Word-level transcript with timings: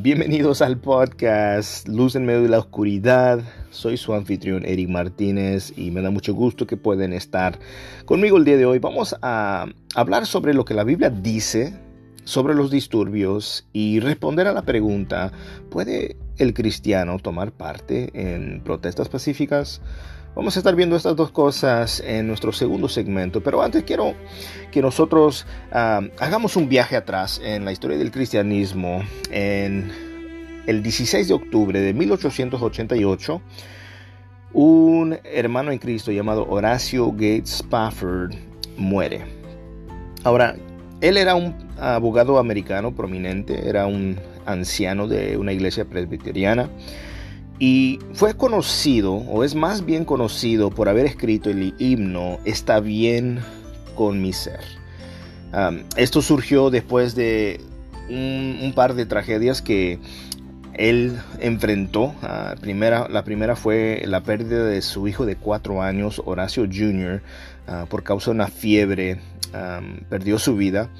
Bienvenidos 0.00 0.62
al 0.62 0.78
podcast 0.78 1.88
Luz 1.88 2.14
en 2.14 2.24
medio 2.24 2.42
de 2.42 2.48
la 2.48 2.60
oscuridad. 2.60 3.40
Soy 3.70 3.96
su 3.96 4.14
anfitrión 4.14 4.64
Eric 4.64 4.88
Martínez 4.88 5.72
y 5.76 5.90
me 5.90 6.02
da 6.02 6.10
mucho 6.10 6.34
gusto 6.34 6.68
que 6.68 6.76
pueden 6.76 7.12
estar 7.12 7.58
conmigo 8.04 8.36
el 8.36 8.44
día 8.44 8.56
de 8.56 8.64
hoy. 8.64 8.78
Vamos 8.78 9.16
a 9.22 9.66
hablar 9.96 10.26
sobre 10.26 10.54
lo 10.54 10.64
que 10.64 10.74
la 10.74 10.84
Biblia 10.84 11.10
dice 11.10 11.74
sobre 12.22 12.54
los 12.54 12.70
disturbios 12.70 13.66
y 13.72 13.98
responder 13.98 14.46
a 14.46 14.52
la 14.52 14.62
pregunta, 14.62 15.32
¿puede 15.68 16.16
el 16.36 16.54
cristiano 16.54 17.18
tomar 17.18 17.50
parte 17.50 18.10
en 18.12 18.60
protestas 18.62 19.08
pacíficas? 19.08 19.80
Vamos 20.34 20.56
a 20.56 20.60
estar 20.60 20.76
viendo 20.76 20.94
estas 20.94 21.16
dos 21.16 21.32
cosas 21.32 22.00
en 22.00 22.28
nuestro 22.28 22.52
segundo 22.52 22.88
segmento, 22.88 23.42
pero 23.42 23.60
antes 23.62 23.82
quiero 23.82 24.14
que 24.70 24.80
nosotros 24.80 25.46
ah, 25.72 26.00
hagamos 26.18 26.54
un 26.56 26.68
viaje 26.68 26.96
atrás 26.96 27.40
en 27.42 27.64
la 27.64 27.72
historia 27.72 27.98
del 27.98 28.12
cristianismo. 28.12 29.02
En 29.30 29.90
el 30.66 30.82
16 30.82 31.28
de 31.28 31.34
octubre 31.34 31.80
de 31.80 31.92
1888, 31.94 33.40
un 34.52 35.18
hermano 35.24 35.72
en 35.72 35.78
Cristo 35.78 36.12
llamado 36.12 36.46
Horacio 36.48 37.10
Gates 37.10 37.60
Spafford 37.60 38.34
muere. 38.76 39.24
Ahora, 40.24 40.56
él 41.00 41.16
era 41.16 41.34
un 41.34 41.54
abogado 41.80 42.38
americano 42.38 42.94
prominente, 42.94 43.68
era 43.68 43.86
un 43.86 44.20
anciano 44.46 45.08
de 45.08 45.36
una 45.36 45.52
iglesia 45.52 45.84
presbiteriana 45.84 46.68
y 47.58 47.98
fue 48.12 48.34
conocido, 48.34 49.14
o 49.14 49.42
es 49.42 49.54
más 49.54 49.84
bien 49.84 50.04
conocido, 50.04 50.70
por 50.70 50.88
haber 50.88 51.06
escrito 51.06 51.50
el 51.50 51.74
himno 51.78 52.38
Está 52.44 52.80
bien 52.80 53.40
con 53.94 54.22
mi 54.22 54.32
ser. 54.32 54.60
esto 55.96 56.22
surgió 56.22 56.70
después 56.70 57.14
de 57.14 57.60
un, 58.08 58.72
par 58.74 58.94
de 58.94 59.06
tragedias 59.06 59.60
que 59.60 59.98
él 60.74 61.18
enfrentó. 61.40 62.14
primera, 62.60 63.08
la 63.08 63.24
primera 63.24 63.56
fue 63.56 64.02
la 64.06 64.22
pérdida 64.22 64.64
de 64.64 64.80
su 64.82 65.08
hijo 65.08 65.26
de 65.26 65.34
cuatro 65.34 65.82
años, 65.82 66.22
Horacio 66.24 66.64
Jr., 66.64 67.22
ah, 67.66 67.86
por 67.88 68.04
causa 68.04 68.30
de 68.30 68.36
una 68.36 68.46
fiebre. 68.46 69.20
perdió 70.08 70.38
su 70.38 70.56
vida. 70.56 70.90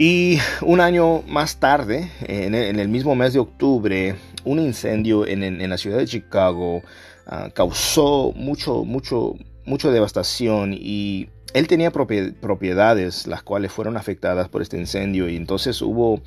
Y 0.00 0.38
un 0.62 0.80
año 0.80 1.22
más 1.22 1.56
tarde, 1.56 2.08
en 2.20 2.54
el, 2.54 2.88
mismo 2.88 3.16
mes 3.16 3.32
de 3.32 3.40
octubre, 3.40 4.14
un 4.44 4.58
incendio 4.58 5.26
en, 5.26 5.68
la 5.68 5.78
ciudad 5.78 5.98
de 5.98 6.06
Chicago 6.06 6.82
ah, 7.26 7.50
causó 7.54 8.32
mucho, 8.34 8.84
mucho, 8.84 9.34
mucho 9.64 9.90
devastación 9.90 10.74
y 10.74 11.28
él 11.54 11.66
tenía 11.66 11.90
propiedades 11.90 13.26
las 13.26 13.42
cuales 13.42 13.72
fueron 13.72 13.96
afectadas 13.96 14.48
por 14.48 14.62
este 14.62 14.78
incendio 14.78 15.28
y 15.28 15.36
entonces 15.36 15.80
hubo 15.80 16.20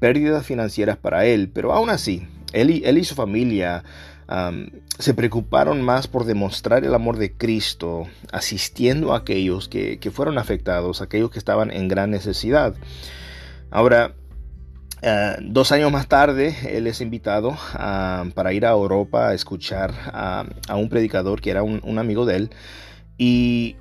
pérdidas 0.00 0.44
financieras 0.44 0.96
para 0.96 1.24
él, 1.26 1.50
pero 1.52 1.72
aún 1.72 1.90
así, 1.90 2.26
él 2.52 2.70
y, 2.70 2.82
él 2.84 2.98
y 2.98 3.04
su 3.04 3.14
familia 3.14 3.84
se 4.98 5.14
preocuparon 5.14 5.82
más 5.82 6.06
por 6.06 6.24
demostrar 6.24 6.84
el 6.84 6.94
amor 6.94 7.18
de 7.18 7.32
Cristo, 7.32 8.06
asistiendo 8.32 9.12
a 9.12 9.18
aquellos 9.18 9.68
que, 9.68 9.98
fueron 10.12 10.38
afectados, 10.38 11.02
aquellos 11.02 11.30
que 11.30 11.38
estaban 11.38 11.70
en 11.70 11.88
gran 11.88 12.10
necesidad. 12.10 12.74
Ahora, 13.70 14.14
eh, 15.06 15.36
dos 15.42 15.70
años 15.70 15.92
más 15.92 16.08
tarde, 16.08 16.56
él 16.66 16.86
es 16.86 17.02
invitado 17.02 17.54
para 17.74 18.54
ir 18.54 18.64
a 18.64 18.70
Europa 18.70 19.28
a 19.28 19.34
escuchar 19.34 19.92
a, 20.06 20.46
un 20.74 20.88
predicador 20.88 21.42
que 21.42 21.50
era 21.50 21.62
un, 21.62 21.98
amigo 21.98 22.24
de 22.24 22.36
él. 22.36 22.50
Y 23.18 23.76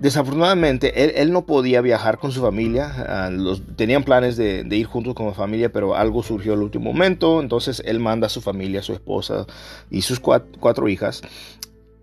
desafortunadamente, 0.00 1.20
él, 1.22 1.32
no 1.32 1.46
podía 1.46 1.80
viajar 1.80 2.18
con 2.18 2.32
su 2.32 2.40
familia. 2.40 3.30
los, 3.30 3.62
tenían 3.76 4.02
planes 4.02 4.36
de, 4.36 4.66
ir 4.68 4.86
juntos 4.86 5.14
la 5.16 5.32
familia, 5.32 5.70
pero 5.70 5.94
algo 5.94 6.24
surgió 6.24 6.54
al 6.54 6.62
último 6.62 6.92
momento. 6.92 7.40
Entonces, 7.40 7.80
él 7.86 8.00
manda 8.00 8.26
a 8.26 8.30
su 8.30 8.40
familia, 8.40 8.82
su 8.82 8.94
esposa 8.94 9.46
y 9.92 10.02
sus 10.02 10.18
cuatro, 10.18 10.88
hijas. 10.88 11.22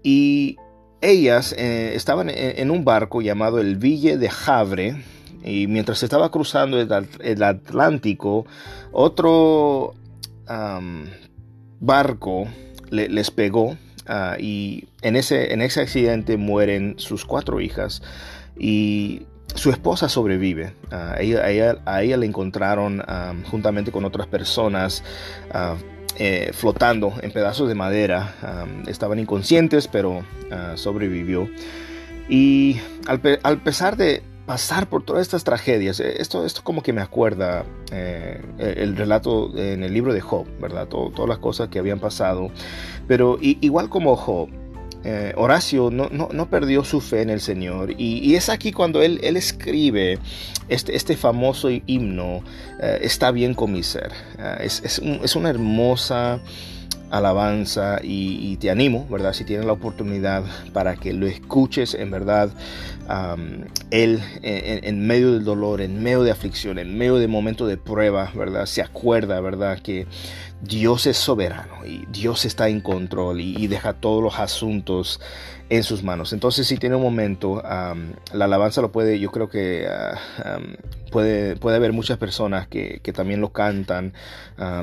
Y 0.01 0.55
ellas 1.01 1.53
eh, 1.57 1.91
estaban 1.93 2.29
en, 2.29 2.71
un 2.71 2.85
barco 2.85 3.21
llamado 3.21 3.59
el 3.59 3.75
Ville 3.75 4.15
de 4.15 4.29
Havre. 4.45 4.95
Y 5.43 5.67
mientras 5.67 6.03
estaba 6.03 6.29
cruzando 6.29 6.79
el, 6.79 7.43
Atlántico, 7.43 8.45
otro 8.91 9.95
barco 11.79 12.47
les 12.89 13.31
pegó 13.31 13.77
Ah, 14.07 14.35
y 14.39 14.89
en 15.01 15.15
ese, 15.15 15.53
en 15.53 15.61
ese 15.61 15.79
accidente 15.79 16.35
mueren 16.37 16.95
sus 16.97 17.23
cuatro 17.23 17.61
hijas 17.61 18.01
y 18.57 19.21
su 19.55 19.69
esposa 19.69 20.09
sobrevive. 20.09 20.73
Ah, 20.91 21.15
a, 21.15 22.01
ella, 22.01 22.17
le 22.17 22.25
encontraron 22.25 23.01
ah, 23.07 23.33
juntamente 23.49 23.91
con 23.91 24.05
otras 24.05 24.27
personas 24.27 25.03
eh, 26.17 26.51
flotando 26.53 27.13
en 27.21 27.31
pedazos 27.31 27.67
de 27.69 27.75
madera. 27.75 28.35
estaban 28.87 29.19
inconscientes, 29.19 29.87
pero 29.87 30.23
sobrevivió. 30.75 31.49
Y 32.27 32.79
al 33.07 33.61
pesar 33.61 33.97
de, 33.97 34.23
pasar 34.45 34.89
por 34.89 35.03
todas 35.03 35.21
estas 35.21 35.43
tragedias. 35.43 35.99
Eh, 35.99 36.15
esto, 36.19 36.45
esto 36.45 36.61
como 36.63 36.81
que 36.81 36.93
me 36.93 37.01
acuerda 37.01 37.65
eh, 37.91 38.41
el, 38.57 38.95
relato 38.95 39.55
en 39.57 39.83
el 39.83 39.93
libro 39.93 40.13
de 40.13 40.21
Job, 40.21 40.45
¿verdad? 40.59 40.87
todas 40.87 41.27
las 41.27 41.37
cosas 41.39 41.69
que 41.69 41.79
habían 41.79 41.99
pasado. 41.99 42.49
Pero 43.07 43.37
igual 43.41 43.89
como 43.89 44.15
Job, 44.15 44.49
eh, 45.03 45.33
Horacio 45.35 45.89
no, 45.89 46.09
no, 46.09 46.49
perdió 46.49 46.83
su 46.83 47.01
fe 47.01 47.21
en 47.21 47.29
el 47.29 47.41
Señor. 47.41 47.93
Y, 47.97 48.35
es 48.35 48.49
aquí 48.49 48.71
cuando 48.71 49.01
él, 49.01 49.19
él 49.23 49.35
escribe 49.35 50.19
este, 50.69 50.95
este, 50.95 51.15
famoso 51.17 51.69
himno, 51.69 52.43
Está 52.79 53.31
bien 53.31 53.53
con 53.53 53.71
mi 53.71 53.83
ser. 53.83 54.11
es, 54.59 54.81
es, 54.83 54.99
es 54.99 55.35
una 55.35 55.49
hermosa 55.49 56.41
alabanza 57.11 57.99
y, 58.01 58.55
te 58.57 58.71
animo, 58.71 59.05
¿verdad? 59.09 59.33
Si 59.33 59.43
tienes 59.43 59.65
la 59.65 59.73
oportunidad 59.73 60.43
para 60.73 60.95
que 60.95 61.13
lo 61.13 61.27
escuches 61.27 61.93
en 61.93 62.09
verdad, 62.09 62.49
Él 63.91 64.21
en, 64.41 65.05
medio 65.05 65.33
del 65.33 65.43
dolor, 65.43 65.81
en 65.81 66.01
medio 66.01 66.23
de 66.23 66.31
aflicción, 66.31 66.79
en 66.79 66.97
medio 66.97 67.17
de 67.17 67.27
momentos 67.27 67.67
de 67.67 67.77
prueba, 67.77 68.31
¿verdad? 68.33 68.65
Se 68.65 68.81
acuerda, 68.81 69.41
¿verdad? 69.41 69.79
Que 69.79 70.07
Dios 70.61 71.05
es 71.05 71.17
soberano 71.17 71.85
y 71.85 72.05
Dios 72.11 72.45
está 72.45 72.69
en 72.69 72.81
control 72.81 73.41
y, 73.41 73.67
deja 73.67 73.93
todos 73.93 74.23
los 74.23 74.39
asuntos 74.39 75.19
en 75.69 75.83
sus 75.83 76.03
manos. 76.03 76.33
Entonces, 76.33 76.67
si 76.67 76.77
tiene 76.77 76.95
un 76.95 77.01
momento, 77.01 77.61
la 77.63 78.45
alabanza 78.45 78.81
lo 78.81 78.91
puede, 78.91 79.19
yo 79.19 79.31
creo 79.31 79.49
que 79.49 79.87
ah, 79.89 80.59
puede, 81.11 81.55
puede 81.55 81.77
haber 81.77 81.93
muchas 81.93 82.17
personas 82.17 82.67
que, 82.67 82.99
también 83.13 83.41
lo 83.41 83.51
cantan, 83.51 84.13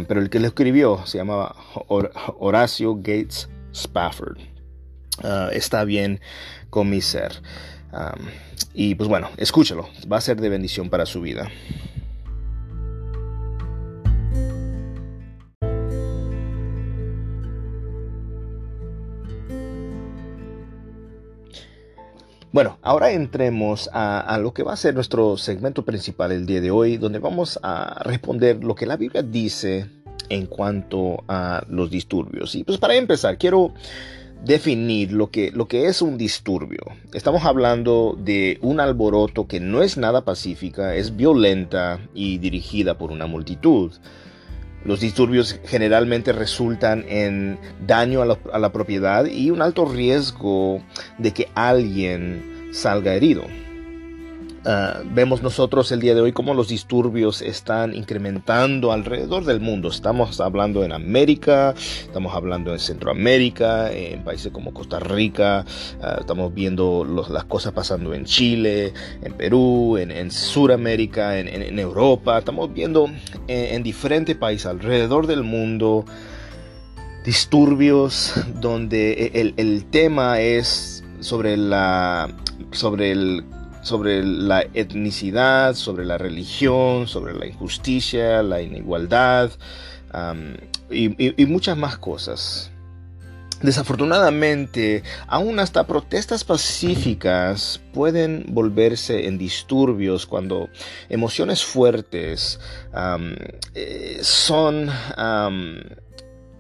pero 0.06 0.20
el 0.20 0.30
que 0.30 0.40
lo 0.40 0.46
escribió 0.46 1.06
se 1.06 1.18
llamaba 1.18 1.54
Horacio 2.38 2.96
Gates 2.96 3.48
Spafford. 3.72 4.38
Ah, 5.22 5.50
está 5.52 5.84
bien 5.84 6.20
con 6.70 6.88
mi 6.90 7.00
ser. 7.00 7.42
y 8.74 8.94
pues 8.94 9.08
bueno, 9.08 9.30
escúchalo, 9.36 9.88
va 10.10 10.18
a 10.18 10.20
ser 10.20 10.40
de 10.40 10.48
bendición 10.48 10.90
para 10.90 11.06
su 11.06 11.20
vida. 11.20 11.50
Bueno, 22.50 22.78
ahora 22.80 23.12
entremos 23.12 23.90
a, 23.92 24.38
lo 24.40 24.54
que 24.54 24.62
va 24.62 24.72
a 24.72 24.76
ser 24.76 24.94
nuestro 24.94 25.36
segmento 25.36 25.84
principal 25.84 26.32
el 26.32 26.46
día 26.46 26.62
de 26.62 26.70
hoy, 26.70 26.96
donde 26.96 27.18
vamos 27.18 27.60
a 27.62 28.02
responder 28.04 28.64
lo 28.64 28.74
que 28.74 28.86
la 28.86 28.96
Biblia 28.96 29.22
dice 29.22 29.86
en 30.28 30.46
cuanto 30.46 31.24
a 31.28 31.64
los 31.68 31.90
disturbios. 31.90 32.54
Y 32.54 32.64
pues 32.64 32.78
para 32.78 32.94
empezar, 32.94 33.38
quiero 33.38 33.72
definir 34.44 35.12
lo 35.12 35.30
que, 35.30 35.50
lo 35.50 35.66
que 35.68 35.86
es 35.86 36.02
un 36.02 36.16
disturbio. 36.16 36.80
Estamos 37.12 37.44
hablando 37.44 38.16
de 38.18 38.58
un 38.62 38.80
alboroto 38.80 39.46
que 39.46 39.60
no 39.60 39.82
es 39.82 39.96
nada 39.96 40.24
pacífica, 40.24 40.94
es 40.94 41.16
violenta 41.16 42.00
y 42.14 42.38
dirigida 42.38 42.98
por 42.98 43.10
una 43.10 43.26
multitud. 43.26 43.92
Los 44.84 45.00
disturbios 45.00 45.58
generalmente 45.64 46.32
resultan 46.32 47.04
en 47.08 47.58
daño 47.86 48.22
a 48.22 48.58
la, 48.58 48.72
propiedad 48.72 49.26
y 49.26 49.50
un 49.50 49.60
alto 49.60 49.84
riesgo 49.84 50.80
de 51.18 51.32
que 51.32 51.48
alguien 51.54 52.70
salga 52.72 53.14
herido. 53.14 53.42
Ah, 54.64 55.02
vemos 55.04 55.40
nosotros 55.42 55.92
el 55.92 56.00
día 56.00 56.14
de 56.14 56.20
hoy 56.20 56.32
cómo 56.32 56.52
los 56.52 56.68
disturbios 56.68 57.42
están 57.42 57.94
incrementando 57.94 58.92
alrededor 58.92 59.44
del 59.44 59.60
mundo. 59.60 59.88
Estamos 59.88 60.40
hablando 60.40 60.82
en 60.82 60.92
América, 60.92 61.74
estamos 61.78 62.34
hablando 62.34 62.72
en 62.72 62.80
Centroamérica, 62.80 63.92
en 63.92 64.24
países 64.24 64.50
como 64.52 64.74
Costa 64.74 64.98
Rica, 64.98 65.64
ah, 66.02 66.16
estamos 66.20 66.52
viendo 66.52 67.06
las 67.30 67.44
cosas 67.44 67.72
pasando 67.72 68.12
en 68.14 68.24
Chile, 68.24 68.92
en 69.22 69.32
Perú, 69.34 69.96
en, 69.96 70.10
en 70.10 70.30
Sudamérica, 70.30 71.38
en, 71.38 71.78
Europa. 71.78 72.38
Estamos 72.38 72.72
viendo 72.72 73.08
en, 73.46 73.82
diferentes 73.82 74.36
países 74.36 74.66
alrededor 74.66 75.26
del 75.28 75.44
mundo 75.44 76.04
disturbios 77.24 78.32
donde 78.60 79.30
el, 79.34 79.54
el 79.56 79.84
tema 79.84 80.40
es 80.40 81.04
sobre 81.20 81.56
la 81.56 82.28
sobre 82.72 83.12
el 83.12 83.44
sobre 83.88 84.22
la 84.22 84.62
etnicidad, 84.74 85.74
sobre 85.74 86.04
la 86.04 86.18
religión, 86.18 87.08
sobre 87.08 87.32
la 87.34 87.46
injusticia, 87.46 88.42
la 88.42 88.60
inigualdad 88.60 89.50
y, 90.90 91.46
muchas 91.46 91.76
más 91.76 91.98
cosas. 91.98 92.70
Desafortunadamente, 93.62 95.02
aún 95.26 95.58
hasta 95.58 95.84
protestas 95.86 96.44
pacíficas 96.44 97.80
pueden 97.92 98.44
volverse 98.50 99.26
en 99.26 99.36
disturbios 99.36 100.26
cuando 100.26 100.68
emociones 101.08 101.64
fuertes 101.64 102.60
eh, 103.74 104.18
son 104.22 104.90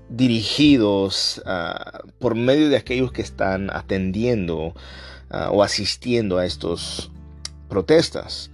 dirigidos 0.08 1.40
ah, 1.46 2.00
por 2.18 2.34
medio 2.34 2.68
de 2.68 2.76
aquellos 2.76 3.12
que 3.12 3.22
están 3.22 3.70
atendiendo 3.70 4.74
ah, 5.30 5.50
o 5.52 5.62
asistiendo 5.62 6.38
a 6.38 6.46
estos 6.46 7.12
protestas. 7.68 8.50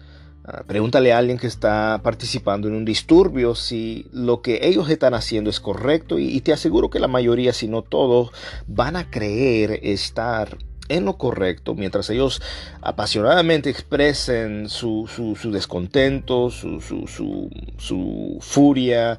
Ah, 0.46 0.62
pregúntale 0.66 1.10
a 1.10 1.18
alguien 1.18 1.38
que 1.38 1.46
está 1.46 2.00
participando 2.02 2.68
en 2.68 2.74
un 2.74 2.84
disturbio 2.84 3.54
si 3.54 4.06
lo 4.12 4.42
que 4.42 4.60
ellos 4.62 4.90
están 4.90 5.14
haciendo 5.14 5.48
es 5.48 5.58
correcto 5.58 6.18
y, 6.18 6.38
te 6.42 6.52
aseguro 6.52 6.90
que 6.90 6.98
la 6.98 7.08
mayoría, 7.08 7.54
si 7.54 7.66
no 7.66 7.80
todos, 7.80 8.30
van 8.66 8.96
a 8.96 9.10
creer 9.10 9.80
estar 9.82 10.58
en 10.90 11.06
lo 11.06 11.16
correcto 11.16 11.74
mientras 11.74 12.10
ellos 12.10 12.42
apasionadamente 12.82 13.70
expresen 13.70 14.68
su, 14.68 15.08
descontento, 15.50 16.50
su, 16.50 18.38
furia, 18.40 19.18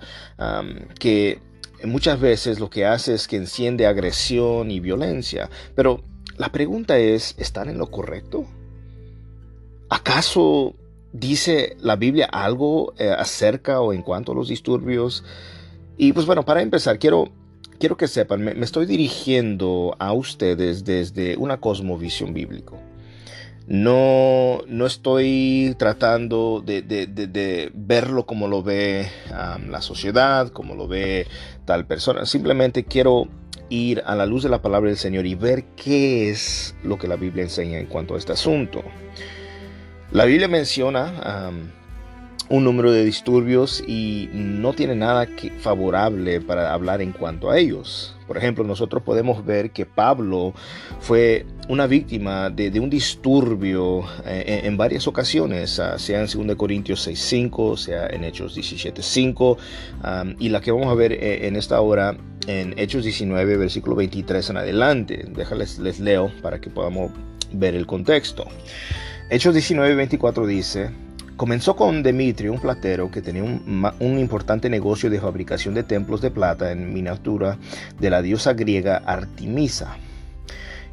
que 1.00 1.40
muchas 1.86 2.20
veces 2.20 2.60
lo 2.60 2.70
que 2.70 2.86
hace 2.86 3.16
es 3.16 3.28
que 3.28 3.38
enciende 3.38 3.88
agresión 3.88 4.70
y 4.70 4.80
violencia. 4.80 5.50
Pero 5.74 6.04
la 6.38 6.52
pregunta 6.52 7.00
es, 7.00 7.34
¿están 7.40 7.70
en 7.70 7.80
lo 7.80 7.90
correcto? 7.90 8.46
¿Acaso 9.90 10.76
dice 11.14 11.78
la 11.80 11.96
Biblia 11.96 12.26
algo 12.26 12.94
eh, 12.98 13.10
acerca 13.10 13.82
o 13.82 13.94
en 13.94 14.02
cuanto 14.02 14.32
a 14.32 14.36
los 14.36 14.48
disturbios? 14.48 15.24
Y 15.98 16.14
pues 16.14 16.26
bueno, 16.26 16.44
para 16.44 16.62
empezar, 16.62 17.00
quiero, 17.00 17.30
quiero 17.80 17.96
que 17.98 18.08
sepan, 18.08 18.42
me, 18.42 18.52
estoy 18.62 18.86
dirigiendo 18.86 19.96
a 20.00 20.12
ustedes 20.14 20.84
desde 20.84 21.38
una 21.38 21.60
cosmovisión 21.60 22.34
bíblico. 22.34 22.78
No, 23.68 24.60
no 24.68 24.86
estoy 24.86 25.76
tratando 25.80 26.62
de, 26.64 27.72
verlo 27.74 28.26
como 28.26 28.48
lo 28.48 28.62
ve 28.62 29.08
la 29.68 29.82
sociedad, 29.82 30.50
como 30.50 30.76
lo 30.76 30.88
ve 30.88 31.26
tal 31.66 31.88
persona. 31.88 32.26
Simplemente 32.26 32.84
quiero 32.84 33.28
ir 33.70 34.04
a 34.06 34.16
la 34.16 34.28
luz 34.28 34.44
de 34.44 34.50
la 34.50 34.62
palabra 34.62 34.90
del 34.90 34.98
Señor 34.98 35.26
y 35.26 35.34
ver 35.34 35.64
qué 35.76 36.30
es 36.30 36.76
lo 36.84 37.00
que 37.00 37.08
la 37.08 37.16
Biblia 37.16 37.44
enseña 37.44 37.80
en 37.80 37.88
cuanto 37.88 38.14
a 38.14 38.18
este 38.18 38.34
asunto. 38.34 38.84
La 40.16 40.24
Biblia 40.24 40.48
menciona 40.48 41.52
un 42.48 42.64
número 42.64 42.94
de 42.94 43.04
disturbios 43.04 43.84
y 43.86 44.30
no 44.32 44.72
tiene 44.72 44.96
nada 44.96 45.28
favorable 45.60 46.40
para 46.40 46.74
hablar 46.74 47.02
en 47.02 47.12
cuanto 47.12 47.52
a 47.52 47.58
ellos. 47.58 48.16
Por 48.26 48.38
ejemplo, 48.38 48.64
nosotros 48.64 49.04
podemos 49.04 49.46
ver 49.46 49.72
que 49.72 49.86
Pablo 49.86 50.54
fue 51.02 51.46
una 51.68 51.86
víctima 51.86 52.50
de, 52.50 52.80
un 52.80 52.90
disturbio 52.90 54.06
eh, 54.26 54.62
en, 54.64 54.78
varias 54.78 55.06
ocasiones, 55.06 55.82
ah, 55.82 56.00
sea 56.00 56.22
en 56.22 56.48
2 56.48 56.56
Corintios 56.56 57.06
6.5, 57.06 57.76
sea 57.76 58.08
en 58.08 58.24
Hechos 58.24 58.58
17.5, 58.58 60.38
y 60.40 60.48
la 60.48 60.62
que 60.62 60.72
vamos 60.72 60.88
a 60.88 60.96
ver 60.96 61.12
eh, 61.12 61.46
en 61.46 61.58
esta 61.58 61.82
hora 61.82 62.16
en 62.48 62.74
Hechos 62.80 63.04
19, 63.04 63.58
versículo 63.58 63.98
23 63.98 64.52
en 64.52 64.56
adelante. 64.56 65.26
Déjales, 65.28 65.78
les 65.78 66.00
leo 66.00 66.32
para 66.42 66.62
que 66.62 66.70
podamos 66.70 67.12
ver 67.52 67.76
el 67.76 67.86
contexto. 67.86 68.46
Hechos 69.28 69.56
19.24 69.56 70.46
dice, 70.46 70.92
Comenzó 71.36 71.76
con 71.76 72.04
Demetrio, 72.04 72.54
un 72.54 72.60
platero 72.60 73.10
que 73.10 73.24
tenía 73.24 73.44
un, 73.44 73.92
un, 74.00 74.20
importante 74.20 74.70
negocio 74.70 75.10
de 75.10 75.20
fabricación 75.20 75.74
de 75.74 75.82
templos 75.82 76.22
de 76.22 76.30
plata 76.30 76.72
en 76.72 76.94
miniatura 76.94 77.58
de 78.00 78.12
la 78.12 78.22
diosa 78.22 78.54
griega 78.54 78.98
Artemisa. 78.98 79.98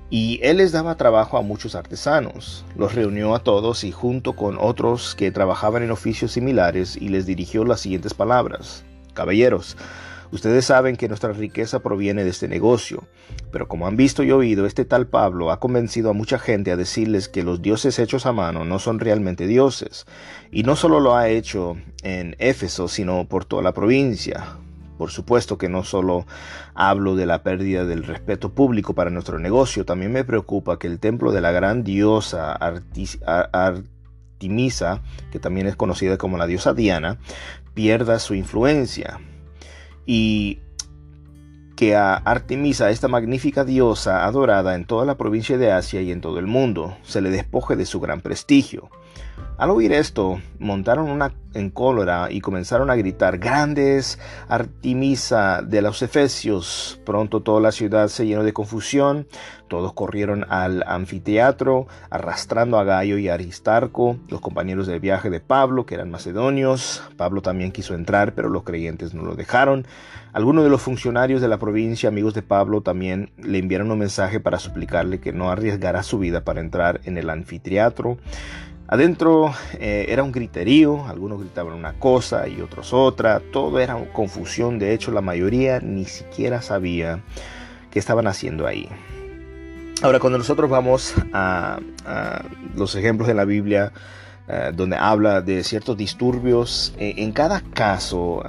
Y 0.09 0.41
él 0.43 0.57
les 0.57 0.73
daba 0.73 0.97
trabajo 0.97 1.37
a 1.37 1.43
muchos 1.43 1.75
artesanos. 1.75 2.65
Los 2.75 2.95
reunió 2.95 3.35
a 3.35 3.41
todos 3.41 3.85
y 3.85 3.93
junto 3.93 4.33
con 4.35 4.57
otros 4.59 5.15
que 5.15 5.31
trabajaban 5.31 5.83
en 5.83 5.91
oficios 5.91 6.33
similares 6.33 6.97
y 6.97 7.11
les 7.11 7.27
dirigió 7.27 7.65
las 7.65 7.81
siguientes 7.81 8.15
palabras. 8.15 8.83
Caballeros, 9.13 9.77
Ustedes 10.33 10.65
saben 10.65 10.97
que 10.97 11.09
nuestra 11.09 11.35
riqueza 11.35 11.81
proviene 11.81 12.25
de 12.25 12.31
este 12.31 12.49
negocio, 12.49 13.05
pero 13.51 13.69
como 13.69 13.87
han 13.87 13.99
visto 13.99 14.23
y 14.23 14.33
oído, 14.33 14.65
este 14.65 14.87
tal 14.87 15.07
Pablo 15.07 15.51
ha 15.51 15.61
convencido 15.61 16.09
a 16.09 16.15
mucha 16.15 16.39
gente 16.39 16.73
a 16.73 16.77
decirles 16.77 17.29
que 17.29 17.43
los 17.43 17.61
dioses 17.61 17.99
hechos 17.99 18.25
a 18.25 18.33
mano 18.33 18.65
no 18.65 18.79
son 18.79 18.99
realmente 18.99 19.47
dioses, 19.47 20.07
y 20.51 20.63
no 20.63 20.75
solo 20.75 21.01
lo 21.01 21.17
ha 21.17 21.29
hecho 21.29 21.77
en 22.03 22.35
Éfeso, 22.39 22.89
sino 22.89 23.29
por 23.29 23.45
toda 23.45 23.63
la 23.63 23.75
provincia. 23.75 24.57
Por 24.97 25.11
supuesto 25.11 25.59
que 25.59 25.69
no 25.69 25.85
solo 25.85 26.25
hablo 26.75 27.15
de 27.15 27.27
la 27.27 27.43
pérdida 27.43 27.85
del 27.85 28.03
respeto 28.03 28.55
público 28.55 28.95
para 28.95 29.11
nuestro 29.11 29.39
negocio, 29.39 29.85
también 29.85 30.13
me 30.13 30.25
preocupa 30.25 30.79
que 30.79 30.87
el 30.87 30.99
templo 30.99 31.33
de 31.33 31.43
la 31.43 31.53
gran 31.53 31.85
diosa 31.85 32.55
Artemisa, 33.53 35.03
que 35.31 35.39
también 35.39 35.67
es 35.67 35.77
conocida 35.77 36.17
como 36.17 36.39
la 36.39 36.47
diosa 36.47 36.73
Diana, 36.73 37.19
pierda 37.75 38.19
su 38.19 38.35
influencia 38.35 39.21
y 40.07 40.61
que 41.77 41.97
a 41.97 42.15
Artemisa, 42.15 42.91
esta 42.91 43.09
magnífica 43.09 43.65
diosa 43.65 44.25
adorada 44.25 44.75
en 44.75 44.85
toda 44.85 45.05
la 45.05 45.17
provincia 45.17 45.59
de 45.59 45.73
Asia 45.73 46.01
y 46.03 46.13
en 46.13 46.21
todo 46.21 46.39
el 46.39 46.47
mundo, 46.47 46.97
se 47.03 47.21
le 47.21 47.31
despoje 47.31 47.77
de 47.77 47.87
su 47.87 48.01
gran 48.01 48.21
prestigio. 48.21 48.91
Al 49.59 49.71
oír 49.71 49.93
esto, 49.93 50.41
montaron 50.59 51.09
una 51.09 51.33
en 51.55 51.71
cólera 51.71 52.29
y 52.31 52.41
comenzaron 52.41 52.91
a 52.91 52.97
gritar, 52.97 53.39
Grandes 53.39 54.19
Artemisa 54.49 55.63
de 55.63 55.83
los 55.83 56.03
Efesios. 56.03 57.01
Pronto 57.05 57.43
toda 57.43 57.61
la 57.61 57.71
ciudad 57.71 58.09
se 58.09 58.27
llenó 58.27 58.43
de 58.43 58.55
confusión, 58.55 59.29
todos 59.69 59.93
corrieron 59.93 60.47
al 60.49 60.83
anfiteatro, 60.87 61.87
arrastrando 62.11 62.79
a 62.79 62.85
Gallo 62.85 63.19
y 63.19 63.29
Aristarco, 63.29 64.17
los 64.29 64.41
compañeros 64.41 64.87
de 64.87 64.99
viaje 64.99 65.31
de 65.31 65.41
Pablo, 65.41 65.87
que 65.87 65.95
eran 65.95 66.11
macedonios. 66.11 67.03
Pablo 67.17 67.43
también 67.43 67.71
quiso 67.71 67.95
entrar, 67.95 68.35
pero 68.35 68.49
los 68.49 68.65
creyentes 68.65 69.15
no 69.15 69.23
lo 69.23 69.35
dejaron. 69.35 69.87
Algunos 70.33 70.65
de 70.65 70.71
los 70.71 70.81
funcionarios 70.81 71.43
de 71.43 71.49
la 71.49 71.59
provincia, 71.59 72.09
amigos 72.09 72.35
de 72.35 72.43
Pablo, 72.43 72.81
también 72.81 73.31
le 73.37 73.59
enviaron 73.59 73.91
un 73.91 73.99
mensaje 73.99 74.41
para 74.41 74.59
suplicarle 74.59 75.21
que 75.21 75.33
no 75.33 75.51
arriesgara 75.51 76.03
su 76.03 76.19
vida 76.19 76.43
para 76.43 76.61
entrar 76.61 77.01
en 77.05 77.19
el 77.19 77.29
anfiteatro. 77.29 78.17
Adentro 78.93 79.55
eh, 79.81 80.05
era 80.11 80.23
un 80.23 80.33
griterío, 80.33 81.07
algunos 81.07 81.41
gritaban 81.41 81.73
una 81.73 81.95
cosa 81.95 82.47
y 82.47 82.61
otros 82.61 82.93
otra, 82.93 83.41
todo 83.41 83.81
era 83.81 83.97
confusión, 84.13 84.79
de 84.79 84.93
hecho 84.93 85.13
la 85.13 85.23
mayoría 85.23 85.81
ni 85.81 86.05
siquiera 86.05 86.61
sabía 86.61 87.23
qué 87.91 87.99
estaban 87.99 88.27
haciendo 88.27 88.67
ahí. 88.67 88.91
Ahora, 90.03 90.21
cuando 90.21 90.37
nosotros 90.37 90.69
vamos 90.69 91.15
a, 91.33 91.81
los 92.77 92.95
ejemplos 92.95 93.29
de 93.29 93.33
la 93.33 93.47
Biblia, 93.47 93.95
eh, 94.47 94.73
donde 94.75 94.97
habla 94.97 95.41
de 95.41 95.65
ciertos 95.65 95.97
disturbios, 95.97 96.93
eh, 96.99 97.15
en 97.17 97.33
cada 97.33 97.63
caso 97.63 98.43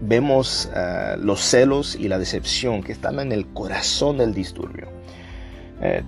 vemos 0.00 0.70
los 1.18 1.40
celos 1.40 1.96
y 1.96 2.06
la 2.06 2.20
decepción 2.20 2.84
que 2.84 2.92
están 2.92 3.18
en 3.18 3.32
el 3.32 3.48
corazón 3.48 4.18
del 4.18 4.34
disturbio. 4.34 4.97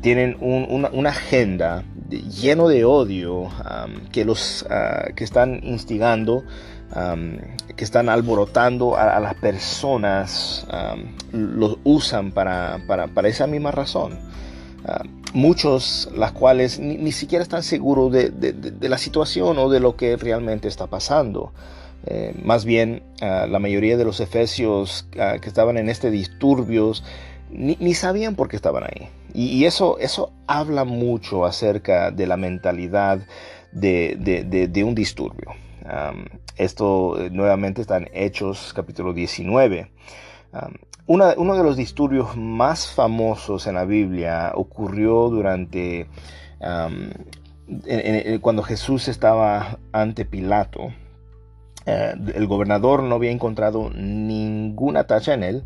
Tienen 0.01 0.37
una, 0.41 1.11
agenda 1.11 1.85
lleno 2.09 2.67
de 2.69 2.85
odio 2.85 3.49
que 4.11 4.25
los 4.25 4.67
ah, 4.69 5.09
que 5.15 5.23
están 5.23 5.61
instigando, 5.63 6.45
que 7.77 7.85
están 7.85 8.09
alborotando 8.09 8.97
a, 8.97 9.21
las 9.21 9.35
personas, 9.35 10.67
los 11.33 11.79
usan 11.85 12.33
para, 12.33 12.81
para, 12.87 13.29
esa 13.29 13.47
misma 13.47 13.71
razón. 13.71 14.19
muchos 15.35 16.11
las 16.17 16.33
cuales 16.33 16.81
ni, 16.81 17.13
siquiera 17.13 17.43
están 17.43 17.63
seguros 17.63 18.11
de, 18.11 18.89
la 18.89 18.99
situación 18.99 19.59
o 19.59 19.71
de 19.71 19.79
lo 19.79 19.95
que 19.95 20.17
realmente 20.17 20.67
está 20.67 20.89
pasando. 20.89 21.53
Eh, 22.07 22.35
más 22.43 22.65
bien, 22.65 23.03
ah, 23.21 23.47
la 23.49 23.61
mayoría 23.61 23.97
de 23.97 24.05
los 24.05 24.21
efesios 24.21 25.07
que 25.13 25.49
estaban 25.49 25.77
en 25.77 25.91
este 25.91 26.11
disturbios 26.11 27.05
ni, 27.51 27.95
sabían 27.95 28.35
por 28.35 28.49
qué 28.49 28.57
estaban 28.57 28.85
ahí. 28.85 29.09
Y, 29.35 29.65
eso, 29.65 29.99
eso 29.99 30.33
habla 30.47 30.85
mucho 30.85 31.45
acerca 31.45 32.11
de 32.11 32.27
la 32.27 32.37
mentalidad 32.37 33.21
de, 33.73 34.83
un 34.85 34.95
disturbio. 34.95 35.51
esto 36.57 37.21
eh, 37.21 37.31
nuevamente 37.31 37.81
está 37.81 37.99
en 37.99 38.09
Hechos 38.13 38.73
capítulo 38.75 39.13
19. 39.13 39.91
uno 41.07 41.55
de 41.57 41.65
los 41.65 41.77
disturbios 41.77 42.37
más 42.37 42.89
famosos 42.89 43.67
en 43.67 43.75
la 43.75 43.85
Biblia 43.85 44.53
ocurrió 44.55 45.29
durante 45.29 46.09
cuando 48.41 48.63
Jesús 48.63 49.09
estaba 49.09 49.79
ante 49.93 50.25
Pilato. 50.25 50.93
Eh, 51.87 52.15
el 52.35 52.47
gobernador 52.47 53.03
no 53.03 53.15
había 53.15 53.31
encontrado 53.31 53.91
ninguna 53.91 55.05
tacha 55.05 55.35
en 55.35 55.43
él, 55.43 55.65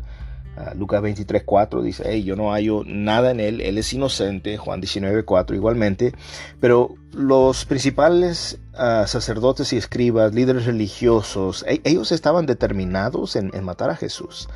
Uh, 0.57 0.73
Lucas 0.77 1.01
23, 1.01 1.43
4 1.43 1.81
dice, 1.81 2.03
hey, 2.05 2.23
yo 2.23 2.37
no 2.37 2.51
hallo 2.53 2.83
nada 2.85 3.31
en 3.31 3.41
él, 3.41 3.59
él 3.59 3.77
es 3.77 3.91
inocente, 3.91 4.55
Juan 4.55 4.79
19, 4.79 5.25
4 5.25 5.53
igualmente, 5.53 6.13
pero 6.61 6.95
los 7.11 7.65
principales 7.65 8.57
uh, 8.73 9.05
sacerdotes 9.05 9.73
y 9.73 9.77
escribas, 9.77 10.33
líderes 10.33 10.65
religiosos, 10.65 11.65
e 11.67 11.81
ellos 11.83 12.13
estaban 12.13 12.45
determinados 12.45 13.35
en, 13.35 13.51
matar 13.65 13.89
a 13.89 13.97
Jesús. 13.97 14.47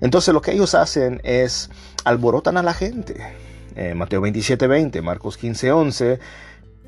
Entonces 0.00 0.32
lo 0.32 0.40
que 0.40 0.52
ellos 0.52 0.74
hacen 0.74 1.20
es 1.24 1.68
alborotan 2.04 2.56
a 2.56 2.62
la 2.62 2.72
gente. 2.72 3.16
Eh, 3.76 3.94
Mateo 3.94 4.22
27, 4.22 4.66
20, 4.66 5.02
Marcos 5.02 5.36
15, 5.36 5.72
11, 5.72 6.20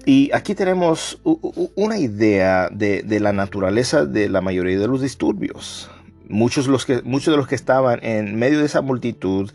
y 0.06 0.30
aquí 0.32 0.54
tenemos 0.54 1.20
una 1.74 1.98
idea 1.98 2.70
de, 2.70 3.02
de, 3.02 3.20
la 3.20 3.34
naturaleza 3.34 4.06
de 4.06 4.30
la 4.30 4.40
mayoría 4.40 4.78
de 4.78 4.88
los 4.88 5.02
disturbios. 5.02 5.90
Muchos, 6.30 6.68
los 6.68 6.86
que, 6.86 7.02
muchos 7.02 7.32
de 7.32 7.36
los 7.36 7.48
que 7.48 7.56
estaban 7.56 7.98
en 8.02 8.38
medio 8.38 8.60
de 8.60 8.66
esa 8.66 8.82
multitud 8.82 9.50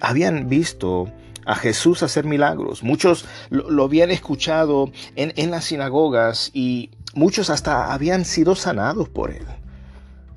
habían 0.00 0.48
visto 0.48 1.10
a 1.44 1.54
Jesús 1.56 2.02
hacer 2.02 2.24
milagros. 2.24 2.82
Muchos 2.82 3.26
lo, 3.50 3.84
habían 3.84 4.10
escuchado 4.10 4.90
en, 5.16 5.32
en, 5.36 5.50
las 5.50 5.64
sinagogas 5.64 6.50
y 6.54 6.90
muchos 7.14 7.50
hasta 7.50 7.92
habían 7.92 8.24
sido 8.24 8.54
sanados 8.54 9.08
por 9.08 9.30
él. 9.30 9.44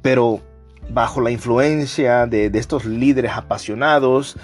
Pero 0.01 0.41
bajo 0.89 1.21
la 1.21 1.31
influencia 1.31 2.27
de, 2.27 2.49
de 2.49 2.59
estos 2.59 2.85
líderes 2.85 3.31
apasionados, 3.31 4.35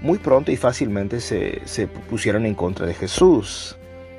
muy 0.00 0.18
pronto 0.18 0.52
y 0.52 0.56
fácilmente 0.56 1.20
se, 1.20 1.60
se 1.66 1.86
pusieron 1.86 2.46
en 2.46 2.54
contra 2.54 2.86
de 2.86 2.94
Jesús. 2.94 3.77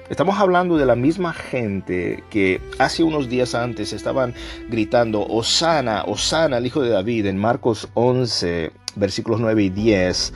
Estamos 0.09 0.39
hablando 0.39 0.75
de 0.75 0.87
la 0.87 0.95
misma 0.95 1.33
gente 1.33 2.23
que 2.31 2.59
hace 2.79 3.03
unos 3.03 3.29
días 3.29 3.53
antes 3.53 3.93
estaban 3.93 4.33
gritando, 4.67 5.23
Osana, 5.27 6.03
Osana, 6.07 6.57
el 6.57 6.65
hijo 6.65 6.81
de 6.81 6.89
David, 6.89 7.27
en 7.27 7.37
Marcos 7.37 7.87
11, 7.93 8.71
versículos 8.95 9.39
9 9.39 9.65
y 9.65 9.69
10. 9.69 10.33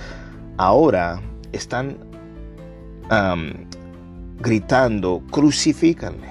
Ahora 0.57 1.19
están 1.51 1.97
gritando, 4.37 5.23
crucifícanle, 5.31 6.29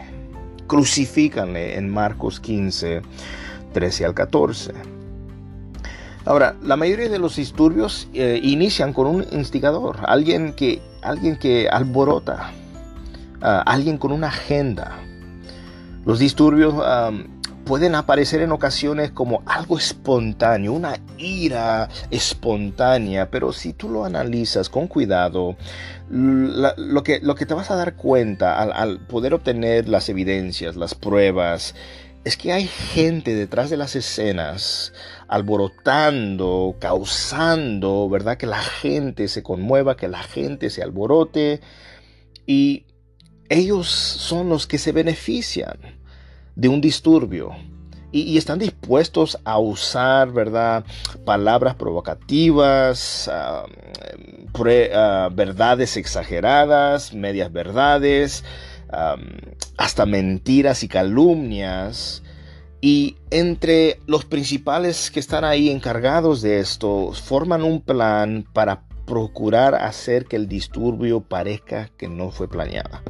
crucifícanle 0.68 1.76
en 1.76 1.90
Marcos 1.90 2.38
15, 2.38 3.02
13 3.72 4.04
al 4.04 4.14
14. 4.14 4.72
Ahora, 6.26 6.54
la 6.62 6.76
mayoría 6.76 7.08
de 7.08 7.18
los 7.18 7.34
disturbios 7.34 8.08
eh, 8.14 8.38
inician 8.40 8.92
con 8.92 9.08
un 9.08 9.26
instigador, 9.32 9.96
alguien 10.06 10.52
que, 10.52 10.80
alguien 11.02 11.36
que 11.36 11.68
alborota, 11.68 12.52
alguien 13.42 13.98
con 13.98 14.12
una 14.12 14.28
agenda. 14.28 14.98
Los 16.04 16.18
disturbios 16.18 16.74
pueden 17.64 17.94
aparecer 17.94 18.42
en 18.42 18.52
ocasiones 18.52 19.12
como 19.12 19.42
algo 19.46 19.78
espontáneo, 19.78 20.72
una 20.72 20.98
ira 21.16 21.88
espontánea, 22.10 23.30
pero 23.30 23.52
si 23.52 23.72
tú 23.72 23.88
lo 23.88 24.04
analizas 24.04 24.68
con 24.68 24.88
cuidado, 24.88 25.56
lo, 26.10 27.02
que, 27.02 27.20
lo 27.20 27.34
que 27.34 27.46
te 27.46 27.54
vas 27.54 27.70
a 27.70 27.76
dar 27.76 27.94
cuenta 27.94 28.60
al, 28.60 28.72
al 28.72 29.00
poder 29.00 29.34
obtener 29.34 29.88
las 29.88 30.08
evidencias, 30.08 30.76
las 30.76 30.94
pruebas, 30.94 31.74
es 32.24 32.36
que 32.36 32.52
hay 32.52 32.66
gente 32.66 33.34
detrás 33.34 33.70
de 33.70 33.76
las 33.76 33.96
escenas 33.96 34.92
alborotando, 35.26 36.76
causando, 36.78 38.08
¿verdad? 38.08 38.36
Que 38.36 38.46
la 38.46 38.60
gente 38.60 39.26
se 39.28 39.42
conmueva, 39.42 39.96
que 39.96 40.08
la 40.08 40.22
gente 40.22 40.70
se 40.70 40.82
alborote 40.82 41.60
y 42.46 42.84
ellos 43.52 43.88
son 43.88 44.48
los 44.48 44.66
que 44.66 44.78
se 44.78 44.92
benefician 44.92 45.78
de 46.54 46.68
un 46.68 46.80
disturbio 46.80 47.52
y, 48.12 48.36
están 48.36 48.58
dispuestos 48.58 49.38
a 49.44 49.58
usar, 49.58 50.32
¿verdad? 50.32 50.84
Palabras 51.24 51.74
provocativas, 51.76 53.28
ah, 53.32 53.64
verdades 55.32 55.96
exageradas, 55.96 57.14
medias 57.14 57.50
verdades, 57.50 58.44
hasta 59.78 60.04
mentiras 60.04 60.82
y 60.82 60.88
calumnias. 60.88 62.22
Y 62.82 63.16
entre 63.30 64.00
los 64.06 64.24
principales 64.24 65.10
que 65.10 65.20
están 65.20 65.44
ahí 65.44 65.70
encargados 65.70 66.42
de 66.42 66.58
esto, 66.58 67.12
forman 67.12 67.62
un 67.62 67.80
plan 67.80 68.44
para 68.52 68.82
procurar 69.06 69.74
hacer 69.74 70.26
que 70.26 70.36
el 70.36 70.48
disturbio 70.48 71.20
parezca 71.20 71.90
que 71.96 72.08
no 72.08 72.30
fue 72.30 72.48
planeada. 72.48 73.02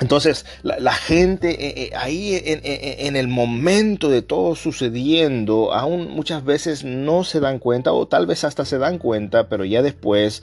Entonces, 0.00 0.46
la, 0.62 0.94
gente 0.94 1.50
eh, 1.50 1.74
eh, 1.76 1.90
ahí 1.94 2.40
en, 2.42 3.16
el 3.16 3.28
momento 3.28 4.08
de 4.08 4.22
todo 4.22 4.54
sucediendo, 4.54 5.74
aún 5.74 6.14
muchas 6.14 6.42
veces 6.42 6.84
no 6.84 7.22
se 7.22 7.38
dan 7.38 7.58
cuenta, 7.58 7.92
o 7.92 8.08
tal 8.08 8.26
vez 8.26 8.44
hasta 8.44 8.64
se 8.64 8.78
dan 8.78 8.96
cuenta, 8.96 9.50
pero 9.50 9.66
ya 9.66 9.82
después 9.82 10.42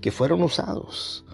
que 0.00 0.10
fueron 0.10 0.42
usados. 0.42 1.24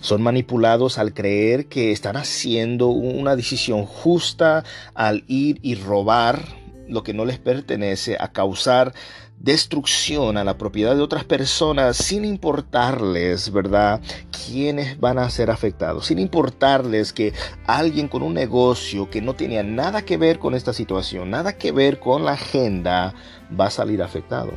Son 0.00 0.22
manipulados 0.22 0.98
al 0.98 1.12
creer 1.12 1.66
que 1.66 1.90
están 1.90 2.16
haciendo 2.16 2.88
una 2.88 3.34
decisión 3.34 3.84
justa 3.84 4.64
al 4.94 5.24
ir 5.26 5.58
y 5.62 5.74
robar 5.74 6.44
lo 6.88 7.02
que 7.02 7.14
no 7.14 7.24
les 7.24 7.38
pertenece, 7.38 8.16
a 8.18 8.32
causar 8.32 8.94
destrucción 9.42 10.36
a 10.36 10.44
la 10.44 10.56
propiedad 10.56 10.94
de 10.94 11.02
otras 11.02 11.24
personas 11.24 11.96
sin 11.96 12.24
importarles, 12.24 13.52
¿verdad?, 13.52 14.00
quiénes 14.46 15.00
van 15.00 15.18
a 15.18 15.28
ser 15.30 15.50
afectados, 15.50 16.06
sin 16.06 16.20
importarles 16.20 17.12
que 17.12 17.32
alguien 17.66 18.06
con 18.06 18.22
un 18.22 18.34
negocio 18.34 19.10
que 19.10 19.20
no 19.20 19.34
tenía 19.34 19.64
nada 19.64 20.02
que 20.02 20.16
ver 20.16 20.38
con 20.38 20.54
esta 20.54 20.72
situación, 20.72 21.30
nada 21.30 21.56
que 21.56 21.72
ver 21.72 21.98
con 21.98 22.24
la 22.24 22.32
agenda, 22.32 23.14
va 23.58 23.66
a 23.66 23.70
salir 23.70 24.02
afectado. 24.02 24.52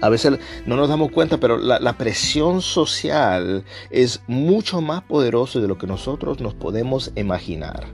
A 0.00 0.08
veces 0.08 0.40
no 0.66 0.74
nos 0.74 0.88
damos 0.88 1.12
cuenta, 1.12 1.38
pero 1.38 1.56
la, 1.58 1.78
la, 1.78 1.96
presión 1.96 2.60
social 2.60 3.64
es 3.90 4.20
mucho 4.26 4.80
más 4.80 5.02
poderosa 5.02 5.60
de 5.60 5.68
lo 5.68 5.78
que 5.78 5.86
nosotros 5.86 6.40
nos 6.40 6.54
podemos 6.54 7.12
imaginar. 7.14 7.86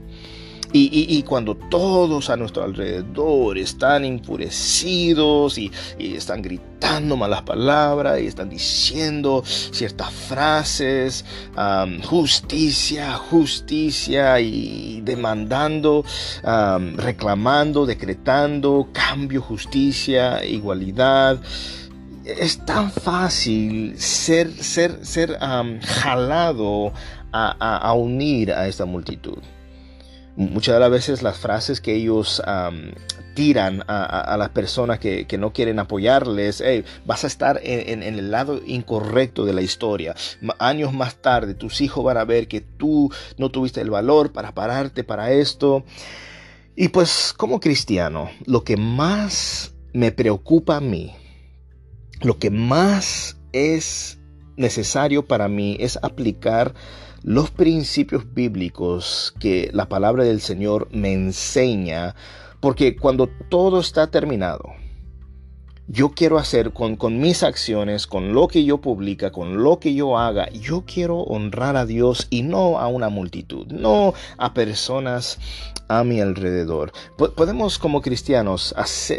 Y, 0.71 1.23
cuando 1.23 1.55
todos 1.55 2.29
a 2.29 2.37
nuestro 2.37 2.63
alrededor 2.63 3.57
están 3.57 4.05
enfurecidos 4.05 5.57
y, 5.57 5.71
están 5.97 6.43
gritando 6.43 7.17
malas 7.17 7.41
palabras 7.41 8.21
y 8.21 8.27
están 8.27 8.49
diciendo 8.49 9.43
ciertas 9.45 10.11
frases, 10.11 11.25
justicia, 12.05 13.13
justicia 13.13 14.39
y 14.39 15.01
demandando, 15.01 16.05
reclamando, 16.97 17.85
decretando 17.85 18.89
cambio, 18.93 19.41
justicia, 19.41 20.45
igualdad 20.45 21.39
es 22.25 22.63
tan 22.65 22.91
fácil 22.91 23.97
ser, 23.97 24.51
ser, 24.51 25.03
ser 25.03 25.37
jalado 25.39 26.93
a, 27.31 27.93
unir 27.93 28.51
a 28.51 28.67
esta 28.67 28.85
multitud. 28.85 29.39
Muchas 30.39 30.75
de 30.75 30.79
las 30.79 30.89
veces 30.89 31.21
las 31.21 31.37
frases 31.37 31.81
que 31.81 31.93
ellos 31.93 32.41
tiran 33.33 33.83
a, 33.87 34.37
las 34.37 34.49
personas 34.51 34.97
que, 34.97 35.27
no 35.37 35.51
quieren 35.51 35.79
apoyarles, 35.79 36.63
vas 37.05 37.25
a 37.25 37.27
estar 37.27 37.59
en, 37.61 38.03
el 38.03 38.31
lado 38.31 38.61
incorrecto 38.65 39.43
de 39.43 39.51
la 39.51 39.61
historia. 39.61 40.15
Años 40.57 40.93
más 40.93 41.15
tarde 41.15 41.55
tus 41.55 41.81
hijos 41.81 42.05
van 42.05 42.15
a 42.15 42.23
ver 42.23 42.47
que 42.47 42.61
tú 42.61 43.11
no 43.37 43.49
tuviste 43.49 43.81
el 43.81 43.89
valor 43.89 44.31
para 44.31 44.53
pararte 44.53 45.03
para 45.03 45.33
esto. 45.33 45.83
Y 46.73 46.87
pues 46.87 47.33
como 47.35 47.59
cristiano, 47.59 48.29
lo 48.45 48.63
que 48.63 48.77
más 48.77 49.73
me 49.91 50.13
preocupa 50.13 50.77
a 50.77 50.81
mí, 50.81 51.13
lo 52.21 52.39
que 52.39 52.49
más 52.49 53.35
es 53.51 54.19
necesario 54.55 55.25
para 55.25 55.49
mí 55.49 55.75
es 55.81 55.99
aplicar 56.01 56.73
los 57.23 57.51
principios 57.51 58.33
bíblicos 58.33 59.33
que 59.39 59.69
la 59.73 59.87
palabra 59.87 60.23
del 60.23 60.41
Señor 60.41 60.87
me 60.91 61.13
enseña, 61.13 62.15
porque 62.59 62.95
cuando 62.95 63.27
todo 63.49 63.79
está 63.79 64.07
terminado, 64.07 64.73
yo 65.91 66.11
quiero 66.11 66.37
hacer 66.37 66.71
con, 66.71 66.95
con, 66.95 67.19
mis 67.19 67.41
acciones, 67.41 68.05
con 68.05 68.33
lo 68.33 68.47
que 68.47 68.63
yo 68.63 68.77
publica, 68.77 69.31
con 69.31 69.63
lo 69.63 69.79
que 69.79 69.95
yo 69.95 70.19
haga, 70.19 70.49
yo 70.51 70.83
quiero 70.85 71.21
honrar 71.21 71.75
a 71.75 71.87
Dios 71.87 72.27
y 72.29 72.43
no 72.43 72.79
a 72.79 72.87
una 72.87 73.09
multitud, 73.09 73.65
no 73.67 74.13
a 74.37 74.53
personas 74.53 75.39
a 75.89 76.03
mi 76.03 76.21
alrededor. 76.21 76.93
podemos 77.35 77.79
como 77.79 78.01
cristianos 78.01 78.75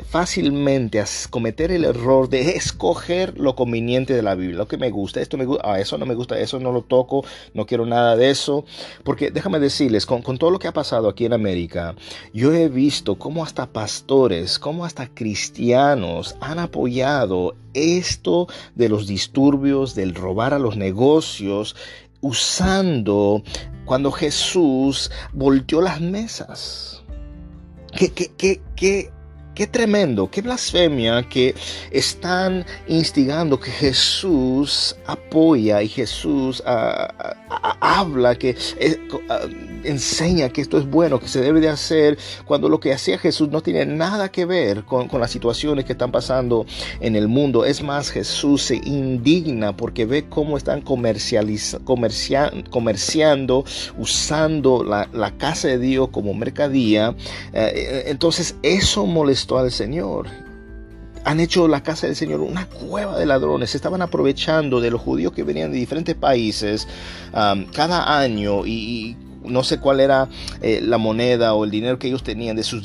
fácilmente 0.09 1.03
cometer 1.29 1.73
el 1.73 1.85
error 1.85 2.29
de 2.29 2.51
escoger 2.51 3.37
lo 3.37 3.57
conveniente 3.57 4.15
de 4.15 4.23
la 4.23 4.37
Biblia, 4.37 4.59
lo 4.59 4.69
que 4.69 4.79
me 4.79 4.91
gusta, 4.91 5.21
esto 5.21 5.37
me 5.37 5.45
gusta, 5.45 5.65
ah, 5.69 5.81
eso 5.81 5.99
no 5.99 6.07
me 6.07 6.15
gusta, 6.15 6.39
eso 6.39 6.61
no 6.61 6.71
lo 6.71 6.83
toco, 6.83 7.25
no 7.55 7.67
quiero 7.67 7.87
nada 7.87 8.15
de 8.17 8.31
eso. 8.31 8.65
Porque 9.03 9.33
déjame 9.33 9.59
decirles, 9.59 10.07
con, 10.07 10.23
con 10.23 10.39
todo 10.39 10.51
lo 10.51 10.61
que 10.61 10.69
ha 10.69 10.73
pasado 10.73 11.09
aquí 11.09 11.25
en 11.25 11.33
América, 11.33 11.97
yo 12.33 12.53
he 12.53 12.69
visto 12.69 13.17
cómo 13.19 13.43
hasta 13.43 13.67
pastores, 13.67 14.61
cómo 14.61 14.85
hasta 14.85 15.09
cristianos 15.13 16.37
han 16.41 16.60
apoyado 16.63 17.57
esto 17.75 18.49
de 18.75 18.89
los 18.89 19.07
disturbios, 19.07 19.95
del 19.95 20.15
robar 20.15 20.55
a 20.55 20.59
los 20.59 20.77
negocios, 20.77 21.77
usando 22.21 23.43
cuando 23.85 24.13
Jesús 24.13 25.11
volteó 25.33 25.81
las 25.81 26.01
mesas. 26.01 27.03
¿Qué, 27.97 28.13
qué, 28.13 28.31
qué, 28.37 28.63
qué 28.77 29.11
tremendo, 29.67 30.31
qué 30.31 30.43
blasfemia 30.43 31.27
que 31.29 31.55
están 31.91 32.65
instigando 32.89 33.59
que 33.59 33.71
Jesús 33.71 34.97
apoya 35.07 35.83
y 35.83 35.89
Jesús 35.89 36.63
ah, 36.67 37.37
ah, 37.51 37.77
habla, 37.81 38.37
que 38.37 38.57
eh, 38.79 38.99
enseña 39.85 40.49
que 40.49 40.61
esto 40.61 40.79
es 40.79 40.89
bueno, 40.89 41.21
que 41.21 41.29
se 41.29 41.41
debe 41.41 41.61
de 41.61 41.69
hacer, 41.69 42.19
cuando 42.45 42.69
lo 42.69 42.81
que 42.81 42.93
hacía 42.93 43.19
Jesús 43.19 43.49
no 43.51 43.63
tiene 43.63 43.87
nada 43.87 44.31
que 44.31 44.45
ver 44.45 44.85
con, 44.85 45.09
las 45.21 45.31
situaciones 45.31 45.85
que 45.85 45.93
están 45.93 46.13
pasando 46.13 46.67
en 47.01 47.17
el 47.17 47.29
mundo. 47.29 47.65
Es 47.65 47.83
más, 47.83 48.11
Jesús 48.11 48.63
se 48.63 48.77
indigna 48.77 49.77
porque 49.77 50.07
ve 50.07 50.27
cómo 50.29 50.57
están 50.57 50.83
comerciando, 50.83 53.65
usando 53.99 54.85
la, 54.85 55.35
casa 55.39 55.69
de 55.69 55.79
Dios 55.79 56.09
como 56.11 56.35
mercadía. 56.35 57.15
Eh, 57.53 57.73
eh, 57.75 58.03
entonces 58.07 58.57
eso 58.63 59.07
molestó 59.07 59.50
al 59.59 59.71
Señor 59.71 60.27
han 61.25 61.41
hecho 61.41 61.69
la 61.69 61.83
casa 61.83 62.07
del 62.07 62.17
Señor 62.17 62.41
una 62.41 62.67
cueva 62.67 63.19
de 63.19 63.27
ladrones. 63.27 63.71
Se 63.71 63.77
estaban 63.77 64.03
aprovechando 64.03 64.81
de 64.81 64.91
los 64.91 65.01
judíos 65.01 65.33
que 65.33 65.43
venían 65.43 65.73
de 65.73 65.79
diferentes 65.79 66.15
países 66.15 66.89
um, 67.33 67.65
cada 67.67 68.19
año 68.19 68.67
y, 68.67 69.17
no 69.45 69.65
sé 69.65 69.79
cuál 69.79 70.01
era 70.01 70.29
eh, 70.61 70.81
la 70.83 70.99
moneda 70.99 71.55
o 71.55 71.65
el 71.65 71.71
dinero 71.71 71.99
que 71.99 72.09
ellos 72.09 72.23
tenían 72.23 72.57
de 72.57 72.63
sus 72.63 72.83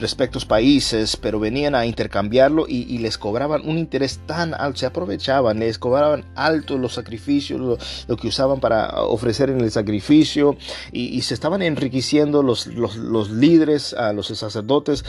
respectos 0.00 0.44
países, 0.44 1.16
pero 1.16 1.38
venían 1.38 1.74
a 1.74 1.86
intercambiarlo 1.86 2.66
y, 2.68 2.98
les 3.00 3.16
cobraban 3.16 3.66
un 3.66 3.78
interés 3.78 4.20
tan 4.26 4.54
alto, 4.54 4.80
se 4.80 4.86
aprovechaban, 4.86 5.58
les 5.58 5.78
cobraban 5.78 6.24
alto 6.34 6.76
los 6.76 6.94
sacrificios, 6.94 7.60
lo, 7.60 8.16
que 8.16 8.28
usaban 8.28 8.60
para 8.60 9.02
ofrecer 9.02 9.50
en 9.50 9.60
el 9.60 9.70
sacrificio 9.70 10.56
y, 10.92 11.20
se 11.22 11.34
estaban 11.34 11.62
enriqueciendo 11.62 12.42
los, 12.42 12.66
los, 12.66 13.30
líderes, 13.30 13.94
uh, 13.94 14.14
los 14.14 14.26
sacerdotes, 14.28 15.04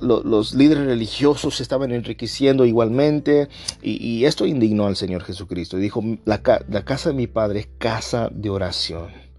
los 0.00 0.54
líderes 0.54 0.84
religiosos 0.84 1.56
se 1.56 1.62
estaban 1.62 1.92
enriqueciendo 1.92 2.64
igualmente 2.64 3.48
y, 3.82 4.24
esto 4.24 4.46
indignó 4.46 4.86
al 4.86 4.96
Señor 4.96 5.24
Jesucristo. 5.24 5.78
Y 5.78 5.80
dijo, 5.80 6.02
la, 6.24 6.42
la 6.68 6.84
casa 6.84 7.10
de 7.10 7.14
mi 7.14 7.26
Padre 7.26 7.60
es 7.60 7.68
casa 7.78 8.28
de 8.30 8.50
oración 8.50 9.29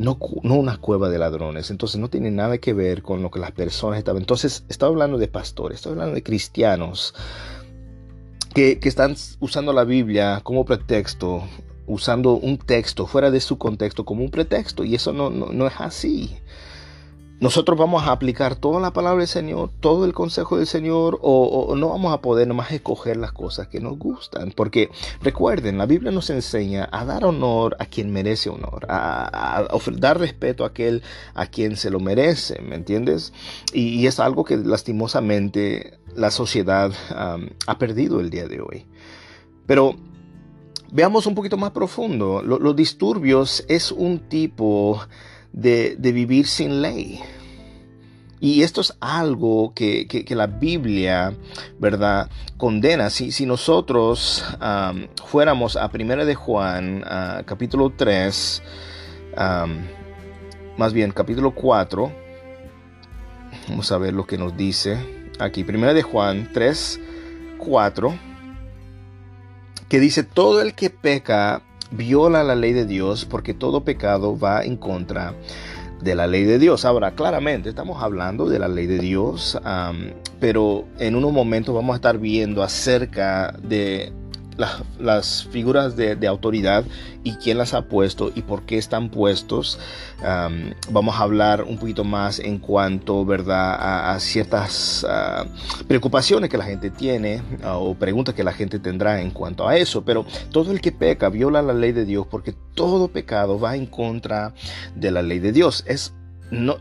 no, 0.00 0.16
una 0.42 0.78
cueva 0.78 1.10
de 1.10 1.18
ladrones. 1.18 1.70
Entonces 1.70 2.00
no 2.00 2.08
tiene 2.08 2.30
nada 2.30 2.58
que 2.58 2.72
ver 2.72 3.02
con 3.02 3.22
lo 3.22 3.30
que 3.30 3.38
las 3.38 3.52
personas 3.52 3.98
estaban. 3.98 4.22
Entonces 4.22 4.64
estaba 4.68 4.90
hablando 4.90 5.18
de 5.18 5.28
pastores, 5.28 5.76
estoy 5.76 5.92
hablando 5.92 6.14
de 6.14 6.22
cristianos 6.22 7.14
que, 8.54 8.78
que 8.78 8.88
están 8.88 9.14
usando 9.40 9.72
la 9.72 9.84
Biblia 9.84 10.40
como 10.42 10.64
pretexto, 10.64 11.44
usando 11.86 12.32
un 12.32 12.56
texto 12.56 13.06
fuera 13.06 13.30
de 13.30 13.40
su 13.40 13.58
contexto 13.58 14.04
como 14.04 14.24
un 14.24 14.30
pretexto. 14.30 14.84
Y 14.84 14.94
eso 14.94 15.12
no, 15.12 15.28
no, 15.28 15.52
no 15.52 15.66
es 15.66 15.74
así 15.78 16.38
nosotros 17.40 17.78
vamos 17.78 18.02
a 18.02 18.12
aplicar 18.12 18.54
toda 18.54 18.80
la 18.80 18.92
palabra 18.92 19.20
del 19.20 19.28
Señor, 19.28 19.70
todo 19.80 20.04
el 20.04 20.12
consejo 20.12 20.58
del 20.58 20.66
Señor, 20.66 21.18
o, 21.22 21.74
no 21.74 21.88
vamos 21.88 22.12
a 22.12 22.20
poder 22.20 22.46
nomás 22.46 22.70
escoger 22.70 23.16
las 23.16 23.32
cosas 23.32 23.66
que 23.68 23.80
nos 23.80 23.98
gustan. 23.98 24.52
Porque 24.54 24.90
recuerden, 25.22 25.78
la 25.78 25.86
Biblia 25.86 26.12
nos 26.12 26.28
enseña 26.28 26.86
a 26.92 27.06
dar 27.06 27.24
honor 27.24 27.76
a 27.78 27.86
quien 27.86 28.12
merece 28.12 28.50
honor, 28.50 28.86
a, 28.90 29.66
dar 29.92 30.18
respeto 30.18 30.64
a 30.64 30.68
aquel 30.68 31.02
a 31.34 31.46
quien 31.46 31.76
se 31.76 31.88
lo 31.90 31.98
merece, 31.98 32.60
¿me 32.60 32.76
entiendes? 32.76 33.32
Y, 33.72 34.06
es 34.06 34.20
algo 34.20 34.44
que 34.44 34.56
lastimosamente 34.56 35.98
la 36.14 36.30
sociedad 36.30 36.92
ha 37.66 37.78
perdido 37.78 38.20
el 38.20 38.28
día 38.28 38.48
de 38.48 38.60
hoy. 38.60 38.86
Pero 39.66 39.94
veamos 40.92 41.26
un 41.26 41.34
poquito 41.34 41.56
más 41.56 41.70
profundo. 41.70 42.42
los 42.42 42.76
disturbios 42.76 43.64
es 43.68 43.92
un 43.92 44.18
tipo 44.28 45.00
de, 45.52 45.96
vivir 45.98 46.46
sin 46.46 46.82
ley. 46.82 47.20
Y 48.40 48.62
esto 48.62 48.80
es 48.80 48.96
algo 49.00 49.74
que, 49.74 50.24
la 50.30 50.46
Biblia, 50.46 51.34
¿verdad?, 51.78 52.30
condena. 52.56 53.10
Si, 53.10 53.32
si 53.32 53.44
nosotros 53.46 54.44
fuéramos 55.26 55.76
a 55.76 55.90
Primera 55.90 56.24
de 56.24 56.34
Juan, 56.34 57.04
capítulo 57.44 57.90
3, 57.90 58.62
más 60.76 60.92
bien 60.92 61.12
capítulo 61.12 61.54
4, 61.54 62.12
vamos 63.68 63.92
a 63.92 63.98
ver 63.98 64.14
lo 64.14 64.26
que 64.26 64.38
nos 64.38 64.56
dice 64.56 64.98
aquí. 65.38 65.64
Primera 65.64 65.92
de 65.92 66.02
Juan 66.02 66.48
3, 66.52 67.00
4, 67.58 68.14
que 69.88 70.00
dice, 70.00 70.22
todo 70.22 70.62
el 70.62 70.74
que 70.74 70.88
peca 70.88 71.62
viola 71.90 72.42
la 72.44 72.54
ley 72.54 72.72
de 72.72 72.86
Dios 72.86 73.24
porque 73.24 73.54
todo 73.54 73.84
pecado 73.84 74.38
va 74.38 74.64
en 74.64 74.76
contra 74.76 75.34
de 76.00 76.14
la 76.14 76.26
ley 76.26 76.44
de 76.44 76.58
Dios. 76.58 76.84
Ahora, 76.84 77.12
claramente 77.12 77.68
estamos 77.68 78.02
hablando 78.02 78.48
de 78.48 78.58
la 78.58 78.68
ley 78.68 78.86
de 78.86 78.98
Dios, 78.98 79.58
pero 80.38 80.84
en 80.98 81.14
unos 81.14 81.32
momentos 81.32 81.74
vamos 81.74 81.94
a 81.94 81.96
estar 81.96 82.18
viendo 82.18 82.62
acerca 82.62 83.54
de 83.62 84.12
las 84.98 85.44
figuras 85.50 85.96
de, 85.96 86.26
autoridad 86.26 86.84
y 87.24 87.34
quién 87.34 87.58
las 87.58 87.74
ha 87.74 87.82
puesto 87.82 88.30
y 88.34 88.42
por 88.42 88.62
qué 88.62 88.78
están 88.78 89.08
puestos. 89.08 89.78
vamos 90.90 91.16
a 91.16 91.22
hablar 91.22 91.62
un 91.62 91.78
poquito 91.78 92.04
más 92.04 92.38
en 92.38 92.58
cuanto 92.58 93.24
¿verdad? 93.24 94.14
A, 94.14 94.20
ciertas 94.20 95.06
ah, 95.08 95.46
preocupaciones 95.88 96.50
que 96.50 96.58
la 96.58 96.64
gente 96.64 96.90
tiene 96.90 97.42
ah, 97.62 97.76
o 97.76 97.94
preguntas 97.94 98.34
que 98.34 98.44
la 98.44 98.52
gente 98.52 98.78
tendrá 98.78 99.20
en 99.20 99.30
cuanto 99.30 99.68
a 99.68 99.76
eso. 99.76 100.04
Pero 100.04 100.24
todo 100.50 100.72
el 100.72 100.80
que 100.80 100.92
peca 100.92 101.28
viola 101.28 101.62
la 101.62 101.74
ley 101.74 101.92
de 101.92 102.04
Dios 102.04 102.26
porque 102.30 102.54
todo 102.74 103.08
pecado 103.08 103.58
va 103.58 103.76
en 103.76 103.86
contra 103.86 104.54
de 104.94 105.10
la 105.10 105.22
ley 105.22 105.38
de 105.38 105.52
Dios. 105.52 105.84
Es 105.86 106.14
no, 106.50 106.78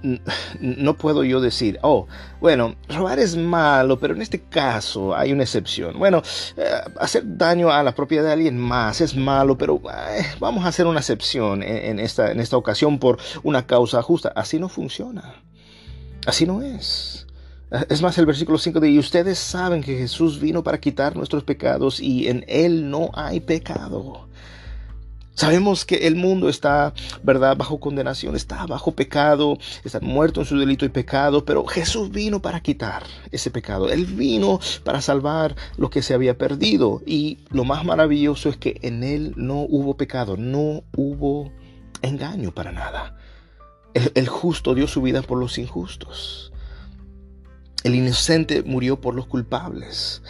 no 0.60 0.97
puedo 0.97 1.23
yo 1.23 1.41
decir, 1.41 1.79
oh, 1.82 2.08
bueno, 2.39 2.75
robar 2.88 3.19
es 3.19 3.36
malo, 3.36 3.99
pero 3.99 4.13
en 4.15 4.21
este 4.21 4.41
caso 4.41 5.15
hay 5.15 5.32
una 5.32 5.43
excepción. 5.43 5.97
Bueno, 5.99 6.21
eh, 6.58 6.69
hacer 6.99 7.23
daño 7.25 7.71
a 7.71 7.84
la 7.84 7.93
propiedad 7.93 8.23
de 8.23 8.34
alguien 8.34 8.58
más 8.58 9.01
es 9.01 9.15
malo, 9.15 9.58
pero 9.58 9.82
eh, 9.91 10.25
vamos 10.39 10.65
a 10.65 10.69
hacer 10.69 10.88
una 10.88 10.99
excepción 10.99 11.63
en, 11.63 11.99
esta, 11.99 12.32
en 12.32 12.39
esta 12.39 12.58
ocasión 12.58 12.99
por 12.99 13.17
una 13.43 13.65
causa 13.65 14.01
justa. 14.01 14.32
Así 14.36 14.60
no 14.60 14.69
funciona. 14.69 15.36
Así 16.25 16.45
no 16.45 16.62
es. 16.62 17.27
Es 17.88 18.01
más, 18.01 18.17
el 18.17 18.25
versículo 18.25 18.58
5 18.58 18.79
de, 18.79 18.89
y 18.89 18.97
ustedes 18.97 19.38
saben 19.38 19.84
que 19.84 19.95
Jesús 19.95 20.39
vino 20.39 20.63
para 20.63 20.79
quitar 20.79 21.15
nuestros 21.15 21.43
pecados 21.43 21.99
y 21.99 22.27
en 22.27 22.43
Él 22.47 22.89
no 22.89 23.12
hay 23.13 23.41
pecado. 23.41 24.29
Sabemos 25.39 25.86
que 25.86 26.06
el 26.06 26.17
mundo 26.17 26.49
está, 26.49 26.93
¿verdad?, 27.23 27.56
bajo 27.56 27.80
condenación, 27.80 28.36
está 28.36 28.65
bajo 28.65 28.91
pecado, 28.91 29.58
está 29.86 30.02
muerto 30.02 30.41
en 30.41 30.45
su 30.45 30.60
delito 30.60 30.84
y 30.84 30.89
pecado, 30.89 31.45
pero 31.45 31.65
Jesús 31.65 32.12
vino 32.12 32.41
para 32.41 32.60
quitar 32.60 33.04
ese 33.32 33.49
pecado. 33.49 33.89
Él 33.89 34.06
vino 34.06 34.60
para 34.84 34.99
salvar 34.99 35.56
lo 35.78 35.89
que 35.89 36.02
se 36.02 36.13
había 36.13 36.38
perdido. 36.38 37.02
Y 37.06 37.38
lo 37.52 37.63
más 37.63 37.86
maravilloso 37.86 38.49
es 38.49 38.58
que 38.58 38.80
en 38.82 39.02
Él 39.02 39.34
no 39.38 39.62
hubo 39.62 39.95
pecado, 39.95 40.36
no 40.36 40.84
hubo 40.97 41.54
engaño 42.02 42.54
para 42.54 42.73
nada. 42.73 43.15
El, 43.93 44.28
justo 44.28 44.75
dio 44.75 44.88
su 44.88 45.02
vida 45.02 45.21
por 45.21 45.38
los 45.39 45.58
injustos. 45.58 46.52
El 47.86 47.95
inocente 47.95 48.62
murió 48.63 48.99
por 48.99 49.15
los 49.15 49.25
culpables. 49.25 50.21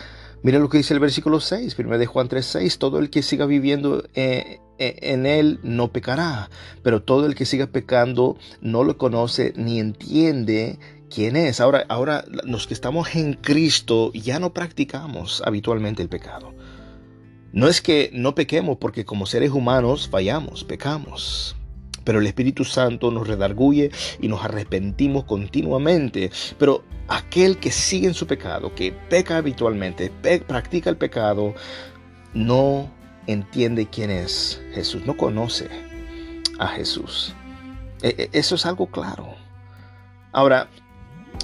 Mira 0.43 0.59
lo 0.59 0.69
que 0.69 0.77
dice 0.77 0.93
el 0.93 0.99
versículo 0.99 1.39
6, 1.39 1.75
1 1.79 1.97
de 1.97 2.05
Juan 2.05 2.27
3, 2.27 2.45
6. 2.45 2.77
Todo 2.77 2.99
el 2.99 3.09
que 3.09 3.23
siga 3.23 3.47
viviendo 3.47 4.03
eh, 4.13 4.59
en 4.79 5.25
él 5.25 5.59
no 5.63 5.91
pecará, 5.91 6.49
pero 6.83 7.01
todo 7.01 7.25
el 7.25 7.35
que 7.35 7.45
siga 7.45 7.67
pecando 7.67 8.37
no 8.61 8.83
lo 8.83 8.97
conoce 8.97 9.53
ni 9.55 9.79
entiende 9.79 10.79
quién 11.09 11.35
es. 11.35 11.59
Ahora, 11.59 11.85
ahora 11.89 12.23
los 12.43 12.67
que 12.67 12.73
estamos 12.73 13.15
en 13.15 13.33
Cristo 13.33 14.11
ya 14.13 14.39
no 14.39 14.53
practicamos 14.53 15.41
habitualmente 15.45 16.01
el 16.01 16.09
pecado. 16.09 16.53
No 17.51 17.67
es 17.67 17.81
que 17.81 18.11
no 18.13 18.35
pequemos 18.35 18.77
porque 18.77 19.05
como 19.05 19.25
seres 19.25 19.51
humanos 19.51 20.07
fallamos, 20.09 20.63
pecamos. 20.63 21.55
Pero 22.03 22.19
el 22.19 22.27
Espíritu 22.27 22.63
Santo 22.63 23.11
nos 23.11 23.27
redarguye 23.27 23.91
y 24.21 24.27
nos 24.27 24.43
arrepentimos 24.43 25.25
continuamente. 25.25 26.31
Pero 26.57 26.83
aquel 27.07 27.57
que 27.57 27.71
sigue 27.71 28.07
en 28.07 28.13
su 28.13 28.27
pecado, 28.27 28.73
que 28.73 28.91
peca 28.91 29.37
habitualmente, 29.37 30.11
practica 30.47 30.89
el 30.89 30.97
pecado, 30.97 31.53
no 32.33 32.91
entiende 33.31 33.87
quién 33.87 34.09
es 34.09 34.61
Jesús, 34.73 35.05
no 35.05 35.15
conoce 35.17 35.69
a 36.59 36.67
Jesús. 36.67 37.33
E, 38.01 38.09
e, 38.09 38.29
eso 38.37 38.55
es 38.55 38.65
algo 38.65 38.87
claro. 38.87 39.35
Ahora, 40.31 40.67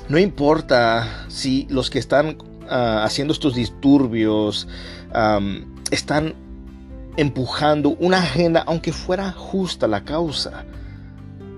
no 0.10 0.18
importa 0.18 1.26
si 1.28 1.68
los 1.70 1.90
que 1.90 2.00
están 2.00 2.38
ah, 2.70 3.04
haciendo 3.04 3.34
estos 3.34 3.56
disturbios 3.56 4.68
están 5.92 6.34
empujando 7.18 7.90
una 8.00 8.18
agenda, 8.18 8.64
aunque 8.68 8.92
fuera 8.92 9.32
justa 9.32 9.88
la 9.88 10.04
causa. 10.04 10.66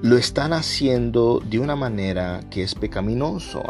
Lo 0.01 0.17
están 0.17 0.53
haciendo 0.53 1.41
de 1.43 1.59
una 1.59 1.75
manera 1.75 2.41
que 2.51 2.63
es 2.63 2.75
pecaminoso. 2.75 3.63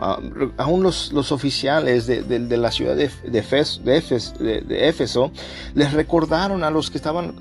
Aún 0.58 0.84
los, 0.84 1.14
los 1.14 1.32
oficiales 1.32 2.06
de, 2.08 2.58
la 2.58 2.72
ciudad 2.72 2.96
de, 2.96 3.10
de, 3.24 4.88
Éfeso 4.90 5.32
les 5.74 5.94
recordaron 5.94 6.64
a 6.64 6.72
los 6.72 6.92
que 6.92 6.98
estaban 6.98 7.36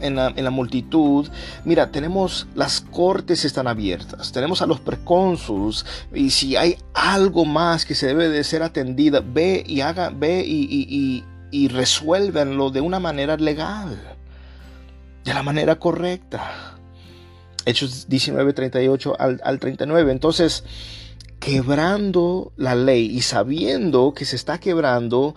en, 0.00 0.16
la, 0.16 0.32
en, 0.34 0.44
la, 0.44 0.50
multitud, 0.50 1.28
mira, 1.64 1.90
tenemos 1.90 2.46
las 2.54 2.80
cortes 2.80 3.44
están 3.44 3.66
abiertas, 3.66 4.32
tenemos 4.32 4.62
a 4.62 4.66
los 4.66 4.80
precónsuls 4.80 5.86
y 6.12 6.30
si 6.30 6.56
hay 6.56 6.76
algo 6.92 7.44
más 7.44 7.84
que 7.84 7.94
se 7.94 8.08
debe 8.08 8.28
de 8.28 8.42
ser 8.42 8.62
atendida, 8.62 9.22
ve 9.24 9.62
y 9.66 9.80
haga, 9.80 10.10
ve 10.10 10.44
y, 10.46 10.66
y, 10.70 11.24
y 11.50 11.68
resuélvenlo 11.68 12.70
de 12.70 12.80
una 12.80 12.98
manera 12.98 13.36
legal, 13.36 13.96
de 15.24 15.34
la 15.34 15.42
manera 15.42 15.76
correcta. 15.76 16.73
Hechos 17.66 18.08
19, 18.08 18.52
38 18.52 19.16
al, 19.18 19.40
al 19.44 19.58
39. 19.58 20.12
Entonces, 20.12 20.64
quebrando 21.40 22.52
la 22.56 22.74
ley 22.74 23.06
y 23.06 23.22
sabiendo 23.22 24.14
que 24.14 24.24
se 24.24 24.36
está 24.36 24.58
quebrando, 24.58 25.34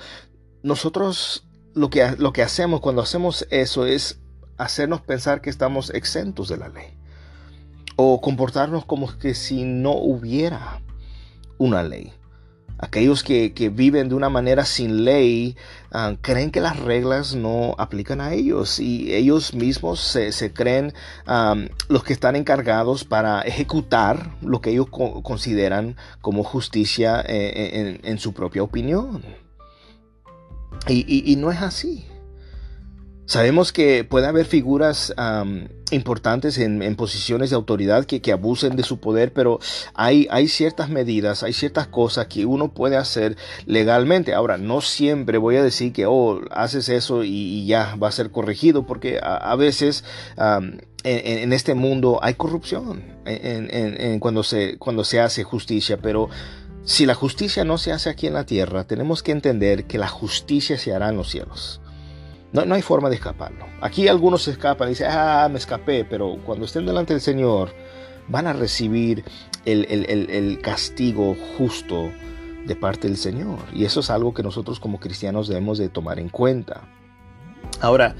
nosotros 0.64 1.46
lo 1.74 1.90
que, 1.90 2.16
lo 2.18 2.34
que 2.34 2.44
hacemos 2.44 2.82
cuando 2.82 3.02
hacemos 3.02 3.46
eso 3.52 3.86
es 3.86 4.20
hacernos 4.58 5.02
pensar 5.02 5.42
que 5.42 5.50
estamos 5.50 5.92
exentos 5.92 6.50
de 6.50 6.58
la 6.58 6.70
ley. 6.70 6.98
O 7.96 8.22
comportarnos 8.22 8.86
como 8.86 9.18
que 9.18 9.34
si 9.34 9.64
no 9.64 9.94
hubiera 9.94 10.82
una 11.58 11.84
ley. 11.84 12.14
Aquellos 12.80 13.24
que, 13.24 13.72
viven 13.74 14.10
de 14.10 14.16
una 14.16 14.30
manera 14.30 14.66
sin 14.66 15.04
ley 15.04 15.56
ah, 15.92 16.14
creen 16.22 16.52
que 16.52 16.62
las 16.62 16.80
reglas 16.80 17.36
no 17.36 17.76
aplican 17.78 18.22
a 18.22 18.34
ellos 18.34 18.80
y 18.80 19.14
ellos 19.14 19.54
mismos 19.54 20.00
se, 20.00 20.54
creen 20.54 20.94
los 21.90 22.04
que 22.04 22.14
están 22.14 22.36
encargados 22.36 23.04
para 23.04 23.42
ejecutar 23.42 24.36
lo 24.42 24.62
que 24.62 24.72
ellos 24.72 24.88
consideran 24.90 25.96
como 26.22 26.44
justicia 26.44 27.24
eh, 27.28 28.00
en, 28.04 28.20
su 28.20 28.34
propia 28.34 28.64
opinión. 28.64 29.24
y 30.88 31.36
no 31.38 31.52
es 31.52 31.62
así. 31.62 32.06
Sabemos 33.28 33.74
que 33.74 34.06
puede 34.06 34.26
haber 34.26 34.46
figuras 34.46 35.14
importantes 35.92 36.58
en, 36.60 36.96
posiciones 36.96 37.50
de 37.50 37.58
autoridad 37.58 38.06
que, 38.06 38.32
abusen 38.32 38.78
de 38.78 38.84
su 38.84 39.02
poder, 39.02 39.34
pero 39.34 39.60
hay, 39.94 40.48
ciertas 40.48 40.90
medidas, 40.90 41.44
hay 41.44 41.52
ciertas 41.52 41.88
cosas 41.88 42.28
que 42.28 42.46
uno 42.46 42.74
puede 42.74 42.96
hacer 42.96 43.36
legalmente. 43.66 44.34
Ahora, 44.34 44.58
no 44.58 44.80
siempre 44.80 45.38
voy 45.38 45.58
a 45.58 45.64
decir 45.64 45.92
que, 45.92 46.06
oh, 46.06 46.40
haces 46.52 46.88
eso 46.88 47.26
y, 47.26 47.66
ya 47.66 47.98
va 48.02 48.08
a 48.08 48.14
ser 48.14 48.32
corregido, 48.32 48.88
porque 48.88 49.20
a, 49.22 49.56
veces 49.58 50.06
en, 51.04 51.52
este 51.52 51.74
mundo 51.74 52.20
hay 52.24 52.36
corrupción 52.36 53.04
cuando, 54.22 54.44
se, 54.44 54.78
cuando 54.78 55.04
se 55.04 55.20
hace 55.20 55.44
justicia, 55.44 55.98
pero... 55.98 56.30
Si 56.86 57.06
la 57.06 57.16
justicia 57.16 57.66
no 57.66 57.78
se 57.78 57.92
hace 57.92 58.10
aquí 58.10 58.28
en 58.28 58.34
la 58.34 58.46
tierra, 58.46 58.86
tenemos 58.86 59.22
que 59.22 59.34
entender 59.34 59.88
que 59.88 59.98
la 59.98 60.08
justicia 60.08 60.78
se 60.78 60.94
hará 60.94 61.10
en 61.10 61.18
los 61.18 61.30
cielos. 61.30 61.82
No, 62.58 62.66
no 62.66 62.74
hay 62.74 62.82
forma 62.82 63.08
de 63.10 63.16
escaparlo. 63.16 63.68
Aquí 63.82 64.08
algunos 64.08 64.42
se 64.42 64.52
escapan 64.52 64.88
y 64.88 64.92
dicen, 64.92 65.10
ah, 65.12 65.48
me 65.52 65.60
escapé, 65.60 66.04
pero 66.04 66.38
cuando 66.44 66.66
estén 66.66 66.88
delante 66.88 67.14
del 67.14 67.22
Señor 67.22 67.70
van 68.28 68.48
a 68.48 68.54
recibir 68.54 69.24
el, 69.64 70.60
castigo 70.64 71.36
justo 71.56 72.10
de 72.66 72.76
parte 72.76 73.08
del 73.08 73.18
Señor. 73.18 73.60
Y 73.74 73.86
eso 73.86 74.00
es 74.00 74.10
algo 74.10 74.34
que 74.34 74.42
nosotros 74.42 74.80
como 74.80 75.00
cristianos 75.00 75.48
debemos 75.48 75.78
de 75.78 75.90
tomar 75.90 76.18
en 76.18 76.30
cuenta. 76.30 76.82
Ahora, 77.80 78.16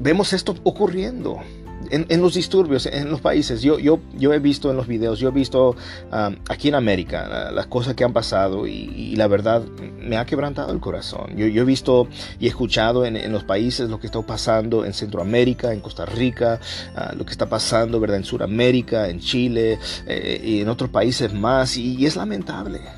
vemos 0.00 0.32
esto 0.32 0.56
ocurriendo 0.64 1.38
en, 1.90 2.20
los 2.20 2.34
disturbios 2.34 2.86
en 2.86 3.10
los 3.10 3.20
países. 3.20 3.62
Yo, 3.62 3.78
yo, 3.78 4.00
yo 4.14 4.32
he 4.32 4.38
visto 4.38 4.70
en 4.70 4.76
los 4.76 4.86
videos, 4.86 5.18
yo 5.18 5.28
he 5.28 5.32
visto 5.32 5.76
um, 6.12 6.36
aquí 6.48 6.68
en 6.68 6.74
América 6.74 7.50
las 7.52 7.66
cosas 7.66 7.94
que 7.94 8.04
han 8.04 8.12
pasado 8.12 8.66
y, 8.66 9.16
la 9.16 9.26
verdad 9.26 9.62
me 10.00 10.16
ha 10.16 10.26
quebrantado 10.26 10.72
el 10.72 10.80
corazón. 10.80 11.36
Yo, 11.36 11.46
yo 11.46 11.62
he 11.62 11.64
visto 11.64 12.08
y 12.38 12.46
he 12.46 12.48
escuchado 12.48 13.04
en, 13.04 13.32
los 13.32 13.44
países 13.44 13.90
lo 13.90 13.98
que 13.98 14.06
está 14.06 14.20
pasando 14.22 14.84
en 14.84 14.92
Centroamérica, 14.92 15.72
en 15.72 15.80
Costa 15.80 16.06
Rica, 16.06 16.60
uh, 16.94 17.16
lo 17.16 17.24
que 17.24 17.32
está 17.32 17.48
pasando 17.48 18.00
¿verdad? 18.00 18.18
en 18.18 18.24
Sudamérica, 18.24 19.08
en 19.08 19.20
Chile 19.20 19.78
eh, 20.06 20.40
y 20.44 20.60
en 20.60 20.68
otros 20.68 20.90
países 20.90 21.32
más 21.32 21.76
y 21.76 22.04
es 22.06 22.16
lamentable. 22.16 22.97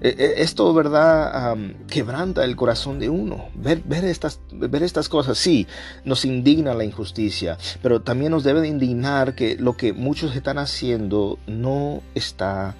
E, 0.00 0.08
e, 0.08 0.42
esto, 0.42 0.72
¿verdad? 0.74 1.56
quebranta 1.88 2.44
el 2.44 2.56
corazón 2.56 2.98
de 2.98 3.08
uno. 3.08 3.48
Ver, 3.54 3.82
ver, 3.84 4.04
estas, 4.04 4.40
ver 4.52 4.82
estas 4.82 5.08
cosas, 5.08 5.38
sí, 5.38 5.66
nos 6.04 6.24
indigna 6.24 6.74
la 6.74 6.84
injusticia, 6.84 7.58
pero 7.82 8.00
también 8.02 8.32
nos 8.32 8.44
debe 8.44 8.60
de 8.60 8.68
indignar 8.68 9.34
que 9.34 9.56
lo 9.56 9.76
que 9.76 9.92
muchos 9.92 10.36
están 10.36 10.58
haciendo 10.58 11.38
no 11.46 12.02
está 12.14 12.74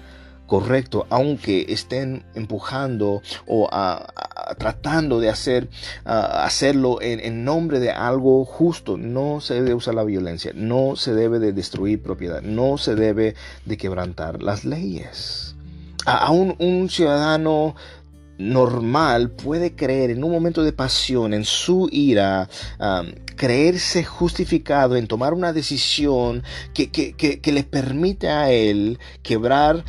correcto, 0.47 1.05
aunque 1.09 1.67
estén 1.69 2.23
empujando 2.33 3.21
o 3.45 3.69
tratando 4.57 5.19
de 5.19 5.29
hacer, 5.29 5.69
hacerlo 6.05 7.01
en, 7.01 7.19
en, 7.19 7.45
nombre 7.45 7.79
de 7.79 7.91
algo 7.91 8.43
justo. 8.45 8.97
No 8.97 9.41
se 9.41 9.53
debe 9.53 9.75
usar 9.75 9.93
la 9.93 10.03
violencia, 10.03 10.51
no 10.55 10.95
se 10.95 11.13
debe 11.13 11.37
de 11.37 11.53
destruir 11.53 12.01
propiedad, 12.01 12.41
no 12.41 12.77
se 12.79 12.95
debe 12.95 13.35
de 13.65 13.77
quebrantar 13.77 14.41
las 14.41 14.65
leyes 14.65 15.55
a 16.05 16.31
un, 16.31 16.89
ciudadano 16.89 17.75
normal 18.37 19.31
puede 19.31 19.75
creer 19.75 20.11
en 20.11 20.23
un 20.23 20.31
momento 20.31 20.63
de 20.63 20.71
pasión, 20.71 21.33
en 21.33 21.43
su 21.43 21.89
ira, 21.91 22.49
creerse 23.35 24.03
justificado 24.03 24.95
en 24.95 25.07
tomar 25.07 25.33
una 25.33 25.53
decisión 25.53 26.43
que, 26.73 26.89
que, 26.89 27.51
le 27.51 27.63
permite 27.63 28.29
a 28.29 28.51
él 28.51 28.99
quebrar 29.23 29.83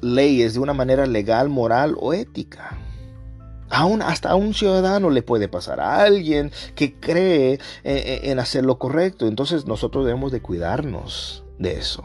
leyes 0.00 0.54
de 0.54 0.60
una 0.60 0.74
manera 0.74 1.06
legal, 1.06 1.48
moral 1.48 1.96
o 1.98 2.12
ética. 2.12 2.78
Aún, 3.68 4.00
hasta 4.00 4.30
a 4.30 4.36
un 4.36 4.54
ciudadano 4.54 5.10
le 5.10 5.22
puede 5.22 5.48
pasar, 5.48 5.80
a 5.80 6.02
alguien 6.02 6.52
que 6.76 6.94
cree 6.94 7.54
en, 7.54 7.58
eh, 7.58 7.60
eh, 7.82 8.20
en 8.30 8.38
hacer 8.38 8.64
lo 8.64 8.78
correcto. 8.78 9.26
Entonces 9.26 9.66
nosotros 9.66 10.06
debemos 10.06 10.30
de 10.30 10.40
cuidarnos 10.40 11.44
de 11.58 11.78
eso. 11.78 12.04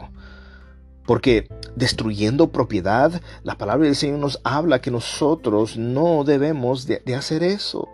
Porque 1.12 1.46
destruyendo 1.76 2.52
propiedad, 2.52 3.20
la 3.42 3.58
palabra 3.58 3.84
del 3.84 3.96
Señor 3.96 4.18
nos 4.18 4.40
habla 4.44 4.80
que 4.80 4.90
nosotros 4.90 5.76
no 5.76 6.24
debemos 6.24 6.86
de, 6.86 7.02
hacer 7.14 7.42
eso. 7.42 7.86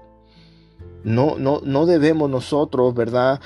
No, 1.02 1.35
no, 1.37 1.61
no, 1.64 1.85
debemos 1.85 2.31
nosotros, 2.31 2.94
¿verdad? 2.94 3.40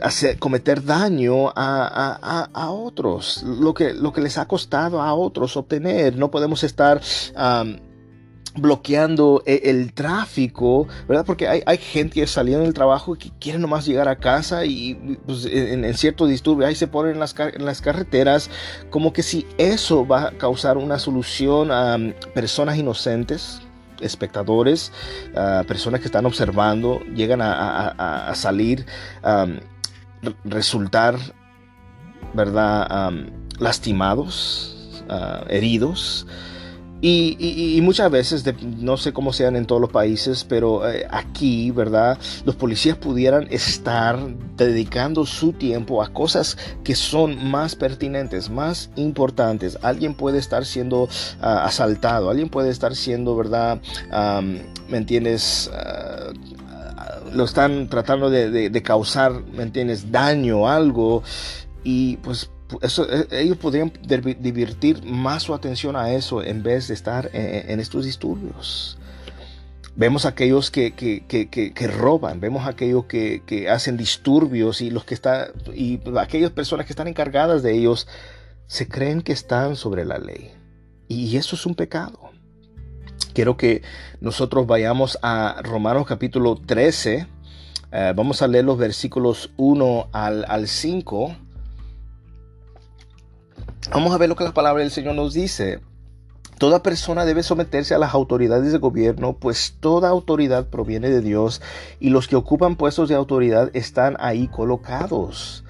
hacer, 0.00 0.38
cometer 0.38 0.84
daño 0.84 1.48
a, 1.48 2.48
a, 2.52 2.70
otros, 2.70 3.42
lo 3.42 3.74
que, 3.74 3.92
lo 3.92 4.12
que 4.12 4.20
les 4.20 4.38
ha 4.38 4.46
costado 4.46 5.02
a 5.02 5.14
otros 5.14 5.56
obtener. 5.56 6.16
No 6.16 6.30
podemos 6.30 6.62
estar 6.62 7.00
bloqueando 8.56 9.42
e, 9.46 9.62
el, 9.64 9.92
tráfico, 9.92 10.86
¿verdad? 11.08 11.24
Porque 11.26 11.48
hay, 11.48 11.62
hay 11.66 11.78
gente 11.78 12.20
que 12.20 12.26
saliendo 12.26 12.64
del 12.64 12.74
trabajo 12.74 13.14
que 13.16 13.30
quiere 13.40 13.58
nomás 13.58 13.86
llegar 13.86 14.08
a 14.08 14.16
casa 14.16 14.64
y 14.64 15.18
pues, 15.26 15.46
en, 15.46 15.92
cierto 15.94 16.26
disturbio 16.26 16.66
ahí 16.66 16.74
se 16.74 16.86
ponen 16.86 17.12
en 17.12 17.20
las, 17.20 17.34
en 17.38 17.64
las, 17.64 17.80
carreteras 17.80 18.50
como 18.90 19.12
que 19.12 19.22
si 19.22 19.46
eso 19.58 20.06
va 20.06 20.28
a 20.28 20.30
causar 20.32 20.78
una 20.78 20.98
solución 20.98 21.70
a 21.70 21.96
um, 21.96 22.12
personas 22.34 22.78
inocentes, 22.78 23.60
espectadores, 24.00 24.92
personas 25.66 26.00
que 26.00 26.06
están 26.06 26.26
observando, 26.26 27.00
llegan 27.14 27.40
a, 27.42 28.32
salir, 28.34 28.86
um, 29.24 29.58
resultar, 30.44 31.16
¿verdad? 32.34 33.08
Um, 33.08 33.26
lastimados, 33.58 35.02
uh, 35.08 35.44
heridos. 35.48 36.26
Y, 37.06 37.78
muchas 37.82 38.10
veces, 38.10 38.44
no 38.78 38.96
sé 38.96 39.12
cómo 39.12 39.34
sean 39.34 39.56
en 39.56 39.66
todos 39.66 39.78
los 39.78 39.90
países, 39.90 40.42
pero 40.42 40.88
eh, 40.88 41.06
aquí, 41.10 41.70
¿verdad? 41.70 42.18
Los 42.46 42.56
policías 42.56 42.96
pudieran 42.96 43.46
estar 43.50 44.18
dedicando 44.56 45.26
su 45.26 45.52
tiempo 45.52 46.02
a 46.02 46.14
cosas 46.14 46.56
que 46.82 46.94
son 46.94 47.50
más 47.50 47.76
pertinentes, 47.76 48.48
más 48.48 48.88
importantes. 48.96 49.76
Alguien 49.82 50.14
puede 50.14 50.38
estar 50.38 50.64
siendo 50.64 51.06
ah, 51.42 51.66
asaltado, 51.66 52.30
alguien 52.30 52.48
puede 52.48 52.70
estar 52.70 52.96
siendo, 52.96 53.36
¿verdad? 53.36 53.82
¿Me 54.88 54.96
entiendes? 54.96 55.70
Ah, 55.74 56.32
lo 57.34 57.44
están 57.44 57.90
tratando 57.90 58.30
de, 58.30 58.70
de 58.70 58.82
causar, 58.82 59.44
¿me 59.52 59.62
entiendes? 59.62 60.10
Daño, 60.10 60.68
algo. 60.68 61.22
Y 61.82 62.16
pues 62.18 62.48
e, 62.82 63.40
ellos 63.42 63.56
podrían 63.56 63.92
divertir 64.02 65.04
más 65.04 65.42
su 65.42 65.54
atención 65.54 65.96
a 65.96 66.12
eso 66.12 66.42
en 66.42 66.62
vez 66.62 66.88
de 66.88 66.94
estar 66.94 67.30
en, 67.32 67.80
estos 67.80 68.04
disturbios. 68.04 68.98
Vemos 69.96 70.26
aquellos 70.26 70.70
que, 70.70 70.92
que, 70.92 71.86
roban, 71.88 72.40
vemos 72.40 72.66
aquellos 72.66 73.04
que, 73.06 73.68
hacen 73.70 73.96
disturbios 73.96 74.80
y 74.80 74.90
los 74.90 75.04
que 75.04 75.14
están 75.14 75.48
y 75.74 76.00
aquellas 76.18 76.50
personas 76.50 76.86
que 76.86 76.92
están 76.92 77.06
encargadas 77.06 77.62
de 77.62 77.74
ellos 77.74 78.08
se 78.66 78.88
creen 78.88 79.22
que 79.22 79.32
están 79.32 79.76
sobre 79.76 80.04
la 80.04 80.18
ley. 80.18 80.52
Y 81.08 81.36
eso 81.36 81.54
es 81.54 81.66
un 81.66 81.74
pecado. 81.74 82.18
Quiero 83.34 83.56
que 83.56 83.82
nosotros 84.20 84.66
vayamos 84.66 85.18
a 85.22 85.60
Romanos 85.62 86.06
capítulo 86.06 86.56
13, 86.56 87.28
Eh, 87.96 88.12
vamos 88.16 88.42
a 88.42 88.48
leer 88.48 88.64
los 88.64 88.76
versículos 88.76 89.52
1 89.56 90.08
al, 90.10 90.44
al 90.48 90.66
5. 90.66 91.36
Vamos 93.90 94.12
a 94.12 94.18
ver 94.18 94.28
lo 94.28 94.36
que 94.36 94.44
la 94.44 94.54
palabra 94.54 94.82
del 94.82 94.90
Señor 94.90 95.14
nos 95.14 95.34
dice. 95.34 95.80
Toda 96.58 96.82
persona 96.82 97.24
debe 97.24 97.42
someterse 97.42 97.94
a 97.94 97.98
las 97.98 98.14
autoridades 98.14 98.72
de 98.72 98.78
gobierno, 98.78 99.34
pues 99.34 99.76
toda 99.80 100.08
autoridad 100.08 100.68
proviene 100.68 101.10
de 101.10 101.20
Dios 101.20 101.60
y 101.98 102.10
los 102.10 102.28
que 102.28 102.36
ocupan 102.36 102.76
puestos 102.76 103.08
de 103.08 103.16
autoridad 103.16 103.70
están 103.74 104.16
ahí 104.20 104.48
colocados 104.48 105.64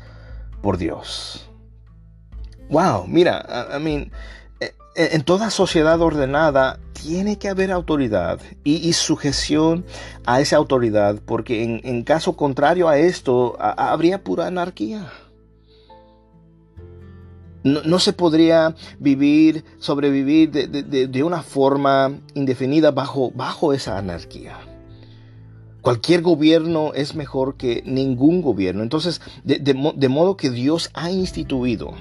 por 0.62 0.76
Dios. 0.76 1.50
Wow, 2.68 3.06
mira, 3.06 3.68
I 3.74 3.82
mean, 3.82 4.12
eh, 4.60 4.74
eh, 4.94 5.10
en 5.12 5.22
toda 5.22 5.50
sociedad 5.50 6.00
ordenada 6.00 6.78
tiene 6.92 7.38
que 7.38 7.48
haber 7.48 7.72
autoridad 7.72 8.40
y, 8.62 8.92
sujeción 8.92 9.84
a 10.24 10.40
esa 10.40 10.56
autoridad, 10.56 11.16
porque 11.24 11.62
en, 11.62 12.02
caso 12.04 12.36
contrario 12.36 12.88
a 12.88 12.98
esto 12.98 13.56
habría 13.58 14.22
pura 14.22 14.46
anarquía. 14.46 15.10
No, 17.64 17.98
se 17.98 18.12
podría 18.12 18.74
vivir, 18.98 19.64
sobrevivir 19.78 20.50
de, 20.50 21.24
una 21.24 21.42
forma 21.42 22.20
indefinida 22.34 22.90
bajo, 22.90 23.32
bajo 23.34 23.72
esa 23.72 23.96
anarquía. 23.96 24.58
Cualquier 25.80 26.20
gobierno 26.20 26.92
es 26.94 27.14
mejor 27.14 27.56
que 27.56 27.82
ningún 27.86 28.42
gobierno. 28.42 28.82
Entonces, 28.82 29.22
de, 29.44 30.08
modo 30.08 30.36
que 30.36 30.50
Dios 30.50 30.90
ha 30.92 31.10
instituido, 31.10 31.94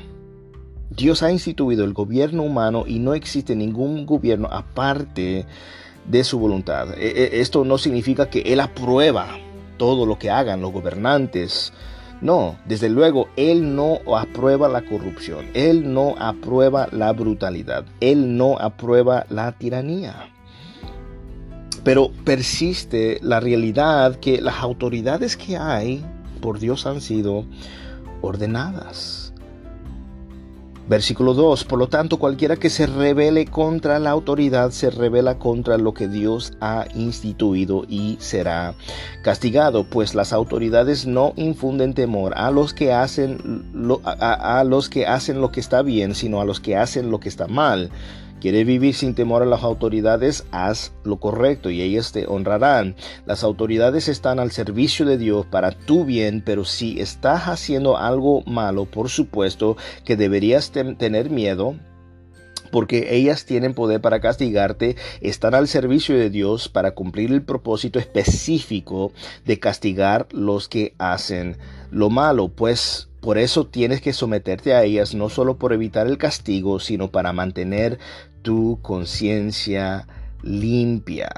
Dios 0.90 1.24
ha 1.24 1.32
instituido 1.32 1.86
el 1.86 1.94
gobierno 1.94 2.44
humano 2.44 2.84
y 2.86 3.00
no 3.00 3.14
existe 3.14 3.56
ningún 3.56 4.06
gobierno 4.06 4.50
aparte 4.52 5.46
de 6.06 6.24
su 6.26 6.40
voluntad. 6.40 6.94
E, 6.98 7.08
e, 7.08 7.40
esto 7.40 7.64
no 7.64 7.78
significa 7.78 8.30
que 8.30 8.42
Él 8.42 8.60
aprueba 8.60 9.28
todo 9.78 10.06
lo 10.06 10.20
que 10.20 10.30
hagan 10.30 10.62
los 10.62 10.74
gobernantes 10.74 11.72
no, 12.24 12.58
desde 12.66 12.90
luego, 12.90 13.28
Él 13.36 13.76
no 13.76 14.00
aprueba 14.16 14.70
la 14.70 14.82
corrupción, 14.82 15.46
Él 15.54 15.94
no 15.94 16.16
aprueba 16.18 16.88
la 16.94 17.12
brutalidad, 17.12 17.84
Él 18.00 18.38
no 18.38 18.58
aprueba 18.58 19.26
la 19.30 19.52
tiranía. 19.52 20.30
Pero 21.84 22.12
persiste 22.24 23.20
la 23.22 23.42
realidad 23.42 24.16
que 24.22 24.42
las 24.42 24.56
autoridades 24.62 25.36
que 25.36 25.58
hay 25.58 26.06
por 26.40 26.60
Dios 26.60 26.86
han 26.86 27.02
sido 27.02 27.46
ordenadas. 28.22 29.33
Versículo 30.88 31.34
2. 31.34 31.64
Por 31.64 31.80
lo 31.80 31.88
tanto, 31.88 32.20
cualquiera 32.20 32.58
que 32.58 32.70
se 32.70 32.86
rebele 32.86 33.46
contra 33.46 34.00
la 34.00 34.10
autoridad 34.10 34.72
se 34.72 34.90
revela 34.90 35.40
contra 35.40 35.78
lo 35.78 35.94
que 35.94 36.10
Dios 36.10 36.54
ha 36.60 36.86
instituido 36.94 37.86
y 37.88 38.18
será 38.20 38.76
castigado, 39.22 39.86
pues 39.86 40.14
las 40.14 40.34
autoridades 40.34 41.06
no 41.06 41.34
infunden 41.38 41.94
temor 41.94 42.34
a 42.36 42.52
los 42.52 42.74
que 42.74 42.92
hacen 42.92 43.66
lo, 43.74 44.02
a 44.04 44.64
los 44.66 44.90
que 44.90 45.08
hacen 45.08 45.40
lo 45.40 45.52
que 45.52 45.62
está 45.62 45.82
bien, 45.84 46.16
sino 46.16 46.42
a 46.42 46.46
los 46.46 46.60
que 46.60 46.76
hacen 46.76 47.12
lo 47.12 47.20
que 47.22 47.30
está 47.30 47.48
mal. 47.48 47.90
¿Quieres 48.44 48.68
vivir 48.68 48.94
sin 48.94 49.16
temor 49.16 49.42
a 49.42 49.46
las 49.46 49.64
autoridades? 49.64 50.46
Haz 50.52 50.92
lo 51.06 51.16
correcto 51.16 51.70
y 51.70 51.82
ellas 51.82 52.12
te 52.12 52.28
honrarán. 52.28 52.98
Las 53.26 53.42
autoridades 53.42 54.10
están 54.10 54.38
al 54.38 54.52
servicio 54.52 55.06
de 55.06 55.18
Dios 55.18 55.46
para 55.46 55.72
tu 55.72 56.04
bien, 56.04 56.44
pero 56.46 56.66
si 56.66 57.00
estás 57.00 57.44
haciendo 57.44 57.96
algo 57.96 58.42
malo, 58.42 58.84
por 58.84 59.08
supuesto 59.08 59.78
que 60.04 60.18
deberías 60.18 60.74
tener 60.74 61.30
miedo 61.30 61.76
porque 62.70 63.16
ellas 63.16 63.46
tienen 63.46 63.74
poder 63.74 64.02
para 64.02 64.20
castigarte, 64.20 64.98
están 65.22 65.56
al 65.56 65.70
servicio 65.70 66.18
de 66.18 66.30
Dios 66.30 66.68
para 66.68 66.96
cumplir 66.96 67.32
el 67.32 67.44
propósito 67.44 67.98
específico 67.98 69.14
de 69.46 69.58
castigar 69.58 70.28
los 70.32 70.68
que 70.68 70.96
hacen 70.98 71.56
lo 71.92 72.10
malo, 72.10 72.50
pues 72.50 73.08
por 73.24 73.38
eso 73.38 73.68
tienes 73.68 74.02
que 74.02 74.12
someterte 74.12 74.74
a 74.74 74.84
ellas 74.84 75.16
no 75.16 75.30
solo 75.30 75.58
por 75.58 75.72
evitar 75.72 76.08
el 76.08 76.18
castigo, 76.18 76.82
sino 76.82 77.10
para 77.10 77.32
mantener 77.32 77.98
tu 78.44 78.80
conciencia 78.82 80.08
limpia. 80.44 81.32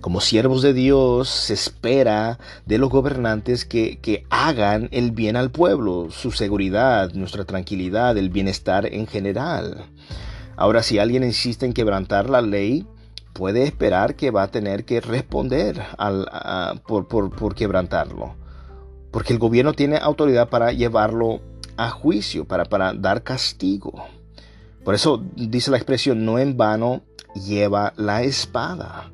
Como 0.00 0.20
siervos 0.20 0.62
de 0.62 0.72
Dios 0.72 1.28
se 1.28 1.54
espera 1.54 2.40
de 2.66 2.78
los 2.78 2.90
gobernantes 2.90 3.64
que, 3.64 4.00
que, 4.00 4.26
hagan 4.30 4.88
el 4.90 5.12
bien 5.12 5.36
al 5.36 5.52
pueblo, 5.52 6.08
su 6.10 6.32
seguridad, 6.32 7.12
nuestra 7.12 7.44
tranquilidad, 7.44 8.16
el 8.18 8.30
bienestar 8.30 8.86
en 8.86 9.06
general. 9.06 9.84
Ahora, 10.56 10.82
si 10.82 10.98
alguien 10.98 11.22
insiste 11.22 11.66
en 11.66 11.72
quebrantar 11.72 12.28
la 12.28 12.42
ley, 12.42 12.84
puede 13.32 13.62
esperar 13.62 14.16
que 14.16 14.32
va 14.32 14.42
a 14.42 14.50
tener 14.50 14.84
que 14.84 15.00
responder 15.00 15.80
al, 15.98 16.26
por, 16.86 17.06
por, 17.06 17.30
por 17.30 17.54
quebrantarlo. 17.54 18.34
Porque 19.12 19.32
el 19.32 19.38
gobierno 19.38 19.72
tiene 19.72 19.98
autoridad 19.98 20.48
para 20.48 20.72
llevarlo 20.72 21.40
a 21.76 21.90
juicio, 21.90 22.44
para, 22.44 22.64
para 22.64 22.92
dar 22.92 23.22
castigo. 23.22 24.04
Por 24.84 24.94
eso 24.94 25.22
dice 25.36 25.70
la 25.70 25.76
expresión, 25.76 26.24
no 26.24 26.38
en 26.38 26.56
vano 26.56 27.02
lleva 27.34 27.92
la 27.96 28.22
espada. 28.22 29.10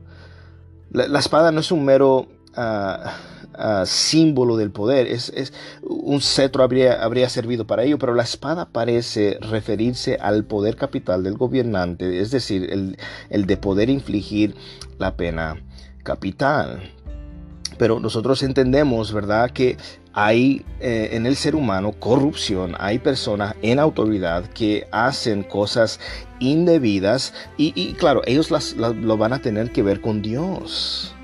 La, 0.90 1.18
espada 1.18 1.52
no 1.52 1.60
es 1.60 1.70
un 1.70 1.84
mero 1.84 2.28
ah, 2.56 3.16
ah, 3.54 3.84
símbolo 3.86 4.56
del 4.56 4.70
poder, 4.70 5.06
es, 5.06 5.52
un 5.82 6.22
cetro 6.22 6.62
habría, 6.62 7.04
habría 7.04 7.28
servido 7.28 7.66
para 7.66 7.84
ello, 7.84 7.98
pero 7.98 8.14
la 8.14 8.22
espada 8.22 8.70
parece 8.70 9.38
referirse 9.42 10.16
al 10.18 10.44
poder 10.44 10.76
capital 10.76 11.22
del 11.22 11.36
gobernante, 11.36 12.20
es 12.20 12.30
decir, 12.30 12.72
el, 12.72 12.96
el 13.28 13.44
de 13.44 13.56
poder 13.58 13.90
infligir 13.90 14.54
la 14.98 15.16
pena 15.16 15.62
capital. 16.02 16.90
Pero 17.76 18.00
nosotros 18.00 18.42
entendemos, 18.42 19.12
¿verdad?, 19.12 19.50
que 19.50 19.76
hay 20.20 20.64
eh, 20.80 21.10
en 21.12 21.26
el 21.26 21.36
ser 21.36 21.54
humano 21.54 21.92
corrupción, 21.92 22.74
hay 22.80 22.98
personas 22.98 23.54
en 23.62 23.78
autoridad 23.78 24.46
que 24.46 24.88
hacen 24.90 25.44
cosas 25.44 26.00
indebidas 26.40 27.32
y, 27.56 27.92
claro, 27.92 28.22
ellos 28.26 28.50
lo 28.50 29.16
van 29.16 29.32
a 29.32 29.40
tener 29.40 29.70
que 29.70 29.84
ver 29.84 30.00
con 30.00 30.20
Dios. 30.20 31.14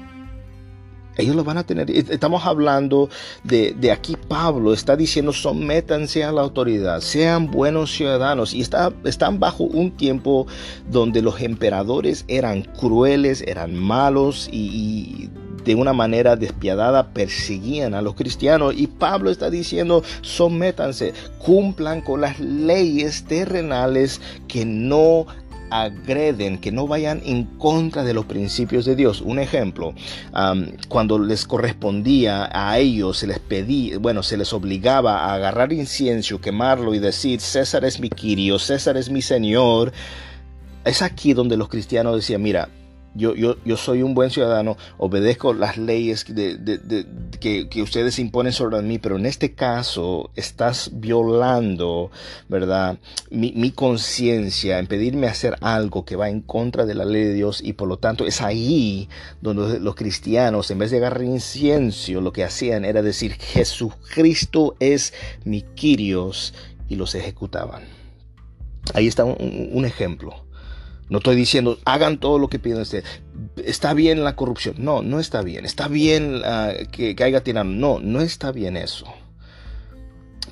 Ellos 1.16 1.35
lo 1.35 1.42
van 1.42 1.59
a 1.59 1.64
tener. 1.64 1.90
Estamos 1.90 2.46
hablando 2.46 3.09
de, 3.42 3.90
aquí 3.90 4.16
Pablo 4.28 4.72
está 4.72 4.96
diciendo 4.96 5.33
sométanse 5.33 6.22
a 6.22 6.30
la 6.30 6.42
autoridad, 6.42 7.00
sean 7.00 7.50
buenos 7.50 7.92
ciudadanos. 7.92 8.54
Y 8.54 8.61
está, 8.61 8.92
están 9.04 9.40
bajo 9.40 9.64
un 9.64 9.90
tiempo 9.90 10.46
donde 10.88 11.20
los 11.20 11.40
emperadores 11.40 12.24
eran 12.28 12.62
crueles, 12.62 13.42
eran 13.42 13.74
malos 13.74 14.48
y 14.52 15.30
de 15.64 15.74
una 15.74 15.92
manera 15.92 16.37
despiadada 16.37 17.09
perseguían 17.09 17.94
a 17.94 18.03
los 18.03 18.14
cristianos 18.14 18.74
y 18.77 18.87
Pablo 18.87 19.31
está 19.31 19.50
diciendo 19.50 20.03
sométanse, 20.22 21.12
cumplan 21.38 22.00
con 22.00 22.20
las 22.20 22.38
leyes 22.40 23.24
terrenales 23.24 24.20
que 24.48 24.64
no 24.64 25.27
agreden, 25.70 26.59
que 26.59 26.70
no 26.70 26.87
vayan 26.87 27.20
en 27.24 27.44
contra 27.44 28.05
de 28.05 28.14
los 28.14 28.27
principios 28.27 28.85
de 28.85 28.94
Dios. 28.94 29.20
Un 29.20 29.38
ejemplo, 29.38 29.94
cuando 30.88 31.18
les 31.18 31.46
correspondía 31.46 32.48
a 32.53 32.79
ellos, 32.79 33.18
se 33.18 33.27
les 33.27 33.40
pedía, 33.40 33.98
bueno, 33.98 34.22
se 34.22 34.37
les 34.37 34.53
obligaba 34.53 35.24
a 35.24 35.35
agarrar 35.35 35.72
incienso, 35.72 36.40
quemarlo 36.40 36.94
y 36.94 37.00
decir, 37.00 37.40
César 37.40 37.85
es 37.85 37.98
mi 37.98 38.09
Quirio, 38.09 38.59
César 38.59 38.96
es 38.96 39.11
mi 39.11 39.22
Señor. 39.22 39.92
Es 40.85 41.03
aquí 41.03 41.33
donde 41.33 41.57
los 41.57 41.68
cristianos 41.68 42.16
decían, 42.16 42.42
mira, 42.42 42.68
yo, 43.14 43.35
yo, 43.35 43.57
yo, 43.64 43.77
soy 43.77 44.03
un 44.03 44.14
buen 44.14 44.31
ciudadano, 44.31 44.77
obedezco 44.98 45.55
las 45.55 45.77
leyes 45.77 46.24
que, 46.24 47.83
ustedes 47.83 48.18
imponen 48.18 48.53
sobre 48.53 48.83
mí, 48.83 48.98
pero 48.98 49.16
en 49.16 49.27
este 49.27 49.55
caso 49.55 50.31
estás 50.35 50.90
violando, 50.94 52.11
¿verdad? 52.48 52.98
Mi, 53.31 53.53
mi 53.53 53.70
conciencia 53.70 54.79
en 54.79 54.87
pedirme 54.87 55.27
hacer 55.27 55.57
algo 55.61 56.05
que 56.05 56.16
va 56.16 56.29
en 56.29 56.40
contra 56.40 56.87
de 56.87 56.94
la 56.94 57.05
ley 57.05 57.24
de 57.24 57.35
Dios 57.35 57.61
y 57.62 57.74
por 57.74 57.88
lo 57.88 57.98
tanto 57.98 58.27
es 58.27 58.40
ahí 58.40 59.09
donde 59.40 59.81
los 59.81 59.94
cristianos, 59.94 60.70
en 60.70 60.79
vez 60.79 60.90
de 60.90 60.98
agarrar 60.98 61.24
incienso, 61.24 62.20
lo 62.20 62.33
que 62.33 62.44
hacían 62.44 62.85
era 62.85 63.03
decir, 63.03 63.33
Jesucristo 63.33 64.77
es 64.81 65.12
mi 65.44 65.62
Quirios 65.62 66.55
y 66.88 66.96
los 66.96 67.14
ejecutaban. 67.14 67.85
Ahí 68.92 69.07
está 69.07 69.24
un 69.24 69.85
ejemplo. 69.87 70.43
No 71.09 71.19
estoy 71.19 71.37
diciendo 71.37 71.79
hagan 71.85 72.19
todo 72.19 72.38
lo 72.38 72.49
que 72.49 72.59
piden 72.59 72.81
ustedes. 72.81 73.05
Está 73.64 73.95
bien 73.95 74.25
la 74.25 74.37
corrupción. 74.37 74.77
No, 74.79 75.03
no 75.03 75.21
está 75.21 75.43
bien. 75.43 75.64
Está 75.64 75.88
bien 75.88 76.40
ah, 76.45 76.73
que, 76.90 77.14
que, 77.14 77.25
haya 77.25 77.43
tirano. 77.43 77.71
No, 77.71 78.01
no 78.01 78.21
está 78.21 78.53
bien 78.53 78.77
eso. 78.77 79.07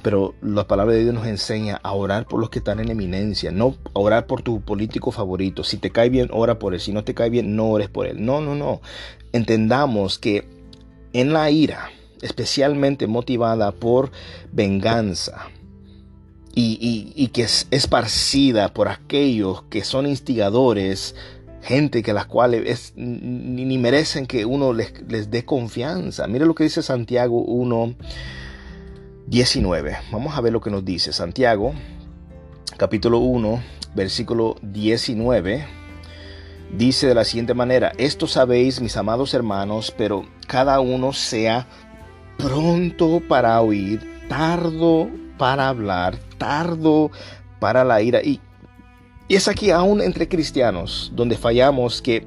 Pero 0.03 0.35
la 0.43 0.67
palabra 0.67 0.95
de 0.95 1.03
Dios 1.03 1.15
nos 1.15 1.27
enseña 1.27 1.81
a 1.83 1.93
orar 1.93 2.27
por 2.27 2.41
los 2.41 2.51
que 2.51 2.59
están 2.59 2.81
en 2.81 2.91
eminencia, 2.91 3.53
no 3.53 3.77
orar 3.93 4.27
por 4.27 4.43
tu 4.43 4.61
político 4.61 5.13
favorito. 5.13 5.63
Si 5.63 5.77
te 5.77 5.91
cae 5.91 6.11
bien, 6.11 6.29
ora 6.33 6.59
por 6.59 6.75
él. 6.75 6.81
Si 6.81 6.93
no 6.93 7.05
te 7.05 7.15
cae 7.15 7.31
bien, 7.31 7.55
no 7.55 7.69
ores 7.69 7.89
por 7.89 8.07
él. 8.07 8.25
No, 8.25 8.41
no, 8.41 8.57
no. 8.57 8.81
Entendamos 9.33 10.19
que 10.19 10.49
en 11.13 11.33
la 11.33 11.51
ira, 11.51 11.91
especialmente 12.21 13.07
motivada 13.07 13.71
por 13.71 14.11
venganza, 14.51 15.49
y, 16.55 17.29
que 17.29 17.43
es 17.43 17.67
esparcida 17.71 18.73
por 18.75 18.89
aquellos 18.89 19.63
que 19.65 19.85
son 19.85 20.07
instigadores, 20.07 21.15
gente 21.63 22.03
que 22.03 22.13
las 22.13 22.27
cuales 22.27 22.93
ni, 22.97 23.79
merecen 23.79 24.27
que 24.27 24.45
uno 24.45 24.73
les, 24.73 25.31
dé 25.31 25.45
confianza. 25.45 26.27
Mire 26.27 26.47
lo 26.47 26.55
que 26.55 26.65
dice 26.65 26.83
Santiago 26.83 27.43
1, 27.43 27.95
19. 29.27 29.97
Vamos 30.11 30.37
a 30.37 30.41
ver 30.41 30.53
lo 30.53 30.61
que 30.61 30.71
nos 30.71 30.85
dice 30.85 31.13
Santiago, 31.13 31.73
capítulo 32.77 33.19
1, 33.19 33.63
versículo 33.95 34.57
19. 34.63 35.67
Dice 36.77 37.07
de 37.07 37.15
la 37.15 37.25
siguiente 37.25 37.55
manera, 37.55 37.93
esto 37.99 38.27
sabéis 38.27 38.81
mis 38.81 38.97
amados 38.97 39.35
hermanos, 39.35 39.93
pero 39.97 40.25
cada 40.47 40.81
uno 40.81 41.13
sea 41.13 41.67
pronto 42.39 43.21
para 43.29 43.61
oír, 43.61 44.01
tardo 44.29 45.09
para 45.37 45.69
hablar, 45.69 46.19
tardo 46.43 47.13
para 47.61 47.85
la 47.85 48.03
ira. 48.03 48.21
Y, 48.23 48.41
es 49.29 49.47
aquí 49.49 49.71
aún 49.71 50.03
entre 50.03 50.29
cristianos 50.29 51.13
donde 51.15 51.39
fallamos 51.39 52.03
que 52.03 52.27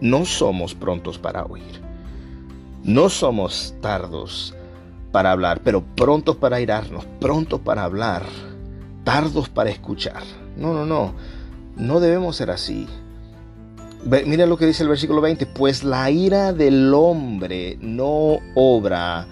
no 0.00 0.26
somos 0.26 0.74
prontos 0.74 1.18
para 1.18 1.44
oír. 1.44 1.80
No 2.84 3.08
somos 3.08 3.74
tardos 3.80 4.54
para 5.10 5.32
hablar, 5.32 5.62
pero 5.64 5.82
prontos 5.82 6.36
para 6.36 6.60
irarnos, 6.60 7.04
prontos 7.18 7.60
para 7.60 7.84
hablar, 7.84 8.22
tardos 9.04 9.48
para 9.48 9.70
escuchar. 9.70 10.22
No, 10.56 10.74
no, 10.74 10.84
no. 10.84 11.14
No 11.76 11.98
debemos 11.98 12.36
ser 12.36 12.50
así. 12.50 12.86
Mira 14.04 14.46
lo 14.46 14.56
que 14.56 14.66
dice 14.66 14.82
el 14.82 14.88
versículo 14.90 15.20
20, 15.22 15.46
pues 15.46 15.82
la 15.82 16.10
ira 16.10 16.52
del 16.52 16.92
hombre 16.92 17.78
no 17.80 18.38
obra 18.54 19.26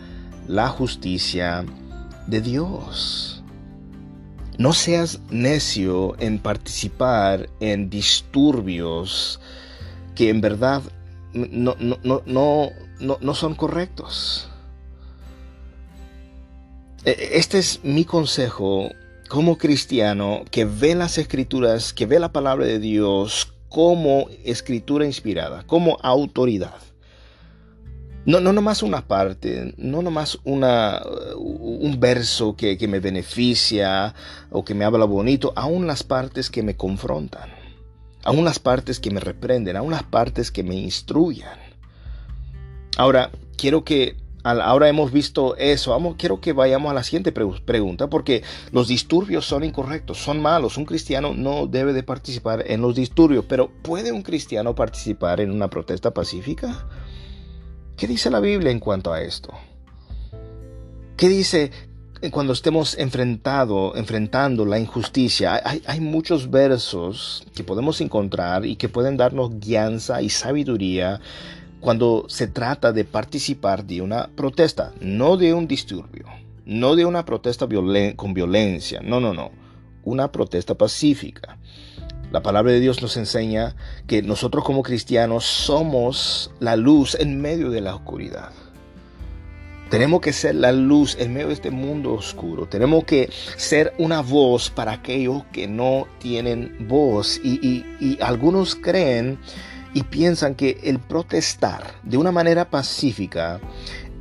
la 0.46 0.68
justicia 0.68 1.64
de 2.26 2.40
Dios. 2.40 3.37
No 4.58 4.72
seas 4.72 5.20
necio 5.30 6.16
en 6.18 6.40
participar 6.40 7.48
en 7.60 7.88
disturbios 7.88 9.40
que 10.16 10.30
en 10.30 10.40
verdad 10.40 10.82
no, 11.32 11.76
no, 11.78 11.98
no, 12.26 12.70
no 13.20 13.34
son 13.34 13.54
correctos. 13.54 14.48
E, 17.04 17.30
este 17.34 17.58
es 17.58 17.80
mi 17.84 18.04
consejo 18.04 18.90
como 19.28 19.58
cristiano 19.58 20.44
que 20.50 20.64
ve 20.64 20.94
las 20.94 21.18
escrituras, 21.18 21.92
que 21.92 22.06
ve 22.06 22.18
la 22.18 22.32
palabra 22.32 22.66
de 22.66 22.80
Dios 22.80 23.52
como 23.68 24.28
escritura 24.44 25.06
inspirada, 25.06 25.64
como 25.66 25.98
autoridad. 26.02 26.87
No, 28.26 28.40
no 28.40 28.52
nomás 28.52 28.82
una 28.82 29.06
parte, 29.06 29.74
no 29.78 30.02
nomás 30.02 30.38
una, 30.44 31.00
un 31.36 31.98
verso 31.98 32.56
que, 32.56 32.76
que 32.76 32.86
me 32.86 33.00
beneficia 33.00 34.14
o 34.50 34.64
que 34.64 34.74
me 34.74 34.84
habla 34.84 35.06
bonito, 35.06 35.52
aún 35.56 35.86
las 35.86 36.02
partes 36.02 36.50
que 36.50 36.62
me 36.62 36.76
confrontan, 36.76 37.48
aún 38.24 38.44
las 38.44 38.58
partes 38.58 39.00
que 39.00 39.10
me 39.10 39.20
reprenden, 39.20 39.76
aún 39.76 39.92
las 39.92 40.02
partes 40.02 40.50
que 40.50 40.62
me 40.62 40.74
instruyan. 40.74 41.58
Ahora, 42.98 43.30
quiero 43.56 43.84
que 43.84 44.16
Ahora 44.44 44.88
hemos 44.88 45.12
visto 45.12 45.56
eso. 45.56 45.90
Vamos, 45.90 46.16
quiero 46.16 46.40
que 46.40 46.52
vayamos 46.52 46.90
a 46.90 46.94
la 46.94 47.02
siguiente 47.02 47.32
pregunta, 47.32 48.08
porque 48.08 48.42
los 48.72 48.88
disturbios 48.88 49.44
son 49.44 49.64
incorrectos, 49.64 50.18
son 50.18 50.40
malos. 50.40 50.78
Un 50.78 50.86
cristiano 50.86 51.34
no 51.34 51.66
debe 51.66 51.92
de 51.92 52.02
participar 52.02 52.64
en 52.66 52.80
los 52.80 52.94
disturbios, 52.94 53.44
pero 53.46 53.70
¿puede 53.82 54.12
un 54.12 54.22
cristiano 54.22 54.74
participar 54.74 55.40
en 55.40 55.50
una 55.50 55.68
protesta 55.68 56.14
pacífica? 56.14 56.86
¿Qué 57.98 58.06
dice 58.06 58.30
la 58.30 58.38
Biblia 58.38 58.70
en 58.70 58.78
cuanto 58.78 59.12
a 59.12 59.20
esto? 59.20 59.52
¿Qué 61.16 61.28
dice 61.28 61.72
cuando 62.30 62.52
estemos 62.52 62.96
enfrentado, 62.96 63.96
enfrentando 63.96 64.64
la 64.64 64.78
injusticia? 64.78 65.60
Hay, 65.64 65.82
hay 65.84 65.98
muchos 65.98 66.48
versos 66.48 67.44
que 67.56 67.64
podemos 67.64 68.00
encontrar 68.00 68.64
y 68.64 68.76
que 68.76 68.88
pueden 68.88 69.16
darnos 69.16 69.58
guianza 69.58 70.22
y 70.22 70.28
sabiduría 70.28 71.20
cuando 71.80 72.26
se 72.28 72.46
trata 72.46 72.92
de 72.92 73.04
participar 73.04 73.84
de 73.84 74.00
una 74.00 74.28
protesta, 74.28 74.92
no 75.00 75.36
de 75.36 75.52
un 75.52 75.66
disturbio, 75.66 76.26
no 76.66 76.94
de 76.94 77.04
una 77.04 77.24
protesta 77.24 77.66
con 78.14 78.32
violencia, 78.32 79.00
no, 79.02 79.18
no, 79.18 79.34
no, 79.34 79.50
una 80.04 80.30
protesta 80.30 80.76
pacífica. 80.76 81.58
La 82.30 82.42
palabra 82.42 82.72
de 82.72 82.80
Dios 82.80 83.00
nos 83.00 83.16
enseña 83.16 83.74
que 84.06 84.20
nosotros 84.22 84.62
como 84.62 84.82
cristianos 84.82 85.44
somos 85.44 86.50
la 86.60 86.76
luz 86.76 87.16
en 87.18 87.40
medio 87.40 87.70
de 87.70 87.80
la 87.80 87.94
oscuridad. 87.94 88.50
Tenemos 89.88 90.20
que 90.20 90.34
ser 90.34 90.54
la 90.54 90.70
luz 90.72 91.16
en 91.18 91.32
medio 91.32 91.48
de 91.48 91.54
este 91.54 91.70
mundo 91.70 92.12
oscuro. 92.12 92.66
Tenemos 92.66 93.04
que 93.04 93.30
ser 93.56 93.94
una 93.96 94.20
voz 94.20 94.68
para 94.68 94.92
aquellos 94.92 95.44
que 95.52 95.66
no 95.66 96.06
tienen 96.18 96.86
voz. 96.86 97.40
Y, 97.42 98.18
algunos 98.20 98.74
creen 98.74 99.38
y 99.94 100.02
piensan 100.02 100.54
que 100.54 100.78
el 100.84 100.98
protestar 100.98 101.82
de 102.02 102.18
una 102.18 102.30
manera 102.30 102.68
pacífica 102.68 103.58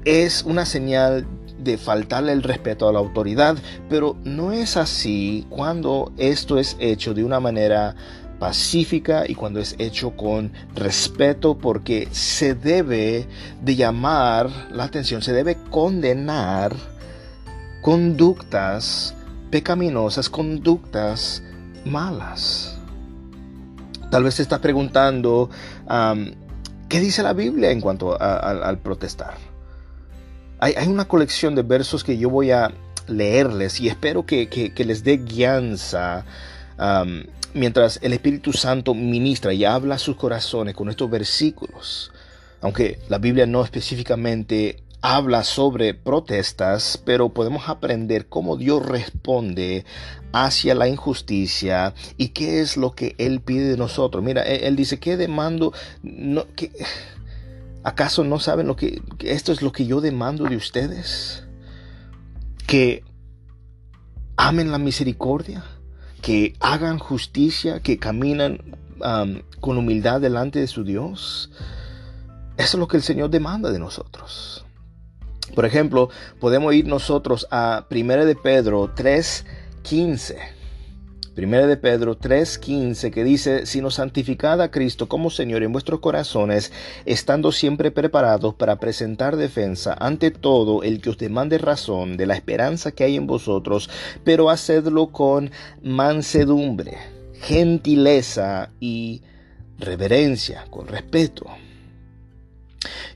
es 0.06 0.44
una 0.44 0.66
señal 0.66 1.28
de 1.58 1.78
faltarle 1.78 2.32
el 2.32 2.44
respeto 2.44 2.88
a 2.88 2.94
la 2.94 3.00
autoridad, 3.00 3.58
pero 3.90 4.18
no 4.24 4.52
es 4.52 4.78
así 4.78 5.46
cuando 5.50 6.12
esto 6.18 6.58
es 6.58 6.78
hecho 6.80 7.14
de 7.14 7.24
una 7.24 7.40
manera 7.40 7.96
pacífica 8.40 9.24
y 9.28 9.34
cuando 9.34 9.60
es 9.60 9.76
hecho 9.80 10.12
con 10.12 10.52
respeto 10.76 11.58
porque 11.58 12.08
se 12.12 12.54
debe 12.54 13.26
de 13.62 13.76
llamar 13.76 14.50
la 14.72 14.84
atención, 14.84 15.22
se 15.22 15.34
debe 15.34 15.58
condenar 15.72 16.76
conductas 17.82 19.16
pecaminosas, 19.50 20.30
conductas 20.30 21.42
malas. 21.86 22.78
Tal 24.12 24.24
vez 24.24 24.36
te 24.36 24.42
estás 24.44 24.60
preguntando, 24.60 25.50
¿qué 26.88 27.00
dice 27.00 27.24
la 27.24 27.34
Biblia 27.34 27.72
en 27.72 27.82
cuanto 27.82 28.22
al 28.22 28.78
protestar? 28.80 29.47
Hay, 30.60 30.88
una 30.88 31.06
colección 31.06 31.56
de 31.56 31.62
versos 31.62 32.04
que 32.04 32.18
yo 32.18 32.30
voy 32.30 32.52
a 32.52 32.74
leerles 33.08 33.80
y 33.80 33.88
espero 33.88 34.26
que, 34.26 34.74
les 34.76 35.04
dé 35.04 35.18
guianza 35.18 36.26
mientras 37.54 38.00
el 38.02 38.14
Espíritu 38.14 38.54
Santo 38.54 38.94
ministra 38.94 39.54
y 39.54 39.66
habla 39.66 39.96
a 39.96 40.00
sus 40.00 40.16
corazones 40.16 40.76
con 40.76 40.90
estos 40.90 41.10
versículos. 41.10 42.12
Aunque 42.62 43.00
la 43.10 43.20
Biblia 43.20 43.46
no 43.46 43.64
específicamente 43.64 44.84
habla 45.02 45.44
sobre 45.44 45.94
protestas, 45.94 47.02
pero 47.06 47.30
podemos 47.30 47.70
aprender 47.70 48.28
cómo 48.28 48.58
Dios 48.58 48.86
responde 48.86 49.86
hacia 50.34 50.76
la 50.76 50.88
injusticia 50.88 51.94
y 52.18 52.30
qué 52.30 52.62
es 52.62 52.78
lo 52.78 52.94
que 52.94 53.16
Él 53.18 53.42
pide 53.42 53.70
de 53.70 53.78
nosotros. 53.78 54.24
Mira, 54.24 54.44
Él, 54.44 54.76
dice, 54.76 55.00
¿qué 55.00 55.18
demando? 55.18 55.72
No, 56.02 56.46
¿Acaso 57.88 58.26
no 58.26 58.38
saben 58.38 58.68
lo 58.68 58.76
que, 58.76 59.02
esto 59.22 59.54
es 59.54 59.62
lo 59.62 59.72
que 59.72 59.86
yo 59.86 60.02
demando 60.02 60.44
de 60.44 60.58
ustedes? 60.58 61.46
Que 62.66 63.02
amen 64.36 64.74
la 64.74 64.78
misericordia, 64.78 65.64
que 66.22 66.54
hagan 66.60 67.00
justicia, 67.00 67.80
que 67.80 67.98
caminan 67.98 68.76
con 69.62 69.78
humildad 69.78 70.20
delante 70.20 70.60
de 70.60 70.68
su 70.68 70.84
Dios. 70.84 71.50
Eso 72.58 72.76
es 72.76 72.80
lo 72.82 72.90
que 72.90 72.98
el 72.98 73.04
Señor 73.04 73.30
demanda 73.30 73.72
de 73.72 73.80
nosotros. 73.80 74.66
Por 75.56 75.66
ejemplo, 75.66 76.10
podemos 76.42 76.74
ir 76.74 76.88
nosotros 76.88 77.48
a 77.52 77.88
1 77.90 78.26
de 78.26 78.36
Pedro 78.36 78.94
3:15. 78.96 80.36
1 81.38 81.68
de 81.68 81.78
Pedro 81.78 82.18
3:15 82.18 83.12
que 83.12 83.24
dice, 83.24 83.68
sino 83.68 83.92
santificad 83.92 84.60
a 84.60 84.72
Cristo 84.72 85.08
como 85.08 85.30
Señor 85.30 85.62
en 85.62 85.72
vuestros 85.72 86.00
corazones, 86.00 86.72
estando 87.06 87.52
siempre 87.52 87.92
preparados 87.92 88.56
para 88.56 88.80
presentar 88.80 89.36
defensa 89.36 89.96
ante 90.00 90.32
todo 90.32 90.82
el 90.82 91.00
que 91.00 91.12
os 91.12 91.18
demande 91.20 91.60
razón 91.60 92.18
de 92.18 92.26
la 92.26 92.36
esperanza 92.36 92.92
que 92.92 93.04
hay 93.04 93.18
en 93.18 93.28
vosotros, 93.28 93.90
pero 94.24 94.50
hacedlo 94.50 95.08
con 95.12 95.52
mansedumbre, 95.84 96.98
gentileza 97.42 98.72
y 98.80 99.22
reverencia, 99.78 100.66
con 100.72 100.88
respeto 100.88 101.46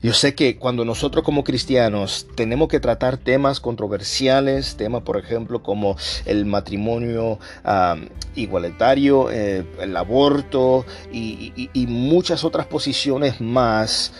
yo 0.02 0.12
sé 0.12 0.34
que 0.34 0.56
cuando 0.56 0.84
nosotros 0.84 1.24
como 1.24 1.44
cristianos 1.44 2.26
tenemos 2.34 2.68
que 2.68 2.80
tratar 2.80 3.16
temas 3.16 3.60
controversiales, 3.60 4.76
temas 4.76 5.02
por 5.02 5.16
ejemplo 5.16 5.62
como 5.62 5.96
el 6.24 6.46
matrimonio 6.46 7.38
igualitario, 8.34 9.30
eh, 9.30 9.64
el 9.80 9.96
aborto 9.96 10.84
y 11.12 11.86
muchas 11.88 12.44
otras 12.44 12.66
posiciones 12.66 13.40
más, 13.40 14.12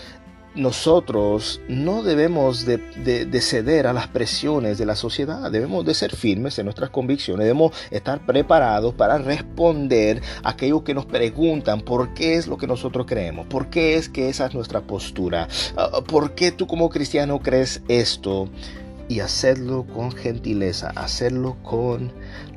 nosotros 0.55 1.61
no 1.69 2.03
debemos 2.03 2.67
de, 2.67 3.41
ceder 3.41 3.87
a 3.87 3.93
las 3.93 4.09
presiones 4.09 4.79
de 4.79 4.87
la 4.87 4.97
sociedad, 4.97 5.51
debemos 5.51 5.85
de 5.85 5.95
ser 5.95 6.15
firmes 6.15 6.59
en 6.59 6.67
nuestras 6.67 6.91
convicciones, 6.91 7.45
debemos 7.45 7.73
estar 7.91 8.25
preparados 8.27 8.95
para 8.95 9.19
responder 9.19 10.21
a 10.43 10.51
aquellos 10.51 10.83
que 10.83 10.95
nos 10.95 11.07
preguntan. 11.07 11.81
Por 11.81 12.15
qué 12.15 12.37
es 12.37 12.47
lo 12.47 12.59
que 12.59 12.67
nosotros 12.67 13.07
creemos, 13.07 13.47
por 13.47 13.69
qué 13.69 13.97
es 13.97 14.09
que 14.09 14.29
esa 14.29 14.47
es 14.47 14.55
nuestra 14.55 14.83
postura, 14.83 15.49
ah, 15.77 16.03
por 16.07 16.35
qué 16.35 16.53
tú 16.53 16.67
como 16.67 16.91
cristiano 16.91 17.41
crees 17.41 17.83
esto 17.89 18.49
y 19.09 19.21
hacerlo 19.21 19.85
con 19.93 20.13
gentileza, 20.13 20.91
hacerlo 20.95 21.57
con 21.63 22.13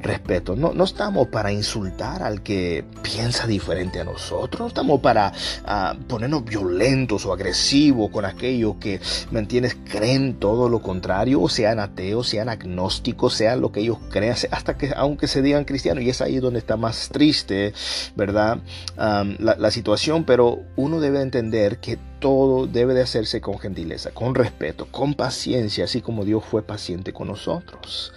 respeto. 0.05 0.55
No, 0.55 0.73
no 0.73 0.83
estamos 0.83 1.27
para 1.27 1.51
insultar 1.51 2.23
al 2.23 2.41
que 2.41 2.85
piensa 3.01 3.47
diferente 3.47 3.99
a 3.99 4.03
nosotros, 4.03 4.61
no 4.61 4.67
estamos 4.67 5.01
para 5.01 5.33
ah, 5.65 5.95
ponernos 6.07 6.45
violentos 6.45 7.25
o 7.25 7.33
agresivos 7.33 8.09
con 8.11 8.25
aquellos 8.25 8.75
que, 8.77 9.01
¿me 9.31 9.39
entiendes?, 9.39 9.77
creen 9.89 10.35
todo 10.35 10.69
lo 10.69 10.81
contrario, 10.81 11.41
o 11.41 11.49
sean 11.49 11.79
ateos, 11.79 12.27
sean 12.27 12.49
agnósticos, 12.49 13.33
sean 13.33 13.61
lo 13.61 13.71
que 13.71 13.81
ellos 13.81 13.97
crean, 14.09 14.35
hasta 14.51 14.77
que 14.77 14.93
aunque 14.95 15.27
se 15.27 15.41
digan 15.41 15.65
cristianos, 15.65 16.03
y 16.03 16.09
es 16.09 16.21
ahí 16.21 16.39
donde 16.39 16.59
está 16.59 16.77
más 16.77 17.09
triste, 17.09 17.73
¿verdad? 18.15 18.59
la, 18.95 19.55
la 19.57 19.71
situación, 19.71 20.23
pero 20.23 20.59
uno 20.75 20.99
debe 20.99 21.21
entender 21.21 21.79
que 21.79 21.97
todo 22.19 22.67
debe 22.67 22.93
de 22.93 23.01
hacerse 23.03 23.41
con 23.41 23.59
gentileza, 23.59 24.11
con 24.11 24.35
respeto, 24.35 24.87
con 24.89 25.13
paciencia, 25.13 25.85
así 25.85 26.01
como 26.01 26.25
Dios 26.25 26.43
fue 26.43 26.63
paciente 26.63 27.13
con 27.13 27.27
nosotros. 27.27 28.13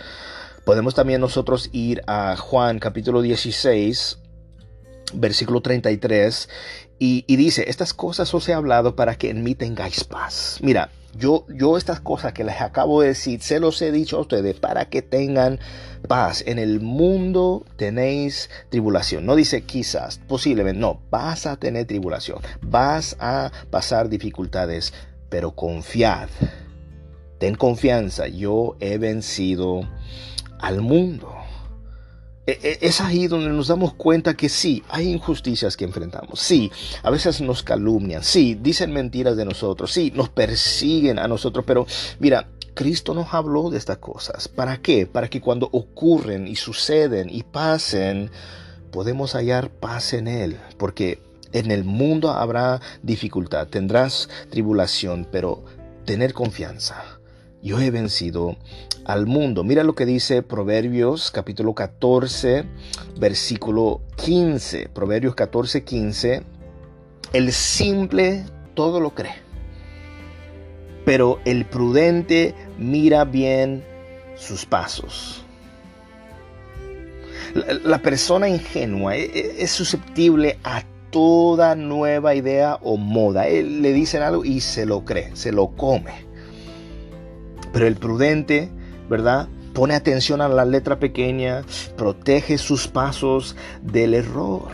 Podemos 0.69 0.95
también 0.95 1.23
nosotros 1.23 1.71
ir 1.73 2.03
a 2.07 2.37
Juan 2.37 2.79
capítulo 2.79 3.23
16, 3.23 4.19
versículo 5.14 5.62
33, 5.62 6.51
y, 6.99 7.25
y, 7.27 7.37
dice, 7.37 7.71
estas 7.71 7.95
cosas 7.95 8.35
os 8.35 8.47
he 8.51 8.53
hablado 8.53 8.95
para 8.95 9.14
que 9.14 9.31
en 9.31 9.43
mí 9.43 9.55
tengáis 9.55 10.05
paz. 10.05 10.59
Mira, 10.61 10.91
yo, 11.16 11.47
yo 11.49 11.79
estas 11.79 12.01
cosas 12.01 12.35
que 12.35 12.45
les 12.45 12.61
acabo 12.61 13.01
de 13.01 13.09
decir, 13.09 13.41
se 13.41 13.61
los 13.61 13.81
he 13.81 13.91
dicho 13.91 14.19
a 14.19 14.21
ustedes 14.21 14.57
para 14.57 14.91
que 14.91 15.01
tengan 15.01 15.59
paz. 16.07 16.45
En 16.47 16.59
el 16.59 16.81
mundo 16.81 17.64
tenéis 17.79 18.51
tribulación. 18.69 19.25
No 19.25 19.37
dice 19.37 19.62
quizás, 19.62 20.21
posiblemente, 20.29 20.79
no, 20.79 21.01
vas 21.09 21.47
a 21.47 21.57
tener 21.57 21.87
tribulación, 21.87 22.41
vas 22.61 23.16
a 23.21 23.53
pasar 23.71 24.11
dificultades, 24.11 24.93
pero 25.31 25.53
confiad. 25.53 26.29
Ten 27.39 27.55
confianza, 27.55 28.29
yo 28.29 28.77
he 28.81 28.99
vencido 28.99 29.89
al 30.59 30.81
mundo. 30.81 31.35
E, 32.47 32.59
e, 32.63 32.79
es 32.87 33.03
ahí 33.03 33.27
donde 33.27 33.51
nos 33.51 33.69
damos 33.69 33.93
cuenta 33.93 34.35
que 34.35 34.49
sí, 34.49 34.83
hay 34.89 35.11
injusticias 35.11 35.77
que 35.77 35.85
enfrentamos. 35.85 36.41
Sí, 36.41 36.73
a 37.03 37.11
veces 37.11 37.41
nos 37.43 37.63
calumnian. 37.63 38.25
Sí, 38.25 38.59
dicen 38.61 38.93
mentiras 38.93 39.37
de 39.37 39.45
nosotros. 39.45 39.93
Sí, 39.93 40.13
nos 40.15 40.31
persiguen 40.31 41.19
a 41.19 41.29
nosotros. 41.29 41.65
Pero 41.67 41.87
mira, 42.19 42.49
Cristo 42.73 43.13
nos 43.13 43.35
habló 43.35 43.69
de 43.69 43.77
estas 43.77 43.99
cosas. 43.99 44.49
¿Para 44.49 44.81
qué? 44.81 45.07
Para 45.07 45.29
que 45.29 45.43
cuando 45.43 45.69
ocurren 45.73 46.49
y 46.49 46.57
suceden 46.57 47.29
y 47.31 47.43
pasen, 47.43 48.31
podemos 48.91 49.35
hallar 49.35 49.69
paz 49.69 50.15
en 50.15 50.27
Él. 50.27 50.57
Porque 50.79 51.21
en 51.53 51.71
el 51.71 51.85
mundo 51.85 52.31
habrá 52.31 52.81
dificultad, 53.03 53.69
tendrás 53.69 54.31
tribulación, 54.49 55.29
pero 55.31 55.65
tener 56.07 56.33
confianza 56.33 57.19
yo 57.63 57.81
he 57.81 57.91
vencido 57.91 58.57
al 59.09 59.27
mundo. 59.27 59.65
Mira 59.65 59.83
lo 59.83 59.95
que 59.95 60.07
dice 60.07 60.43
Proverbios 60.43 61.31
capítulo 61.31 61.75
14, 61.75 62.67
versículo 63.19 64.03
15. 64.23 64.91
Proverbios 64.91 65.35
14, 65.35 65.83
15. 65.83 66.43
El 67.33 67.53
simple 67.53 68.45
todo 68.75 69.01
lo 69.01 69.15
cree, 69.15 69.35
pero 71.05 71.41
el 71.47 71.65
prudente 71.65 72.55
mira 72.79 73.25
bien 73.25 73.83
sus 74.37 74.67
pasos. 74.67 75.43
La, 77.85 77.99
persona 78.03 78.47
ingenua 78.49 79.17
e, 79.17 79.25
e, 79.25 79.63
es 79.63 79.71
susceptible 79.71 80.59
a 80.65 80.83
toda 81.11 81.75
nueva 81.75 82.35
idea 82.35 82.79
o 82.83 82.99
moda. 82.99 83.49
Él 83.49 83.81
le 83.81 83.95
dicen 83.95 84.21
algo 84.23 84.45
y 84.45 84.61
se 84.61 84.85
lo 84.85 85.07
cree, 85.07 85.35
se 85.35 85.51
lo 85.51 85.69
come. 85.69 86.13
Pero 87.73 87.87
el 87.87 87.97
prudente, 87.97 88.71
¿verdad? 89.09 89.49
Pone 89.75 89.95
atención 89.95 90.41
a 90.41 90.49
la 90.49 90.65
letra 90.65 90.99
pequeña, 90.99 91.63
protege 91.97 92.59
sus 92.59 92.89
pasos 92.89 93.57
del 93.83 94.15
error. 94.15 94.69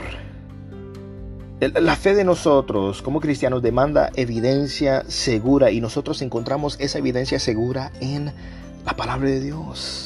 La 1.61 1.97
fe 1.97 2.15
de 2.15 2.25
nosotros 2.25 3.01
como 3.01 3.21
cristianos 3.21 3.63
demanda 3.63 4.11
evidencia 4.17 5.05
segura 5.09 5.71
y 5.71 5.81
nosotros 5.81 6.21
encontramos 6.21 6.77
esa 6.81 6.99
evidencia 6.99 7.39
segura 7.39 7.93
en 8.01 8.33
la 8.85 8.97
palabra 8.97 9.31
de 9.31 9.41
Dios 9.41 10.04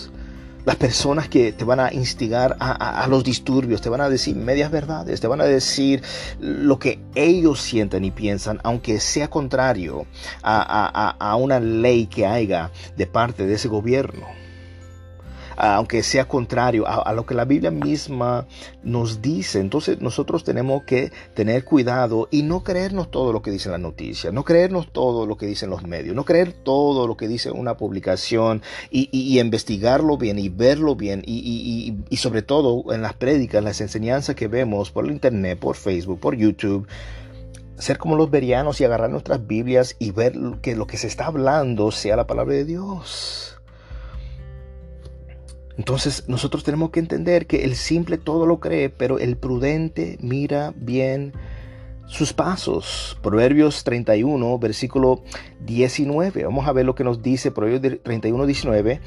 las 0.69 0.77
personas 0.77 1.31
que 1.31 1.53
te 1.53 1.65
van 1.65 1.81
a 1.81 1.95
instigar 1.95 2.59
a, 2.61 3.07
los 3.09 3.25
disturbios, 3.25 3.81
te 3.81 3.89
van 3.89 4.03
a 4.03 4.11
decir 4.11 4.37
medias 4.37 4.71
verdades, 4.71 5.19
te 5.19 5.27
van 5.27 5.41
a 5.41 5.45
decir 5.45 6.03
lo 6.41 6.79
que 6.79 7.01
ellos 7.15 7.63
sienten 7.63 8.05
y 8.05 8.11
piensan, 8.11 8.61
aunque 8.65 9.01
sea 9.01 9.31
contrario 9.31 10.05
a 10.43 11.37
una 11.41 11.59
ley 11.59 12.07
que 12.07 12.27
haya 12.27 12.71
de 12.99 13.07
parte 13.07 13.47
de 13.47 13.55
ese 13.55 13.69
gobierno 13.69 14.27
aunque 15.59 16.05
sea 16.05 16.29
contrario 16.29 16.87
a, 16.87 17.13
lo 17.13 17.27
que 17.27 17.35
la 17.35 17.45
Biblia 17.45 17.73
misma 17.73 18.47
nos 18.85 19.21
dice. 19.21 19.59
Entonces 19.59 20.01
nosotros 20.01 20.45
tenemos 20.45 20.85
que 20.85 21.11
tener 21.35 21.65
cuidado 21.65 22.29
y 22.31 22.43
no 22.43 22.63
creernos 22.63 23.11
todo 23.11 23.33
lo 23.33 23.43
que 23.43 23.51
dicen 23.51 23.73
las 23.73 23.81
noticias, 23.81 24.33
no 24.33 24.45
creernos 24.45 24.93
todo 24.93 25.27
lo 25.27 25.37
que 25.37 25.47
dicen 25.47 25.71
los 25.71 25.83
medios, 25.83 26.15
no 26.15 26.25
creer 26.25 26.53
todo 26.53 27.09
lo 27.09 27.17
que 27.17 27.27
dice 27.27 27.51
una 27.51 27.77
publicación 27.77 28.63
y, 28.91 29.09
investigarlo 29.39 30.17
bien 30.17 30.39
y 30.39 30.49
verlo 30.49 30.95
bien 30.95 31.23
y, 31.27 31.97
sobre 32.17 32.43
todo 32.43 32.93
en 32.93 33.03
las 33.03 33.15
prédicas, 33.15 33.63
las 33.63 33.81
enseñanzas 33.81 34.37
que 34.37 34.47
vemos 34.47 34.93
por 34.93 35.07
el 35.07 35.11
internet, 35.11 35.59
por 35.59 35.75
Facebook, 35.75 36.21
por 36.21 36.37
YouTube 36.37 36.87
ser 37.79 37.99
como 37.99 38.17
los 38.17 38.31
verianos 38.31 38.81
y 38.81 38.85
agarrar 38.85 39.11
nuestras 39.11 39.47
Biblias 39.47 39.97
y 39.99 40.11
ver 40.11 40.35
que 40.63 40.75
lo 40.75 40.87
que 40.87 40.97
se 40.97 41.07
está 41.07 41.27
hablando 41.27 41.91
sea 41.93 42.17
la 42.17 42.27
palabra 42.27 42.55
de 42.55 42.65
Dios. 42.65 43.58
Entonces 45.79 46.25
nosotros 46.27 46.65
tenemos 46.65 46.91
que 46.91 46.99
entender 46.99 47.47
que 47.47 47.65
el 47.65 47.77
simple 47.77 48.19
todo 48.19 48.47
lo 48.47 48.59
cree, 48.59 48.91
pero 48.91 49.21
el 49.21 49.37
prudente 49.37 50.19
mira 50.21 50.75
bien 50.77 51.33
sus 52.09 52.33
pasos. 52.33 53.17
Proverbios 53.23 53.85
31, 53.85 54.59
versículo 54.59 55.23
19. 55.61 56.45
Vamos 56.45 56.67
a 56.67 56.73
ver 56.73 56.85
lo 56.85 56.97
que 56.97 57.05
nos 57.05 57.23
dice 57.23 57.53
Proverbios 57.53 58.03
31, 58.03 58.45
19. 58.45 59.01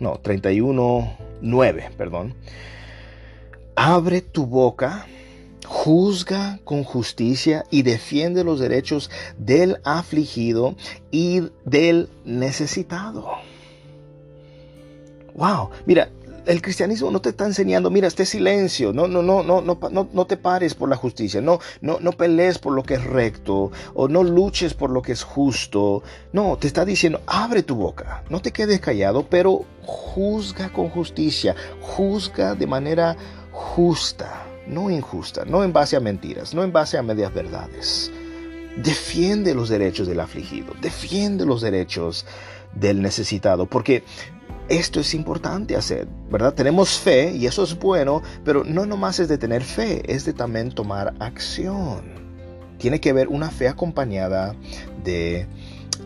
no, 0.00 0.18
31, 0.22 1.16
9, 1.42 1.90
perdón. 1.98 2.34
Abre 3.76 4.22
tu 4.22 4.46
boca, 4.46 5.06
juzga 5.66 6.58
con 6.64 6.84
justicia 6.84 7.64
y 7.70 7.82
defiende 7.82 8.44
los 8.44 8.58
derechos 8.58 9.10
del 9.36 9.76
afligido 9.84 10.74
y 11.10 11.42
del 11.66 12.08
necesitado. 12.24 13.49
Wow, 15.40 15.70
mira, 15.86 16.10
el 16.44 16.60
cristianismo 16.60 17.10
no 17.10 17.22
te 17.22 17.30
está 17.30 17.46
enseñando, 17.46 17.88
mira, 17.88 18.06
este 18.06 18.26
silencio, 18.26 18.92
no, 18.92 19.08
no, 19.08 19.22
no, 19.22 19.42
no, 19.42 19.62
no, 19.62 20.08
no, 20.12 20.26
te 20.26 20.36
pares 20.36 20.74
por 20.74 20.90
la 20.90 20.96
justicia, 20.96 21.40
no, 21.40 21.60
no, 21.80 21.98
no 21.98 22.12
pelees 22.12 22.58
por 22.58 22.74
lo 22.74 22.82
que 22.82 22.94
es 22.94 23.04
recto, 23.04 23.72
o 23.94 24.06
no 24.06 24.22
luches 24.22 24.74
por 24.74 24.90
lo 24.90 25.00
que 25.00 25.12
es 25.12 25.22
justo. 25.22 26.02
No, 26.34 26.58
te 26.58 26.66
está 26.66 26.84
diciendo, 26.84 27.22
abre 27.26 27.62
tu 27.62 27.74
boca, 27.74 28.22
no 28.28 28.42
te 28.42 28.52
quedes 28.52 28.80
callado, 28.80 29.24
pero 29.30 29.64
juzga 29.86 30.70
con 30.74 30.90
justicia, 30.90 31.56
juzga 31.80 32.54
de 32.54 32.66
manera 32.66 33.16
justa, 33.50 34.46
no 34.66 34.90
injusta, 34.90 35.46
no 35.46 35.64
en 35.64 35.72
base 35.72 35.96
a 35.96 36.00
mentiras, 36.00 36.52
no 36.52 36.62
en 36.64 36.70
base 36.70 36.98
a 36.98 37.02
medias 37.02 37.32
verdades. 37.32 38.12
Defiende 38.76 39.54
los 39.54 39.70
derechos 39.70 40.06
del 40.06 40.20
afligido, 40.20 40.74
defiende 40.82 41.46
los 41.46 41.62
derechos 41.62 42.26
del 42.74 43.00
necesitado, 43.00 43.64
porque 43.64 44.04
esto 44.70 45.00
es 45.00 45.14
importante 45.14 45.76
hacer, 45.76 46.06
¿verdad? 46.30 46.54
Tenemos 46.54 46.98
fe 46.98 47.32
y 47.34 47.46
eso 47.46 47.64
es 47.64 47.76
bueno, 47.78 48.22
pero 48.44 48.62
no 48.64 48.86
nomás 48.86 49.18
es 49.18 49.28
de 49.28 49.36
tener 49.36 49.64
fe, 49.64 50.02
es 50.06 50.24
de 50.24 50.32
también 50.32 50.70
tomar 50.70 51.12
acción. 51.18 52.02
Tiene 52.78 53.00
que 53.00 53.10
haber 53.10 53.28
una 53.28 53.50
fe 53.50 53.66
acompañada 53.66 54.54
de 55.04 55.46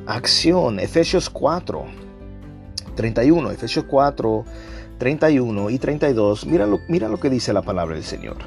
acción. 0.06 0.80
Efesios 0.80 1.28
4, 1.28 1.84
31, 2.96 3.50
Efesios 3.50 3.84
4, 3.86 4.44
31 4.98 5.70
y 5.70 5.78
32, 5.78 6.46
mira 6.46 6.66
lo, 6.66 6.80
mira 6.88 7.08
lo 7.08 7.20
que 7.20 7.28
dice 7.28 7.52
la 7.52 7.62
palabra 7.62 7.96
del 7.96 8.04
Señor. 8.04 8.38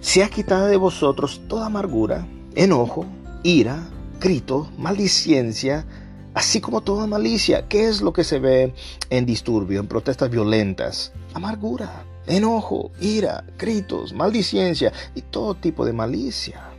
Sea 0.00 0.28
quitada 0.28 0.68
de 0.68 0.76
vosotros 0.76 1.42
toda 1.48 1.66
amargura, 1.66 2.24
enojo, 2.54 3.04
ira, 3.42 3.88
grito, 4.20 4.70
maldiciencia, 4.78 5.84
así 6.36 6.60
como 6.60 6.82
toda 6.82 7.06
malicia. 7.06 7.66
¿Qué 7.66 7.88
es 7.88 8.02
lo 8.02 8.12
que 8.12 8.22
se 8.22 8.38
ve 8.38 8.74
en 9.08 9.26
disturbio, 9.26 9.80
en 9.80 9.88
protestas 9.88 10.30
violentas? 10.30 11.12
Amargura, 11.32 12.04
enojo, 12.26 12.92
ira, 13.00 13.42
gritos, 13.58 14.12
maldiciencia 14.12 14.92
y 15.14 15.22
todo 15.22 15.54
tipo 15.54 15.86
de 15.86 15.94
malicia. 15.94 16.72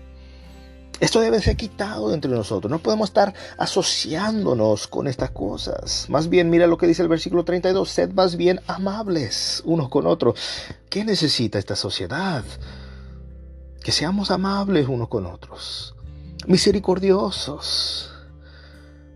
Esto 0.99 1.20
debe 1.20 1.41
ser 1.41 1.58
quitado 1.58 2.14
entre 2.14 2.30
nosotros. 2.32 2.70
No 2.70 2.80
podemos 2.80 3.10
estar 3.10 3.34
asociándonos 3.58 4.88
con 4.88 5.08
estas 5.08 5.32
cosas. 5.32 6.05
Más 6.08 6.30
bien, 6.30 6.51
mira 6.51 6.68
lo 6.68 6.78
que 6.78 6.88
dice 6.88 7.01
el 7.01 7.08
versículo 7.08 7.43
32. 7.43 7.89
Sed 7.89 8.12
más 8.14 8.36
bien 8.38 8.62
amables 8.68 9.64
unos 9.66 9.89
con 9.89 10.05
otros. 10.05 10.39
¿Qué 10.89 11.03
necesita 11.03 11.58
esta 11.58 11.76
sociedad? 11.76 12.43
Que 13.84 13.91
seamos 13.91 14.30
amables 14.30 14.88
unos 14.88 15.08
con 15.08 15.26
otros. 15.26 15.95
Misericordiosos 16.45 18.12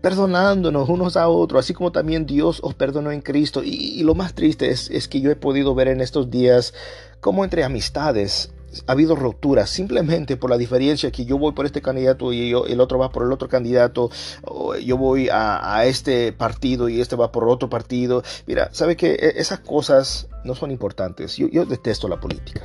perdonándonos 0.02 0.88
unos 0.88 1.16
a 1.16 1.28
otros, 1.28 1.64
así 1.64 1.72
como 1.72 1.92
también 1.92 2.26
Dios 2.26 2.60
os 2.62 2.74
perdonó 2.74 3.12
en 3.12 3.22
Cristo. 3.22 3.62
Y, 3.64 4.02
lo 4.02 4.14
más 4.14 4.34
triste 4.34 4.70
es, 4.70 4.90
es, 4.90 5.08
que 5.08 5.20
yo 5.20 5.30
he 5.30 5.36
podido 5.36 5.74
ver 5.74 5.88
en 5.88 6.00
estos 6.00 6.30
días 6.30 6.74
como 7.20 7.44
entre 7.44 7.64
amistades 7.64 8.50
ha 8.86 8.92
habido 8.92 9.16
rupturas 9.16 9.68
simplemente 9.70 10.36
por 10.36 10.50
la 10.50 10.56
diferencia 10.56 11.10
que 11.10 11.24
yo 11.24 11.38
voy 11.38 11.52
por 11.52 11.66
este 11.66 11.82
candidato 11.82 12.32
y 12.32 12.52
el 12.52 12.80
otro 12.80 12.98
va 12.98 13.10
por 13.10 13.24
el 13.24 13.32
otro 13.32 13.48
candidato, 13.48 14.10
yo 14.84 14.96
voy 14.96 15.28
a, 15.30 15.84
este 15.84 16.32
partido 16.32 16.88
y 16.88 17.00
este 17.00 17.16
va 17.16 17.32
por 17.32 17.48
otro 17.48 17.68
partido. 17.68 18.22
Mira, 18.46 18.70
¿sabe 18.72 18.96
que 18.96 19.34
Esas 19.36 19.60
cosas 19.60 20.28
no 20.44 20.54
son 20.54 20.70
importantes. 20.70 21.36
Yo 21.36 21.64
detesto 21.64 22.08
la 22.08 22.20
política. 22.20 22.62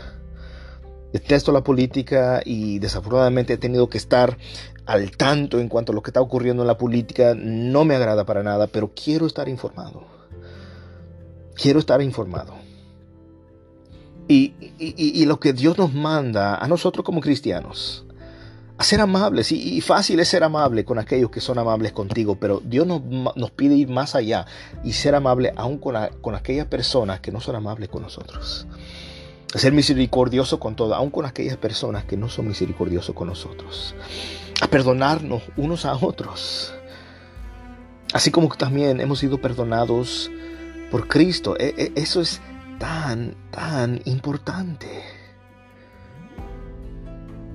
Detesto 1.14 1.52
la 1.52 1.64
política 1.64 2.42
y 2.44 2.80
desafortunadamente 2.80 3.54
he 3.54 3.58
tenido 3.58 3.90
que 3.90 3.98
estar 3.98 4.38
al 4.86 5.12
tanto 5.12 5.60
en 5.60 5.70
cuanto 5.70 5.92
a 5.92 5.96
lo 5.96 6.02
que 6.02 6.10
está 6.10 6.22
ocurriendo 6.22 6.64
en 6.64 6.68
la 6.68 6.78
política. 6.78 7.34
No 7.36 7.86
me 7.86 7.96
agrada 7.96 8.26
para 8.26 8.44
nada, 8.44 8.68
pero 8.68 8.92
quiero 8.94 9.26
estar 9.26 9.48
informado. 9.48 10.04
Quiero 11.56 11.80
estar 11.80 12.02
informado. 12.02 12.54
Y, 14.30 15.26
lo 15.26 15.40
que 15.40 15.54
Dios 15.54 15.78
nos 15.78 15.94
manda 15.94 16.56
a 16.58 16.68
nosotros 16.68 17.06
como 17.06 17.22
cristianos, 17.22 18.06
a 18.78 18.84
ser 18.84 19.00
amables. 19.00 19.52
Y, 19.52 19.80
fácil 19.82 20.20
es 20.20 20.28
ser 20.28 20.44
amable 20.44 20.84
con 20.84 21.00
aquellos 21.00 21.32
que 21.32 21.40
son 21.40 21.58
amables 21.58 21.94
contigo, 21.94 22.36
pero 22.40 22.62
Dios 22.64 22.86
nos, 22.86 23.02
nos 23.02 23.52
pide 23.52 23.76
ir 23.76 23.88
más 23.88 24.16
allá 24.16 24.46
y 24.84 24.94
ser 24.94 25.16
amable 25.16 25.54
aún 25.56 25.78
con, 25.78 25.96
con 26.22 26.36
aquellas 26.36 26.68
personas 26.68 27.22
que 27.22 27.32
no 27.32 27.40
son 27.40 27.56
amables 27.56 27.88
con 27.90 28.02
nosotros. 28.02 28.68
Ser 29.56 29.72
misericordioso 29.72 30.60
con 30.60 30.76
todo, 30.76 30.94
aún 30.94 31.10
con 31.10 31.26
aquellas 31.26 31.58
personas 31.58 32.04
que 32.04 32.18
no 32.18 32.30
son 32.30 32.48
misericordiosos 32.48 33.16
con 33.16 33.28
nosotros. 33.28 33.96
A 34.62 34.68
perdonarnos 34.68 35.44
unos 35.56 35.86
a 35.86 35.96
otros. 35.96 36.74
Así 38.14 38.32
como 38.32 38.50
también 38.50 39.00
hemos 39.00 39.20
sido 39.20 39.40
perdonados 39.40 40.30
por 40.92 41.08
Cristo. 41.08 41.56
E, 41.58 41.74
e, 41.78 42.02
eso 42.02 42.22
es 42.22 42.42
tan, 42.78 43.36
tan 43.52 44.02
importante. 44.06 45.04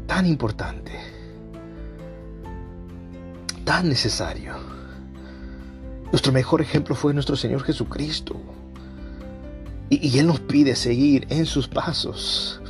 Tan 0.07 0.26
importante. 0.26 0.93
Tan 3.64 3.88
necesario. 3.88 4.55
Nuestro 6.11 6.32
mejor 6.32 6.61
ejemplo 6.61 6.95
fue 6.95 7.14
nuestro 7.14 7.36
Señor 7.36 7.62
Jesucristo. 7.62 8.36
Y, 10.01 10.18
Él 10.18 10.26
nos 10.26 10.40
pide 10.40 10.74
seguir 10.74 11.26
en 11.28 11.45
sus 11.45 11.68
pasos, 11.68 12.62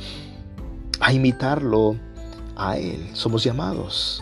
a 0.99 1.13
imitarlo 1.13 1.95
a 2.57 2.77
Él. 2.77 3.11
Somos 3.13 3.45
llamados. 3.45 4.21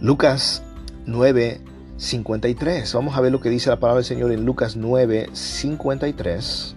Lucas 0.00 0.62
9, 1.04 1.60
53. 1.98 2.94
Vamos 2.94 3.18
a 3.18 3.20
ver 3.20 3.32
lo 3.32 3.40
que 3.40 3.50
dice 3.50 3.68
la 3.68 3.78
palabra 3.80 3.98
del 3.98 4.06
Señor 4.06 4.32
en 4.32 4.46
Lucas 4.46 4.76
9, 4.76 5.28
53. 5.30 6.74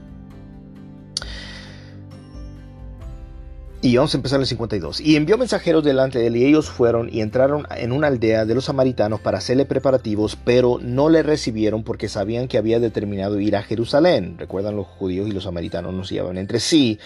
Y 3.86 3.98
vamos 3.98 4.14
a 4.14 4.18
empezar 4.18 4.40
el 4.40 4.46
52. 4.46 5.02
Y 5.02 5.18
envió 5.18 5.38
mensajeros 5.38 5.84
delante 5.84 6.18
de 6.18 6.28
él 6.28 6.38
y 6.38 6.46
ellos 6.46 6.70
fueron 6.70 7.10
y 7.12 7.20
entraron 7.20 7.68
en 7.76 7.92
una 7.92 8.08
aldea 8.08 8.46
de 8.46 8.56
los 8.56 8.64
samaritanos 8.64 9.20
para 9.20 9.40
hacerle 9.40 9.66
preparativos, 9.66 10.38
pero 10.38 10.80
no 10.82 11.10
le 11.10 11.22
recibieron 11.22 11.84
porque 11.84 12.08
sabían 12.08 12.48
que 12.48 12.58
había 12.58 12.80
determinado 12.80 13.42
ir 13.42 13.58
a 13.58 13.62
Jerusalén. 13.62 14.38
Recuerdan 14.38 14.78
los 14.78 14.88
judíos 14.88 15.28
y 15.28 15.34
los 15.34 15.44
samaritanos 15.44 15.94
nos 15.94 16.10
llevan 16.10 16.38
entre 16.38 16.62
sí. 16.62 16.98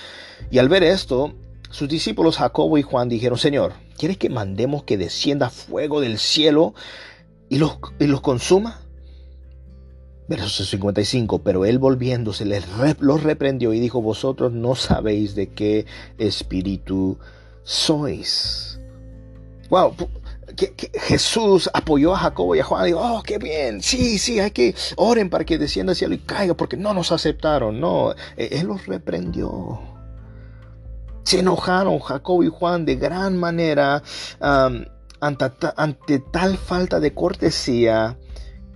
Y 0.51 0.59
al 0.59 0.69
ver 0.69 0.84
esto, 0.84 1.34
sus 1.71 1.89
discípulos 1.89 2.38
Jacobo 2.38 2.78
y 2.78 2.84
Juan 2.84 3.09
dijeron, 3.09 3.39
Señor, 3.39 3.73
¿quieres 3.97 4.19
que 4.19 4.30
mandemos 4.30 4.84
que 4.84 4.99
descienda 4.99 5.49
fuego 5.49 5.99
del 5.99 6.19
cielo 6.19 6.75
y 7.49 7.57
los, 7.57 7.80
y 7.97 8.05
los 8.05 8.21
consuma? 8.21 8.82
Verso 10.28 10.65
55, 10.65 11.39
pero 11.39 11.63
él 11.63 11.80
volviéndose 11.80 12.43
les 12.43 12.65
los 12.99 13.23
reprendió 13.23 13.73
y 13.73 13.80
dijo, 13.80 14.01
vosotros 14.01 14.51
no 14.51 14.75
sabéis 14.75 15.36
de 15.36 15.47
qué 15.47 15.86
espíritu 16.17 17.17
sois. 17.63 18.80
Wow, 19.69 19.95
que, 20.57 20.73
Jesús 20.93 21.69
apoyó 21.73 22.13
a 22.13 22.17
Jacobo 22.17 22.55
y 22.55 22.59
a 22.59 22.63
Juan 22.63 22.84
y 22.84 22.88
dijo, 22.88 22.99
oh, 23.01 23.23
qué 23.23 23.38
bien, 23.38 23.82
sí, 23.82 24.17
sí, 24.17 24.39
hay 24.39 24.51
que 24.51 24.75
oren 24.97 25.30
para 25.30 25.45
que 25.45 25.57
descienda 25.57 25.91
al 25.91 25.95
cielo 25.95 26.15
y 26.15 26.19
caiga 26.19 26.55
porque 26.55 26.75
no 26.75 26.93
nos 26.93 27.13
aceptaron. 27.13 27.80
No, 27.80 28.11
e, 28.36 28.49
él 28.51 28.67
los 28.67 28.86
reprendió. 28.86 29.80
Se 31.23 31.39
enojaron 31.39 31.99
Jacobo 31.99 32.43
y 32.43 32.49
Juan 32.49 32.86
de 32.86 32.95
gran 32.95 33.38
manera 33.38 34.01
ante 35.19 36.19
tal 36.32 36.57
falta 36.57 36.99
de 36.99 37.13
cortesía 37.13 38.17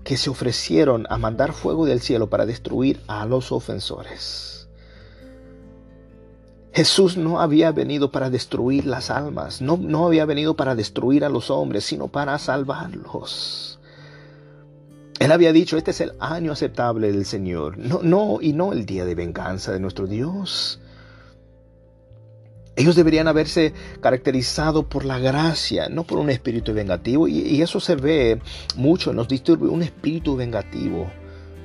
que 0.03 0.17
se 0.17 0.29
ofrecieron 0.29 1.05
a 1.09 1.17
mandar 1.17 1.53
fuego 1.53 1.85
del 1.85 2.01
cielo 2.01 2.29
para 2.29 2.45
destruir 2.45 3.01
a 3.07 3.25
los 3.25 3.51
ofensores. 3.51 4.67
Jesús 6.73 7.17
no 7.17 7.41
había 7.41 7.71
venido 7.71 8.11
para 8.11 8.29
destruir 8.29 8.85
las 8.85 9.09
almas, 9.09 9.61
no, 9.61 9.77
no 9.77 10.05
había 10.07 10.25
venido 10.25 10.55
para 10.55 10.73
destruir 10.73 11.25
a 11.25 11.29
los 11.29 11.49
hombres, 11.49 11.83
sino 11.85 12.07
para 12.07 12.37
salvarlos. 12.37 13.79
Él 15.19 15.31
había 15.31 15.53
dicho, 15.53 15.77
este 15.77 15.91
es 15.91 16.01
el 16.01 16.13
año 16.19 16.51
aceptable 16.51 17.11
del 17.11 17.25
Señor, 17.25 17.77
no, 17.77 17.99
no, 18.01 18.39
y 18.41 18.53
no 18.53 18.73
el 18.73 18.85
día 18.85 19.05
de 19.05 19.15
venganza 19.15 19.71
de 19.71 19.79
nuestro 19.79 20.07
Dios. 20.07 20.80
Ellos 22.75 22.95
deberían 22.95 23.27
haberse 23.27 23.73
caracterizado 23.99 24.87
por 24.87 25.03
la 25.03 25.19
gracia, 25.19 25.89
no 25.89 26.03
por 26.03 26.19
un 26.19 26.29
espíritu 26.29 26.73
vengativo. 26.73 27.27
Y, 27.27 27.61
eso 27.61 27.79
se 27.79 27.95
ve 27.95 28.39
mucho 28.75 29.11
en 29.11 29.17
los 29.17 29.27
disturbios, 29.27 29.71
un 29.71 29.83
espíritu 29.83 30.37
vengativo. 30.37 31.11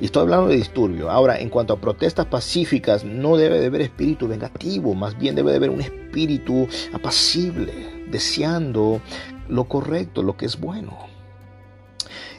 Y 0.01 0.07
estoy 0.07 0.23
hablando 0.23 0.49
de 0.49 0.57
disturbio. 0.57 1.11
Ahora, 1.11 1.39
en 1.39 1.49
cuanto 1.49 1.75
a 1.75 1.81
protestas 1.81 2.27
pacíficas, 2.27 3.05
no 3.05 3.37
debe 3.37 3.61
de 3.61 3.67
haber 3.67 3.83
espíritu 3.83 4.27
vengativo, 4.27 4.95
más 4.95 5.17
bien 5.17 5.37
debe 5.37 5.53
de 5.53 5.57
haber 5.57 5.71
un 5.71 5.81
espíritu 5.81 6.67
apacible, 6.93 7.73
deseando 8.11 9.01
lo 9.49 9.65
correcto, 9.65 10.23
lo 10.23 10.37
que 10.37 10.47
es 10.47 10.59
bueno. 10.59 10.99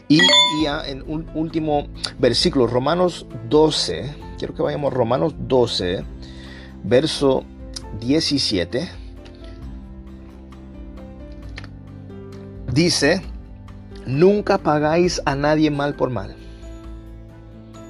Y 0.10 0.20
ya 0.64 0.88
en 0.88 1.04
un 1.08 1.30
último 1.34 1.88
versículo, 2.20 2.68
Romanos 2.68 3.26
12, 3.50 4.14
quiero 4.38 4.54
que 4.54 4.62
vayamos 4.62 4.94
Romanos 4.94 5.36
12, 5.38 6.04
verso 6.84 7.44
17 8.00 8.90
dice, 12.74 13.22
nunca 14.06 14.58
pagáis 14.58 15.22
a 15.26 15.36
nadie 15.36 15.72
mal 15.72 15.96
por 15.96 16.10
mal. 16.10 16.36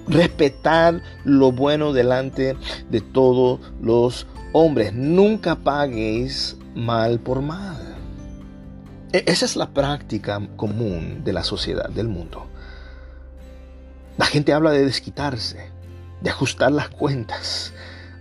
Respetad 0.07 1.01
lo 1.25 1.51
bueno 1.51 1.91
delante 1.91 2.55
de 2.89 3.01
todos 3.01 3.59
los 3.81 4.25
hombres. 4.53 4.93
Nunca 4.93 5.55
paguéis 5.55 6.55
mal 6.75 7.19
por 7.19 7.41
mal. 7.41 7.97
E-, 9.11 9.23
esa 9.27 9.45
es 9.45 9.55
la 9.55 9.69
práctica 9.71 10.41
común 10.55 11.23
de 11.23 11.33
la 11.33 11.43
sociedad, 11.43 11.89
del 11.89 12.07
mundo. 12.07 12.47
La 14.17 14.25
gente 14.25 14.53
habla 14.53 14.71
de 14.71 14.85
desquitarse, 14.85 15.69
de 16.21 16.29
ajustar 16.29 16.71
las 16.71 16.89
cuentas, 16.89 17.73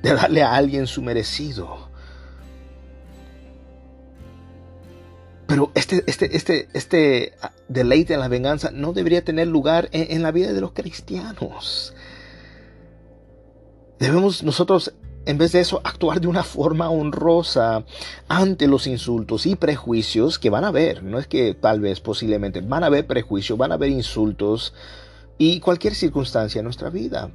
de 0.03 0.15
darle 0.15 0.43
a 0.43 0.55
alguien 0.55 0.87
su 0.87 1.03
merecido. 1.03 1.87
Pero 5.47 5.71
este, 5.75 6.03
este, 6.07 6.37
este, 6.37 6.69
este 6.75 7.33
deleite 7.69 8.15
en 8.15 8.21
la 8.21 8.29
venganza 8.29 8.71
no 8.73 8.93
debería 8.93 9.25
tener 9.25 9.47
lugar 9.47 9.89
en, 9.93 10.23
la 10.23 10.33
vida 10.33 10.53
de 10.53 10.61
los 10.61 10.73
cristianos. 10.73 11.95
Debemos 13.99 14.43
nosotros, 14.43 14.93
en 15.25 15.39
vez 15.39 15.53
de 15.53 15.61
eso, 15.61 15.81
actuar 15.85 16.21
de 16.21 16.27
una 16.27 16.43
forma 16.43 16.91
honrosa 16.91 17.85
ante 18.29 18.67
los 18.67 18.87
insultos 18.89 19.47
y 19.47 19.55
prejuicios 19.55 20.39
que 20.39 20.51
van 20.51 20.65
a 20.65 20.69
haber. 20.69 21.05
No 21.05 21.19
es 21.19 21.29
que 21.29 21.55
tal 21.55 21.81
vez, 21.81 22.01
posiblemente, 22.01 22.61
van 22.61 22.83
a 22.83 22.87
haber 22.87 23.07
prejuicios, 23.07 23.57
van 23.57 23.71
a 23.71 23.77
haber 23.77 23.91
insultos 23.91 24.75
y 25.39 25.61
cualquier 25.61 25.95
circunstancia 25.95 26.59
en 26.59 26.65
nuestra 26.65 26.91
vida. 26.91 27.31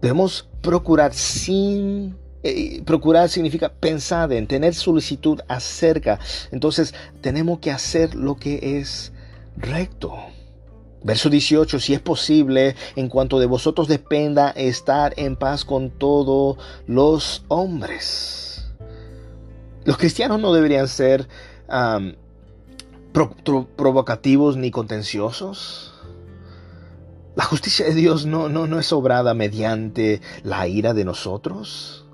Debemos 0.00 0.48
procurar 0.60 1.14
sin 1.14 2.16
eh, 2.48 2.80
procurar 2.84 3.28
significa 3.28 3.72
pensar 3.72 4.32
en, 4.32 4.46
tener 4.46 4.72
solicitud 4.72 5.40
acerca. 5.48 6.20
Entonces 6.52 6.94
tenemos 7.20 7.58
que 7.58 7.72
hacer 7.72 8.14
lo 8.14 8.36
que 8.36 8.78
es 8.78 9.12
recto. 9.56 10.14
Verso 11.02 11.28
18, 11.28 11.80
si 11.80 11.94
es 11.94 12.00
posible, 12.00 12.76
en 12.94 13.08
cuanto 13.08 13.40
de 13.40 13.46
vosotros 13.46 13.88
dependa, 13.88 14.50
estar 14.50 15.12
en 15.16 15.34
paz 15.34 15.64
con 15.64 15.90
todos 15.90 16.56
los 16.86 17.44
hombres. 17.48 18.68
Los 19.84 19.98
cristianos 19.98 20.40
no 20.40 20.52
deberían 20.52 20.86
ser 20.86 21.28
provocativos 23.12 24.56
ni 24.56 24.70
contenciosos. 24.70 25.95
La 27.36 27.44
justicia 27.44 27.84
de 27.84 27.94
Dios 27.94 28.24
no, 28.24 28.48
no, 28.48 28.66
no 28.66 28.80
es 28.80 28.90
obrada 28.94 29.34
mediante 29.34 30.22
la 30.42 30.66
ira 30.66 30.94
de 30.94 31.04
nosotros. 31.04 32.06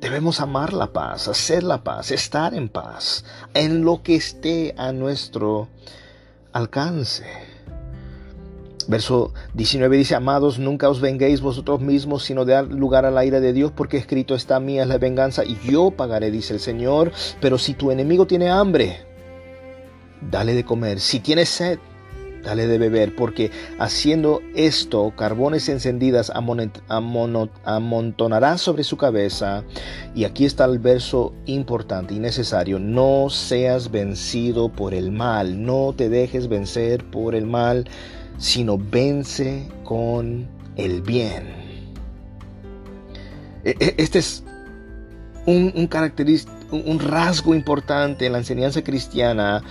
Debemos 0.00 0.40
amar 0.40 0.72
la 0.72 0.92
paz, 0.92 1.28
hacer 1.28 1.62
la 1.62 1.84
paz, 1.84 2.10
estar 2.10 2.54
en 2.54 2.68
paz, 2.68 3.24
en 3.54 3.84
lo 3.84 4.02
que 4.02 4.16
esté 4.16 4.74
a 4.76 4.90
nuestro 4.90 5.68
alcance. 6.52 7.24
Verso 8.88 9.32
19 9.54 9.96
dice, 9.96 10.16
amados, 10.16 10.58
nunca 10.58 10.88
os 10.88 11.00
venguéis 11.00 11.40
vosotros 11.40 11.80
mismos, 11.80 12.24
sino 12.24 12.44
de 12.44 12.54
dar 12.54 12.66
lugar 12.66 13.04
a 13.04 13.12
la 13.12 13.24
ira 13.24 13.38
de 13.38 13.52
Dios, 13.52 13.70
porque 13.70 13.96
escrito 13.96 14.34
está 14.34 14.58
mía 14.58 14.82
es 14.82 14.88
la 14.88 14.98
venganza 14.98 15.44
y 15.44 15.56
yo 15.62 15.92
pagaré, 15.92 16.32
dice 16.32 16.54
el 16.54 16.60
Señor. 16.60 17.12
Pero 17.40 17.58
si 17.58 17.74
tu 17.74 17.92
enemigo 17.92 18.26
tiene 18.26 18.50
hambre, 18.50 19.06
dale 20.20 20.54
de 20.54 20.64
comer. 20.64 20.98
Si 20.98 21.20
tiene 21.20 21.46
sed, 21.46 21.78
dale 22.48 22.66
de 22.66 22.78
beber, 22.78 23.14
porque 23.14 23.50
haciendo 23.78 24.40
esto, 24.54 25.12
carbones 25.16 25.68
encendidas 25.68 26.32
amontonará 27.64 28.56
sobre 28.56 28.84
su 28.84 28.96
cabeza. 28.96 29.64
Y 30.14 30.24
aquí 30.24 30.46
está 30.46 30.64
el 30.64 30.78
verso 30.78 31.34
importante 31.44 32.14
y 32.14 32.18
necesario. 32.18 32.78
No 32.78 33.28
seas 33.28 33.90
vencido 33.90 34.70
por 34.70 34.94
el 34.94 35.12
mal, 35.12 35.62
no 35.62 35.92
te 35.94 36.08
dejes 36.08 36.48
vencer 36.48 37.04
por 37.10 37.34
el 37.34 37.44
mal, 37.46 37.84
sino 38.38 38.78
vence 38.78 39.68
con 39.84 40.48
el 40.76 41.02
bien. 41.02 41.48
E, 43.64 43.76
e, 43.78 43.94
este 43.98 44.20
es 44.20 44.42
un, 45.44 45.70
un, 45.74 45.90
un 46.86 46.98
rasgo 46.98 47.54
importante 47.54 48.24
en 48.24 48.32
la 48.32 48.38
enseñanza 48.38 48.82
cristiana 48.82 49.62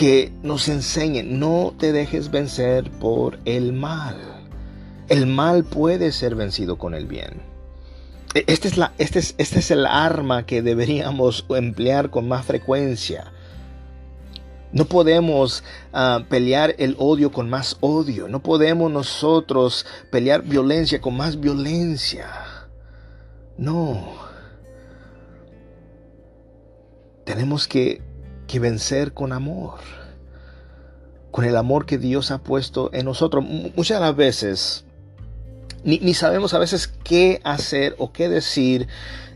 que 0.00 0.32
nos 0.42 0.70
enseñe, 0.70 1.22
no 1.22 1.74
te 1.78 1.92
dejes 1.92 2.30
vencer 2.30 2.90
por 2.90 3.38
el 3.44 3.74
mal. 3.74 4.16
El 5.10 5.26
mal 5.26 5.62
puede 5.62 6.10
ser 6.12 6.36
vencido 6.36 6.78
con 6.78 6.94
el 6.94 7.04
bien. 7.04 7.42
E, 8.32 8.44
este 8.46 8.68
es, 8.68 8.78
la, 8.78 8.94
este 8.96 9.18
es, 9.18 9.34
este 9.36 9.58
es 9.58 9.70
el 9.70 9.84
arma 9.84 10.46
que 10.46 10.62
deberíamos 10.62 11.44
emplear 11.50 12.08
con 12.08 12.26
más 12.28 12.46
frecuencia. 12.46 13.30
No 14.72 14.86
podemos 14.86 15.62
uh, 15.92 16.24
pelear 16.30 16.74
el 16.78 16.96
odio 16.98 17.30
con 17.30 17.50
más 17.50 17.76
odio. 17.80 18.26
No 18.26 18.42
podemos 18.42 18.90
nosotros 18.90 19.84
pelear 20.10 20.40
violencia 20.44 21.02
con 21.02 21.14
más 21.14 21.38
violencia. 21.38 22.26
No. 23.58 24.14
Tenemos 27.26 27.68
que 27.68 28.00
que 28.50 28.58
vencer 28.58 29.14
con 29.14 29.32
amor, 29.32 29.78
con 31.30 31.44
el 31.44 31.56
amor 31.56 31.86
que 31.86 31.98
Dios 31.98 32.32
ha 32.32 32.38
puesto 32.42 32.90
en 32.92 33.04
nosotros. 33.04 33.44
Muchas 33.44 34.00
las 34.00 34.16
veces 34.16 34.84
ni, 35.84 36.14
sabemos 36.14 36.52
a 36.52 36.58
veces 36.58 36.88
qué 36.88 37.40
hacer 37.44 37.94
o 37.98 38.12
qué 38.12 38.28
decir 38.28 38.88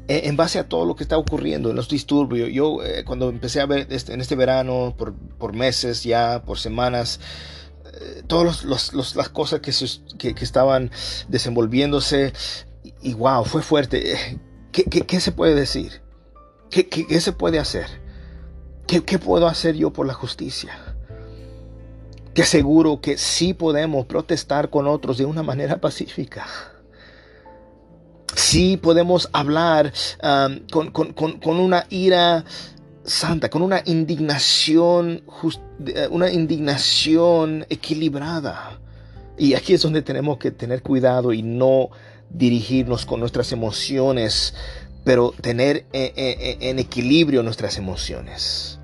eh, 0.08 0.22
en 0.24 0.36
base 0.36 0.58
a 0.58 0.68
todo 0.68 0.84
lo 0.84 0.96
que 0.96 1.04
está 1.04 1.16
ocurriendo 1.16 1.70
en 1.70 1.76
los 1.76 1.88
disturbios. 1.88 2.50
Yo 2.52 2.82
eh, 2.82 3.04
cuando 3.04 3.28
empecé 3.28 3.60
a 3.60 3.66
ver 3.66 3.86
este, 3.90 4.12
en 4.12 4.20
este 4.20 4.34
verano, 4.34 4.96
por, 4.98 5.52
meses 5.54 6.02
ya, 6.02 6.42
por 6.44 6.58
semanas, 6.58 7.20
eh, 8.00 8.22
todas 8.26 8.64
las 8.64 9.28
cosas 9.28 9.60
que, 9.60 10.34
estaban 10.40 10.90
desenvolviéndose, 11.28 12.32
y, 13.00 13.14
wow, 13.14 13.44
fue 13.44 13.62
fuerte. 13.62 14.40
¿Qué, 14.72 15.20
se 15.20 15.30
puede 15.30 15.54
decir? 15.54 16.02
¿Qué, 16.68 16.88
qué 16.88 17.20
se 17.20 17.32
puede 17.32 17.60
hacer? 17.60 18.03
¿Qué, 18.86 19.18
puedo 19.18 19.46
hacer 19.46 19.76
yo 19.76 19.92
por 19.92 20.06
la 20.06 20.14
justicia? 20.14 20.72
Te 22.34 22.42
aseguro 22.42 23.00
que 23.00 23.16
sí 23.16 23.54
podemos 23.54 24.06
protestar 24.06 24.68
con 24.68 24.86
otros 24.86 25.18
de 25.18 25.24
una 25.24 25.42
manera 25.42 25.80
pacífica. 25.80 26.46
Sí 28.34 28.76
podemos 28.76 29.28
hablar 29.32 29.92
um, 30.22 30.90
con, 30.90 31.60
una 31.60 31.86
ira 31.88 32.44
santa, 33.04 33.48
con 33.48 33.62
una 33.62 33.82
indignación, 33.84 35.22
eh, 35.86 36.08
una 36.10 36.30
indignación 36.30 37.64
equilibrada. 37.70 38.80
Y 39.38 39.54
aquí 39.54 39.74
es 39.74 39.82
donde 39.82 40.02
tenemos 40.02 40.38
que 40.38 40.50
tener 40.50 40.82
cuidado 40.82 41.32
y 41.32 41.42
no 41.42 41.90
dirigirnos 42.30 43.06
con 43.06 43.20
nuestras 43.20 43.52
emociones 43.52 44.54
pero 45.04 45.32
tener 45.40 45.86
eh, 45.92 46.12
eh, 46.16 46.36
eh, 46.40 46.56
en 46.60 46.78
equilibrio 46.78 47.42
nuestras 47.42 47.78
emociones. 47.78 48.78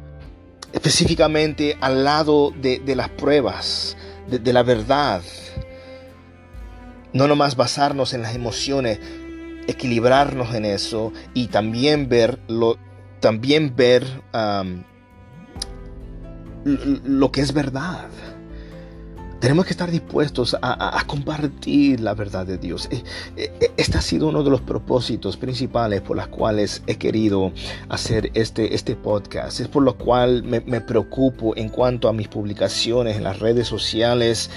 Específicamente 0.72 1.76
al 1.80 2.04
lado 2.04 2.52
de, 2.60 2.80
las 2.94 3.08
pruebas, 3.08 3.96
de, 4.28 4.52
la 4.52 4.62
verdad. 4.62 5.22
No 7.12 7.26
nomás 7.26 7.56
basarnos 7.56 8.12
en 8.14 8.22
las 8.22 8.36
emociones, 8.36 9.00
equilibrarnos 9.66 10.54
en 10.54 10.64
eso 10.64 11.12
y 11.34 11.48
también 11.48 12.08
ver 12.08 12.38
también 13.18 13.74
ver 13.74 14.04
lo 16.62 17.32
que 17.32 17.40
es 17.40 17.52
verdad. 17.52 18.08
Tenemos 19.40 19.64
que 19.64 19.70
estar 19.70 19.90
dispuestos 19.90 20.54
a, 20.60 21.02
compartir 21.06 22.00
la 22.00 22.12
verdad 22.12 22.46
de 22.46 22.58
Dios. 22.58 22.88
Eh, 22.90 23.02
eh, 23.38 23.70
este 23.78 23.96
ha 23.96 24.02
sido 24.02 24.28
uno 24.28 24.42
de 24.42 24.50
los 24.50 24.60
propósitos 24.60 25.38
principales 25.38 26.02
por 26.02 26.18
los 26.18 26.28
cuales 26.28 26.82
he 26.86 26.96
querido 26.96 27.50
hacer 27.88 28.30
este, 28.34 28.74
este 28.74 28.96
podcast. 28.96 29.60
Es 29.60 29.68
por 29.68 29.82
lo 29.82 29.96
cual 29.96 30.42
me, 30.42 30.60
preocupo 30.82 31.56
en 31.56 31.70
cuanto 31.70 32.08
a 32.08 32.12
mis 32.12 32.28
publicaciones 32.28 33.16
en 33.16 33.24
las 33.24 33.38
redes 33.38 33.66
sociales. 33.66 34.50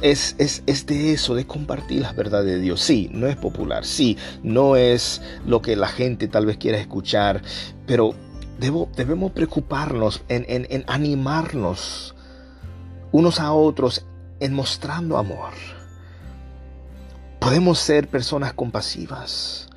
es, 0.00 0.36
es, 0.38 0.62
es 0.66 0.86
de 0.86 1.12
eso, 1.14 1.34
de 1.34 1.44
compartir 1.48 2.02
la 2.02 2.12
verdad 2.12 2.44
de 2.44 2.60
Dios. 2.60 2.80
Sí, 2.80 3.10
no 3.12 3.26
es 3.26 3.34
popular. 3.34 3.84
Sí, 3.84 4.16
no 4.44 4.76
es 4.76 5.20
lo 5.44 5.60
que 5.60 5.74
la 5.74 5.88
gente 5.88 6.28
tal 6.28 6.46
vez 6.46 6.56
quiera 6.56 6.78
escuchar. 6.78 7.42
Pero 7.84 8.14
debo, 8.60 8.88
debemos 8.94 9.32
preocuparnos 9.32 10.22
en, 10.28 10.46
en, 10.48 10.68
en 10.70 10.84
animarnos 10.86 12.14
unos 13.12 13.40
a 13.40 13.52
otros 13.52 14.04
en 14.40 14.54
mostrando 14.54 15.16
amor. 15.16 15.52
Podemos 17.38 17.78
ser 17.78 18.08
personas 18.08 18.52
compasivas. 18.52 19.68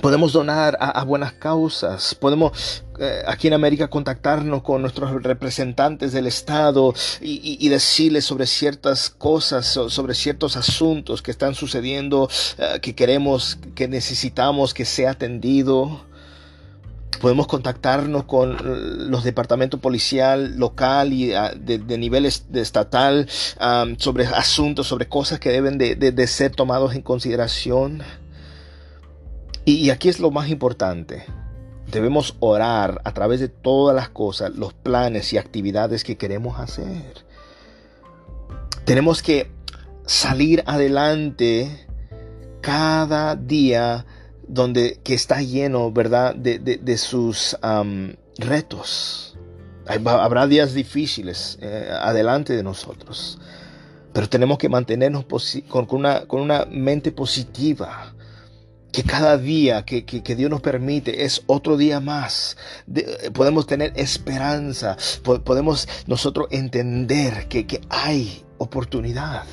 Podemos 0.00 0.32
donar 0.32 0.76
a, 0.80 1.04
buenas 1.04 1.32
causas. 1.34 2.16
Podemos 2.16 2.84
eh, 2.98 3.22
aquí 3.26 3.46
en 3.46 3.54
América 3.54 3.88
contactarnos 3.88 4.62
con 4.62 4.82
nuestros 4.82 5.22
representantes 5.22 6.12
del 6.12 6.26
Estado 6.26 6.92
y, 7.20 7.68
decirles 7.68 8.24
sobre 8.24 8.46
ciertas 8.46 9.08
cosas, 9.08 9.66
sobre 9.66 10.14
ciertos 10.14 10.56
asuntos 10.56 11.22
que 11.22 11.30
están 11.30 11.54
sucediendo, 11.54 12.28
eh, 12.58 12.80
que 12.82 12.96
queremos, 12.96 13.58
que 13.76 13.86
necesitamos 13.86 14.74
que 14.74 14.84
sea 14.84 15.12
atendido. 15.12 16.04
Podemos 17.20 17.46
contactarnos 17.46 18.24
con 18.24 19.10
los 19.10 19.24
departamentos 19.24 19.80
policial 19.80 20.56
local 20.56 21.12
y 21.12 21.32
ah, 21.34 21.52
de, 21.54 21.78
nivel 21.98 22.26
estatal 22.26 23.28
sobre 23.98 24.26
asuntos, 24.26 24.86
sobre 24.86 25.08
cosas 25.08 25.40
que 25.40 25.50
deben 25.50 25.78
de, 25.78 26.26
ser 26.26 26.52
tomados 26.52 26.94
en 26.94 27.02
consideración. 27.02 28.02
Y, 29.64 29.90
aquí 29.90 30.08
es 30.08 30.20
lo 30.20 30.30
más 30.30 30.48
importante. 30.48 31.24
Debemos 31.90 32.36
orar 32.40 33.00
a 33.04 33.12
través 33.12 33.40
de 33.40 33.48
todas 33.48 33.94
las 33.94 34.08
cosas, 34.08 34.54
los 34.54 34.72
planes 34.72 35.32
y 35.32 35.38
actividades 35.38 36.04
que 36.04 36.16
queremos 36.16 36.58
hacer. 36.58 37.24
Tenemos 38.84 39.22
que 39.22 39.50
salir 40.06 40.62
adelante 40.66 41.86
cada 42.60 43.36
día 43.36 44.04
donde 44.48 45.00
que 45.02 45.14
está 45.14 45.42
lleno, 45.42 45.90
¿verdad?, 45.92 46.34
de, 46.34 46.98
sus 46.98 47.56
retos. 48.38 49.36
Habrá 49.86 50.46
días 50.46 50.72
difíciles 50.72 51.58
eh, 51.60 51.90
adelante 52.00 52.54
de 52.54 52.62
nosotros, 52.62 53.38
pero 54.12 54.28
tenemos 54.28 54.58
que 54.58 54.68
mantenernos 54.68 55.26
con, 55.68 55.86
una, 55.90 56.26
con 56.26 56.40
una 56.40 56.64
mente 56.64 57.12
positiva, 57.12 58.14
que 58.92 59.02
cada 59.02 59.36
día 59.36 59.84
que, 59.84 60.04
Dios 60.36 60.50
nos 60.50 60.60
permite 60.60 61.24
es 61.24 61.42
otro 61.46 61.76
día 61.76 62.00
más. 62.00 62.56
podemos 63.34 63.66
tener 63.66 63.92
esperanza, 63.96 64.96
podemos 65.44 65.88
nosotros 66.06 66.46
entender 66.50 67.48
que, 67.48 67.66
que 67.66 67.80
hay 67.90 68.44
oportunidad. 68.58 69.44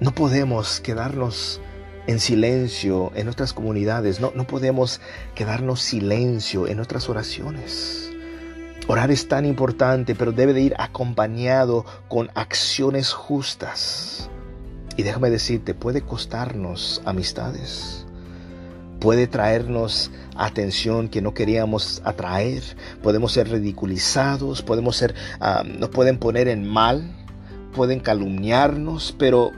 No 0.00 0.14
podemos 0.14 0.80
quedarnos 0.80 1.60
en 2.06 2.20
silencio 2.20 3.12
en 3.14 3.24
nuestras 3.24 3.52
comunidades. 3.52 4.20
No, 4.20 4.32
no 4.34 4.46
podemos 4.46 5.00
quedarnos 5.34 5.80
silencio 5.80 6.66
en 6.66 6.76
nuestras 6.76 7.08
oraciones. 7.08 8.10
Orar 8.88 9.10
es 9.10 9.28
tan 9.28 9.44
importante, 9.44 10.14
pero 10.14 10.32
debe 10.32 10.52
de 10.52 10.62
ir 10.62 10.74
acompañado 10.78 11.84
con 12.08 12.30
acciones 12.34 13.12
justas. 13.12 14.28
Y 14.96 15.04
déjame 15.04 15.30
decirte, 15.30 15.72
puede 15.72 16.02
costarnos 16.02 17.00
amistades. 17.04 18.06
Puede 18.98 19.26
traernos 19.26 20.10
atención 20.36 21.08
que 21.08 21.22
no 21.22 21.32
queríamos 21.32 22.02
atraer. 22.04 22.62
Podemos 23.02 23.32
ser 23.32 23.48
ridiculizados, 23.50 24.62
podemos 24.62 24.96
ser, 24.96 25.14
ah, 25.40 25.62
nos 25.64 25.90
pueden 25.90 26.18
poner 26.18 26.48
en 26.48 26.68
mal, 26.68 27.10
pueden 27.74 28.00
calumniarnos, 28.00 29.14
pero 29.16 29.52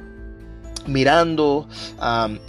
mirando 0.86 1.68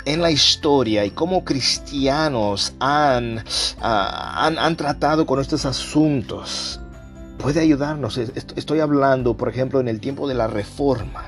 en 0.05 0.21
la 0.21 0.31
historia 0.31 1.05
y 1.05 1.11
cómo 1.11 1.43
cristianos 1.43 2.73
han, 2.79 3.43
han, 3.81 4.57
han, 4.57 4.75
tratado 4.75 5.25
con 5.25 5.39
estos 5.39 5.65
asuntos, 5.65 6.79
puede 7.37 7.59
ayudarnos. 7.59 8.17
Estoy 8.17 8.79
hablando, 8.79 9.37
por 9.37 9.49
ejemplo, 9.49 9.79
en 9.79 9.87
el 9.87 9.99
tiempo 9.99 10.27
de 10.27 10.33
la 10.33 10.47
reforma, 10.47 11.25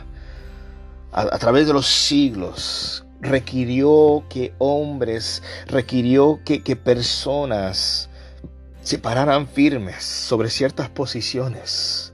a, 1.11 1.37
través 1.37 1.67
de 1.67 1.73
los 1.73 1.87
siglos, 1.87 3.05
requirió 3.21 4.23
que 4.29 4.53
hombres, 4.57 5.41
requirió 5.67 6.39
que, 6.45 6.75
personas 6.75 8.09
se 8.81 8.99
pararan 8.99 9.47
firmes 9.47 10.03
sobre 10.03 10.49
ciertas 10.49 10.89
posiciones. 10.89 12.13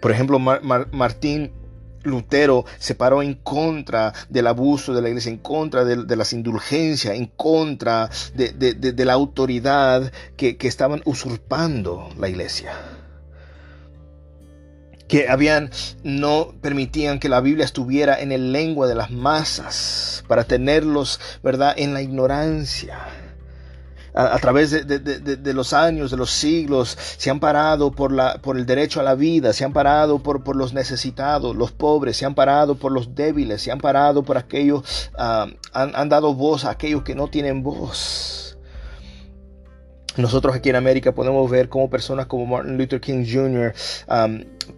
Por 0.00 0.10
ejemplo, 0.10 0.38
Martín 0.38 1.52
Lutero 2.06 2.64
se 2.78 2.94
paró 2.94 3.22
en 3.22 3.34
contra 3.34 4.12
del 4.28 4.46
abuso 4.46 4.94
de 4.94 5.02
la 5.02 5.08
iglesia, 5.08 5.30
en 5.30 5.38
contra 5.38 5.84
de, 5.84 6.16
las 6.16 6.32
indulgencias, 6.32 7.14
en 7.14 7.26
contra 7.26 8.10
de, 8.34 9.04
la 9.04 9.12
autoridad 9.12 10.12
que, 10.36 10.56
que 10.56 10.68
estaban 10.68 11.02
usurpando 11.04 12.08
la 12.18 12.28
iglesia 12.28 12.72
que 15.08 15.28
habían 15.28 15.70
no 16.02 16.52
permitían 16.60 17.20
que 17.20 17.28
la 17.28 17.40
Biblia 17.40 17.64
estuviera 17.64 18.20
en 18.20 18.32
el 18.32 18.50
lengua 18.50 18.88
de 18.88 18.96
las 18.96 19.12
masas 19.12 20.24
para 20.26 20.42
tenerlos, 20.42 21.20
¿verdad?, 21.44 21.74
en 21.76 21.94
la 21.94 22.02
ignorancia 22.02 22.98
a, 24.16 24.38
través 24.38 24.70
de, 24.70 25.52
los 25.52 25.74
años, 25.74 26.10
de 26.10 26.16
los 26.16 26.30
siglos, 26.30 26.96
se 27.18 27.28
han 27.28 27.38
parado 27.38 27.90
por, 27.90 28.12
la, 28.12 28.38
por 28.38 28.56
el 28.56 28.64
derecho 28.64 28.98
a 29.00 29.02
la 29.02 29.14
vida, 29.14 29.52
se 29.52 29.64
han 29.64 29.74
parado 29.74 30.20
por, 30.20 30.42
por 30.42 30.56
los 30.56 30.72
necesitados, 30.72 31.54
los 31.54 31.70
pobres, 31.70 32.16
se 32.16 32.24
han 32.24 32.34
parado 32.34 32.76
por 32.76 32.92
los 32.92 33.14
débiles, 33.14 33.60
se 33.60 33.70
han 33.70 33.78
parado 33.78 34.22
por 34.22 34.38
aquellos, 34.38 35.10
ah, 35.18 35.48
han, 35.74 36.08
dado 36.08 36.34
voz 36.34 36.64
a 36.64 36.70
aquellos 36.70 37.02
que 37.02 37.14
no 37.14 37.28
tienen 37.28 37.62
voz. 37.62 38.56
Nosotros 40.16 40.56
aquí 40.56 40.70
en 40.70 40.76
América 40.76 41.12
podemos 41.12 41.50
ver 41.50 41.68
cómo 41.68 41.90
personas 41.90 42.24
como 42.24 42.46
Martin 42.46 42.78
Luther 42.78 43.02
King 43.02 43.26
Jr. 43.30 43.74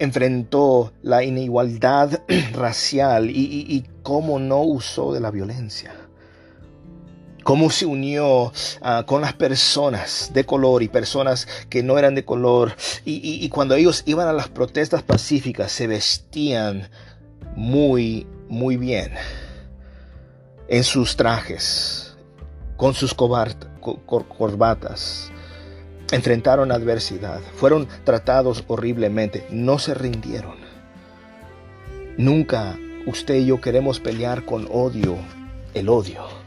enfrentó 0.00 0.92
la 1.02 1.22
inigualdad 1.22 2.22
racial 2.54 3.30
y, 3.30 3.66
y 3.68 3.84
cómo 4.02 4.40
no 4.40 4.62
usó 4.62 5.12
de 5.14 5.20
la 5.20 5.30
violencia 5.30 6.07
cómo 7.48 7.70
se 7.70 7.86
unió 7.86 8.52
ah, 8.82 9.04
con 9.06 9.22
las 9.22 9.32
personas 9.32 10.32
de 10.34 10.44
color 10.44 10.82
y 10.82 10.88
personas 10.88 11.48
que 11.70 11.82
no 11.82 11.96
eran 11.96 12.14
de 12.14 12.22
color. 12.22 12.76
Y, 13.06 13.48
cuando 13.48 13.74
ellos 13.74 14.02
iban 14.04 14.28
a 14.28 14.34
las 14.34 14.50
protestas 14.50 15.02
pacíficas 15.02 15.72
se 15.72 15.86
vestían 15.86 16.90
muy, 17.56 18.26
muy 18.50 18.76
bien 18.76 19.14
en 20.68 20.84
sus 20.84 21.16
trajes, 21.16 22.18
con 22.76 22.92
sus 22.92 23.14
corbatas. 23.14 25.32
Enfrentaron 26.12 26.70
adversidad, 26.70 27.40
fueron 27.56 27.88
tratados 28.04 28.62
horriblemente, 28.66 29.46
no 29.48 29.78
se 29.78 29.94
rindieron. 29.94 30.58
Nunca 32.18 32.78
usted 33.06 33.36
y 33.36 33.46
yo 33.46 33.58
queremos 33.58 34.00
pelear 34.00 34.44
con 34.44 34.68
odio, 34.70 35.16
el 35.72 35.88
odio. 35.88 36.37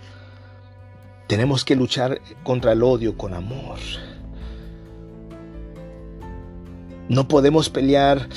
Tenemos 1.32 1.63
que 1.63 1.77
luchar 1.77 2.19
contra 2.43 2.73
el 2.73 2.84
odio 2.84 3.17
con 3.17 3.34
amor. 3.34 3.79
No 7.07 7.25
podemos 7.29 7.69
pelear 7.69 8.27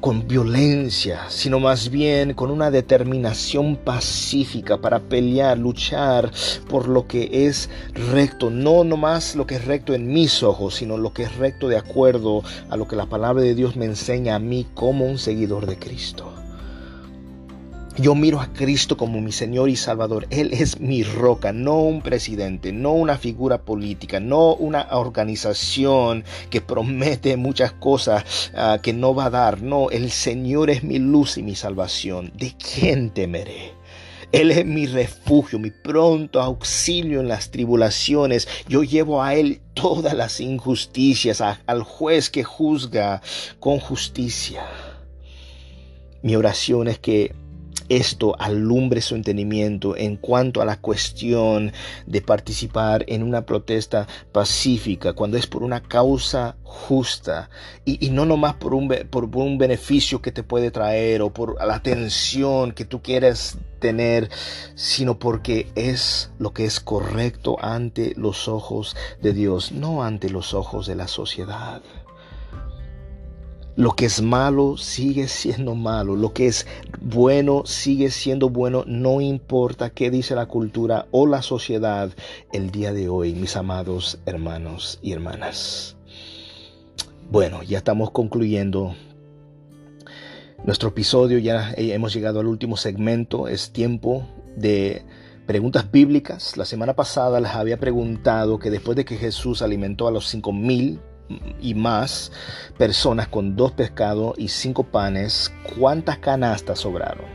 con 0.00 0.26
violencia, 0.26 1.26
sino 1.28 1.60
más 1.60 1.90
bien 1.90 2.32
con 2.32 2.50
una 2.50 2.70
determinación 2.70 3.76
pacífica 3.76 4.78
para 4.78 4.98
pelear, 4.98 5.58
luchar 5.58 6.30
por 6.70 6.88
lo 6.88 7.06
que 7.06 7.46
es 7.46 7.68
recto, 7.92 8.48
no 8.48 8.82
nomás 8.82 9.36
lo 9.36 9.46
que 9.46 9.56
es 9.56 9.66
recto 9.66 9.92
en 9.92 10.10
mis 10.10 10.42
ojos, 10.42 10.76
sino 10.76 10.96
lo 10.96 11.12
que 11.12 11.24
es 11.24 11.36
recto 11.36 11.68
de 11.68 11.76
acuerdo 11.76 12.42
a 12.70 12.78
lo 12.78 12.88
que 12.88 12.96
la 12.96 13.10
palabra 13.10 13.42
de 13.42 13.54
Dios 13.54 13.76
me 13.76 13.84
enseña 13.84 14.36
a 14.36 14.38
mí 14.38 14.66
como 14.72 15.04
un 15.04 15.18
seguidor 15.18 15.66
de 15.66 15.78
Cristo. 15.78 16.43
Yo 17.96 18.16
miro 18.16 18.40
a 18.40 18.52
Cristo 18.52 18.96
como 18.96 19.20
mi 19.20 19.30
Señor 19.30 19.68
y 19.68 19.76
Salvador. 19.76 20.26
Él 20.30 20.52
es 20.52 20.80
mi 20.80 21.04
roca, 21.04 21.52
no 21.52 21.80
un 21.80 22.02
presidente, 22.02 22.72
no 22.72 22.92
una 22.92 23.16
figura 23.18 23.62
política, 23.62 24.18
no 24.18 24.56
una 24.56 24.88
organización 24.90 26.24
que 26.50 26.60
promete 26.60 27.36
muchas 27.36 27.70
cosas 27.70 28.50
ah, 28.56 28.78
que 28.82 28.92
no 28.92 29.14
va 29.14 29.26
a 29.26 29.30
dar. 29.30 29.62
No, 29.62 29.90
el 29.90 30.10
Señor 30.10 30.70
es 30.70 30.82
mi 30.82 30.98
luz 30.98 31.38
y 31.38 31.44
mi 31.44 31.54
salvación. 31.54 32.32
¿De 32.34 32.52
quién 32.56 33.10
temeré? 33.10 33.74
Él 34.32 34.50
es 34.50 34.66
mi 34.66 34.86
refugio, 34.86 35.60
mi 35.60 35.70
pronto 35.70 36.40
auxilio 36.40 37.20
en 37.20 37.28
las 37.28 37.52
tribulaciones. 37.52 38.48
Yo 38.68 38.82
llevo 38.82 39.22
a 39.22 39.36
Él 39.36 39.60
todas 39.72 40.14
las 40.14 40.40
injusticias, 40.40 41.40
al 41.40 41.82
juez 41.84 42.28
que 42.28 42.42
juzga 42.42 43.22
con 43.60 43.78
justicia. 43.78 44.64
Mi 46.22 46.34
oración 46.34 46.88
es 46.88 46.98
que 46.98 47.43
esto 47.88 48.34
alumbre 48.38 49.00
su 49.00 49.14
entendimiento 49.14 49.96
en 49.96 50.16
cuanto 50.16 50.60
a 50.60 50.64
la 50.64 50.80
cuestión 50.80 51.72
de 52.06 52.22
participar 52.22 53.04
en 53.08 53.22
una 53.22 53.46
protesta 53.46 54.06
pacífica, 54.32 55.12
cuando 55.12 55.36
es 55.36 55.46
por 55.46 55.62
una 55.62 55.82
causa 55.82 56.56
justa 56.62 57.50
y, 57.84 58.10
no 58.10 58.26
nomás 58.26 58.54
por 58.54 58.74
un, 58.74 58.88
por 59.10 59.24
un 59.36 59.58
beneficio 59.58 60.20
que 60.20 60.32
te 60.32 60.42
puede 60.42 60.70
traer 60.70 61.22
o 61.22 61.30
por 61.30 61.56
la 61.64 61.74
atención 61.74 62.72
que 62.72 62.84
tú 62.84 63.02
quieres 63.02 63.58
tener, 63.78 64.30
sino 64.74 65.18
porque 65.18 65.68
es 65.74 66.30
lo 66.38 66.52
que 66.52 66.64
es 66.64 66.80
correcto 66.80 67.56
ante 67.60 68.14
los 68.16 68.48
ojos 68.48 68.96
de 69.22 69.32
Dios, 69.32 69.72
no 69.72 70.02
ante 70.02 70.30
los 70.30 70.54
ojos 70.54 70.86
de 70.86 70.96
la 70.96 71.08
sociedad. 71.08 71.82
Lo 73.76 73.92
que 73.92 74.04
es 74.06 74.22
malo 74.22 74.76
sigue 74.76 75.26
siendo 75.26 75.74
malo, 75.74 76.14
lo 76.14 76.32
que 76.32 76.46
es 76.46 76.64
bueno 77.00 77.62
sigue 77.66 78.10
siendo 78.10 78.48
bueno, 78.48 78.84
no 78.86 79.20
importa 79.20 79.90
qué 79.90 80.10
dice 80.10 80.36
la 80.36 80.46
cultura 80.46 81.06
o 81.10 81.26
la 81.26 81.42
sociedad 81.42 82.12
el 82.52 82.70
día 82.70 82.92
de 82.92 83.08
hoy, 83.08 83.34
mis 83.34 83.56
amados 83.56 84.20
hermanos 84.26 85.00
y 85.02 85.10
hermanas. 85.10 85.96
Bueno, 87.32 87.64
ya 87.64 87.78
estamos 87.78 88.12
concluyendo 88.12 88.94
nuestro 90.64 90.90
episodio, 90.90 91.38
ya 91.38 91.74
hemos 91.76 92.14
llegado 92.14 92.38
al 92.38 92.46
último 92.46 92.76
segmento, 92.76 93.48
es 93.48 93.72
tiempo 93.72 94.24
de 94.56 95.04
preguntas 95.46 95.90
bíblicas. 95.90 96.56
La 96.56 96.64
semana 96.64 96.94
pasada 96.94 97.40
les 97.40 97.50
había 97.50 97.80
preguntado 97.80 98.60
que 98.60 98.70
después 98.70 98.94
de 98.94 99.04
que 99.04 99.16
Jesús 99.16 99.62
alimentó 99.62 100.06
a 100.06 100.12
los 100.12 100.28
cinco 100.28 100.52
mil 100.52 101.00
y 101.60 101.74
más 101.74 102.32
personas 102.76 103.28
con 103.28 103.56
dos 103.56 103.72
pescados 103.72 104.34
y 104.38 104.48
cinco 104.48 104.84
panes, 104.84 105.52
¿cuántas 105.78 106.18
canastas 106.18 106.80
sobraron? 106.80 107.26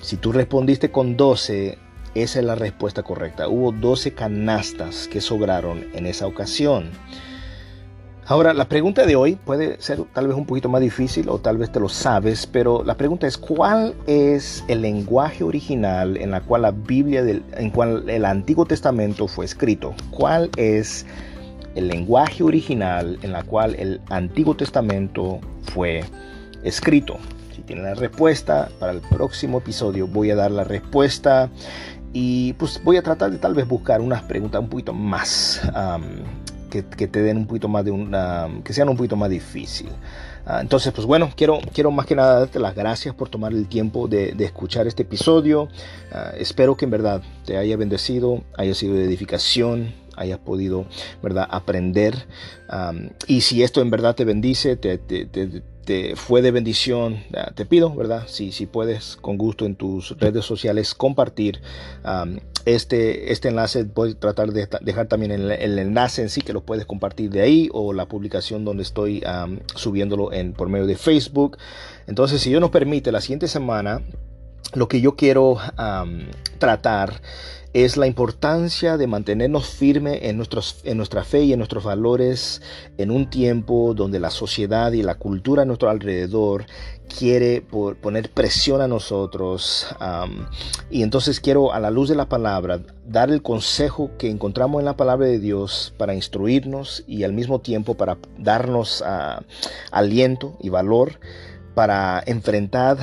Si 0.00 0.16
tú 0.16 0.32
respondiste 0.32 0.90
con 0.90 1.16
12, 1.16 1.78
esa 2.14 2.38
es 2.38 2.44
la 2.44 2.54
respuesta 2.54 3.02
correcta. 3.02 3.48
Hubo 3.48 3.72
12 3.72 4.14
canastas 4.14 5.08
que 5.08 5.20
sobraron 5.20 5.86
en 5.92 6.06
esa 6.06 6.26
ocasión. 6.26 6.90
Ahora, 8.26 8.52
la 8.52 8.68
pregunta 8.68 9.06
de 9.06 9.16
hoy 9.16 9.36
puede 9.36 9.80
ser 9.80 10.02
tal 10.12 10.28
vez 10.28 10.36
un 10.36 10.44
poquito 10.44 10.68
más 10.68 10.82
difícil 10.82 11.30
o 11.30 11.38
tal 11.38 11.56
vez 11.56 11.72
te 11.72 11.80
lo 11.80 11.88
sabes, 11.88 12.46
pero 12.46 12.84
la 12.84 12.94
pregunta 12.94 13.26
es 13.26 13.38
¿cuál 13.38 13.94
es 14.06 14.62
el 14.68 14.82
lenguaje 14.82 15.44
original 15.44 16.18
en 16.18 16.32
la 16.32 16.42
cual 16.42 16.62
la 16.62 16.72
Biblia, 16.72 17.22
en 17.26 17.70
cual 17.70 18.08
el 18.10 18.26
Antiguo 18.26 18.66
Testamento 18.66 19.28
fue 19.28 19.46
escrito? 19.46 19.94
¿Cuál 20.10 20.50
es 20.56 21.06
el 21.78 21.88
lenguaje 21.88 22.42
original 22.42 23.18
en 23.22 23.32
la 23.32 23.44
cual 23.44 23.76
el 23.76 24.00
Antiguo 24.10 24.54
Testamento 24.54 25.40
fue 25.72 26.04
escrito. 26.64 27.18
Si 27.54 27.62
tienen 27.62 27.84
la 27.84 27.94
respuesta, 27.94 28.68
para 28.80 28.92
el 28.92 29.00
próximo 29.00 29.58
episodio 29.58 30.06
voy 30.08 30.30
a 30.30 30.36
dar 30.36 30.50
la 30.50 30.64
respuesta 30.64 31.50
y 32.12 32.54
pues 32.54 32.82
voy 32.82 32.96
a 32.96 33.02
tratar 33.02 33.30
de 33.30 33.38
tal 33.38 33.54
vez 33.54 33.68
buscar 33.68 34.00
unas 34.00 34.22
preguntas 34.22 34.60
un 34.60 34.68
poquito 34.68 34.92
más 34.92 35.60
que, 36.68 36.82
te 36.82 37.22
den 37.22 37.38
un 37.38 37.46
poquito 37.46 37.68
más 37.68 37.84
de 37.84 37.90
una, 37.90 38.48
que 38.64 38.72
sean 38.72 38.88
un 38.88 38.96
poquito 38.96 39.16
más 39.16 39.30
difícil. 39.30 39.88
Ah, 40.46 40.60
entonces, 40.60 40.92
pues 40.92 41.06
bueno, 41.06 41.30
quiero, 41.36 41.60
quiero 41.72 41.90
más 41.90 42.06
que 42.06 42.14
nada 42.14 42.40
darte 42.40 42.58
las 42.58 42.74
gracias 42.74 43.14
por 43.14 43.28
tomar 43.28 43.52
el 43.52 43.68
tiempo 43.68 44.08
de, 44.08 44.34
escuchar 44.38 44.86
este 44.86 45.02
episodio. 45.02 45.68
Ah, 46.12 46.32
espero 46.36 46.76
que 46.76 46.86
en 46.86 46.90
verdad 46.90 47.22
te 47.44 47.56
haya 47.56 47.76
bendecido, 47.76 48.42
haya 48.56 48.74
sido 48.74 48.94
de 48.94 49.04
edificación 49.04 49.92
hayas 50.18 50.38
podido, 50.38 50.86
¿verdad?, 51.22 51.46
aprender. 51.50 52.26
y 53.26 53.40
si 53.42 53.62
esto 53.62 53.80
en 53.80 53.90
verdad 53.90 54.14
te 54.14 54.24
bendice, 54.24 54.76
te, 54.76 56.16
fue 56.16 56.42
de 56.42 56.50
bendición, 56.50 57.24
ah, 57.34 57.50
te 57.54 57.64
pido, 57.64 57.94
¿verdad? 57.94 58.24
Si, 58.26 58.52
si 58.52 58.66
puedes, 58.66 59.16
con 59.16 59.38
gusto 59.38 59.64
en 59.64 59.74
tus 59.74 60.18
redes 60.18 60.44
sociales, 60.44 60.94
compartir 60.94 61.62
este, 62.74 63.32
este 63.32 63.48
enlace. 63.48 63.84
Voy 63.84 64.12
a 64.12 64.14
tratar 64.14 64.52
de 64.52 64.68
dejar 64.82 65.06
también 65.06 65.32
el, 65.32 65.78
enlace 65.78 66.22
en 66.22 66.28
sí, 66.28 66.42
que 66.42 66.52
lo 66.52 66.62
puedes 66.62 66.86
compartir 66.86 67.30
de 67.30 67.40
ahí, 67.40 67.68
o 67.72 67.92
la 67.92 68.06
publicación 68.06 68.64
donde 68.64 68.82
estoy 68.82 69.22
subiéndolo 69.74 70.32
en, 70.32 70.52
por 70.52 70.68
medio 70.68 70.86
de 70.86 70.96
Facebook. 70.96 71.56
Entonces, 72.06 72.40
si 72.40 72.50
Dios 72.50 72.60
nos 72.60 72.70
permite, 72.70 73.12
la 73.12 73.20
siguiente 73.20 73.48
semana 73.48 74.02
lo 74.74 74.88
que 74.88 75.00
yo 75.00 75.16
quiero 75.16 75.58
tratar 76.58 77.20
es 77.74 77.96
la 77.96 78.06
importancia 78.06 78.96
de 78.96 79.06
mantenernos 79.06 79.68
firmes 79.68 80.20
en, 80.22 80.42
en 80.84 80.96
nuestra 80.96 81.24
fe 81.24 81.42
y 81.42 81.52
en 81.52 81.58
nuestros 81.58 81.84
valores 81.84 82.62
en 82.96 83.10
un 83.10 83.28
tiempo 83.28 83.92
donde 83.94 84.20
la 84.20 84.30
sociedad 84.30 84.92
y 84.92 85.02
la 85.02 85.16
cultura 85.16 85.62
a 85.62 85.64
nuestro 85.66 85.90
alrededor 85.90 86.64
quiere 87.08 87.62
poner 87.62 88.30
presión 88.30 88.80
a 88.80 88.88
nosotros. 88.88 89.86
y 90.90 91.02
entonces 91.02 91.40
quiero, 91.40 91.72
a 91.72 91.80
la 91.80 91.90
luz 91.90 92.08
de 92.08 92.14
la 92.14 92.28
palabra, 92.28 92.80
dar 93.06 93.30
el 93.30 93.42
consejo 93.42 94.10
que 94.18 94.30
encontramos 94.30 94.80
en 94.80 94.86
la 94.86 94.96
palabra 94.96 95.26
de 95.26 95.38
Dios 95.38 95.94
para 95.98 96.14
instruirnos 96.14 97.04
y 97.06 97.24
al 97.24 97.32
mismo 97.32 97.60
tiempo 97.60 97.94
para 97.94 98.18
darnos 98.38 99.02
ah, 99.04 99.42
aliento 99.90 100.56
y 100.60 100.68
valor 100.68 101.18
para 101.74 102.22
enfrentar 102.26 102.98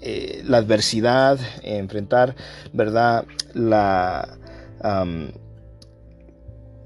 eh, 0.00 0.42
la 0.44 0.58
adversidad, 0.58 1.38
enfrentar, 1.62 2.34
¿verdad? 2.72 3.24
La, 3.54 4.38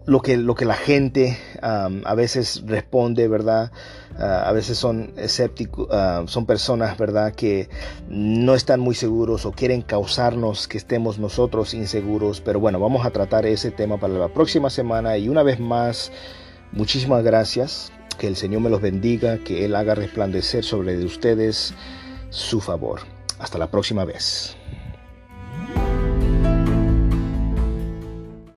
lo, 0.07 0.21
que, 0.21 0.37
lo 0.37 0.55
que 0.55 0.65
la 0.65 0.75
gente 0.75 1.39
a 1.61 2.15
veces 2.15 2.62
responde, 2.67 3.29
¿verdad? 3.29 3.71
Ah, 4.19 4.45
a 4.47 4.53
veces 4.53 4.79
son 4.79 5.12
escépticos, 5.17 5.89
ah, 5.91 6.23
son 6.27 6.47
personas, 6.47 6.97
¿verdad? 6.97 7.35
Que 7.35 7.69
no 8.09 8.55
están 8.55 8.81
muy 8.81 8.95
seguros 8.95 9.45
o 9.45 9.53
quieren 9.53 9.83
causarnos 9.83 10.69
que 10.69 10.79
estemos 10.79 11.19
nosotros 11.19 11.75
inseguros. 11.75 12.41
Pero 12.41 12.61
bueno, 12.61 12.79
vamos 12.79 13.05
a 13.05 13.11
tratar 13.11 13.45
ese 13.47 13.71
tema 13.71 13.99
para 13.99 14.15
la 14.15 14.29
próxima 14.29 14.71
semana. 14.71 15.19
Y 15.19 15.29
una 15.29 15.43
vez 15.43 15.59
más, 15.59 16.12
muchísimas 16.73 17.25
gracias. 17.25 17.91
Que 18.19 18.29
el 18.29 18.37
Señor 18.37 18.61
me 18.61 18.71
los 18.71 18.81
bendiga, 18.81 19.39
que 19.39 19.65
Él 19.65 19.75
haga 19.75 19.97
resplandecer 19.97 20.62
sobre 20.62 21.05
ustedes 21.05 21.75
su 22.35 22.61
favor. 22.61 23.01
Hasta 23.39 23.59
la 23.59 23.68
próxima 23.70 24.05
vez. 24.05 24.57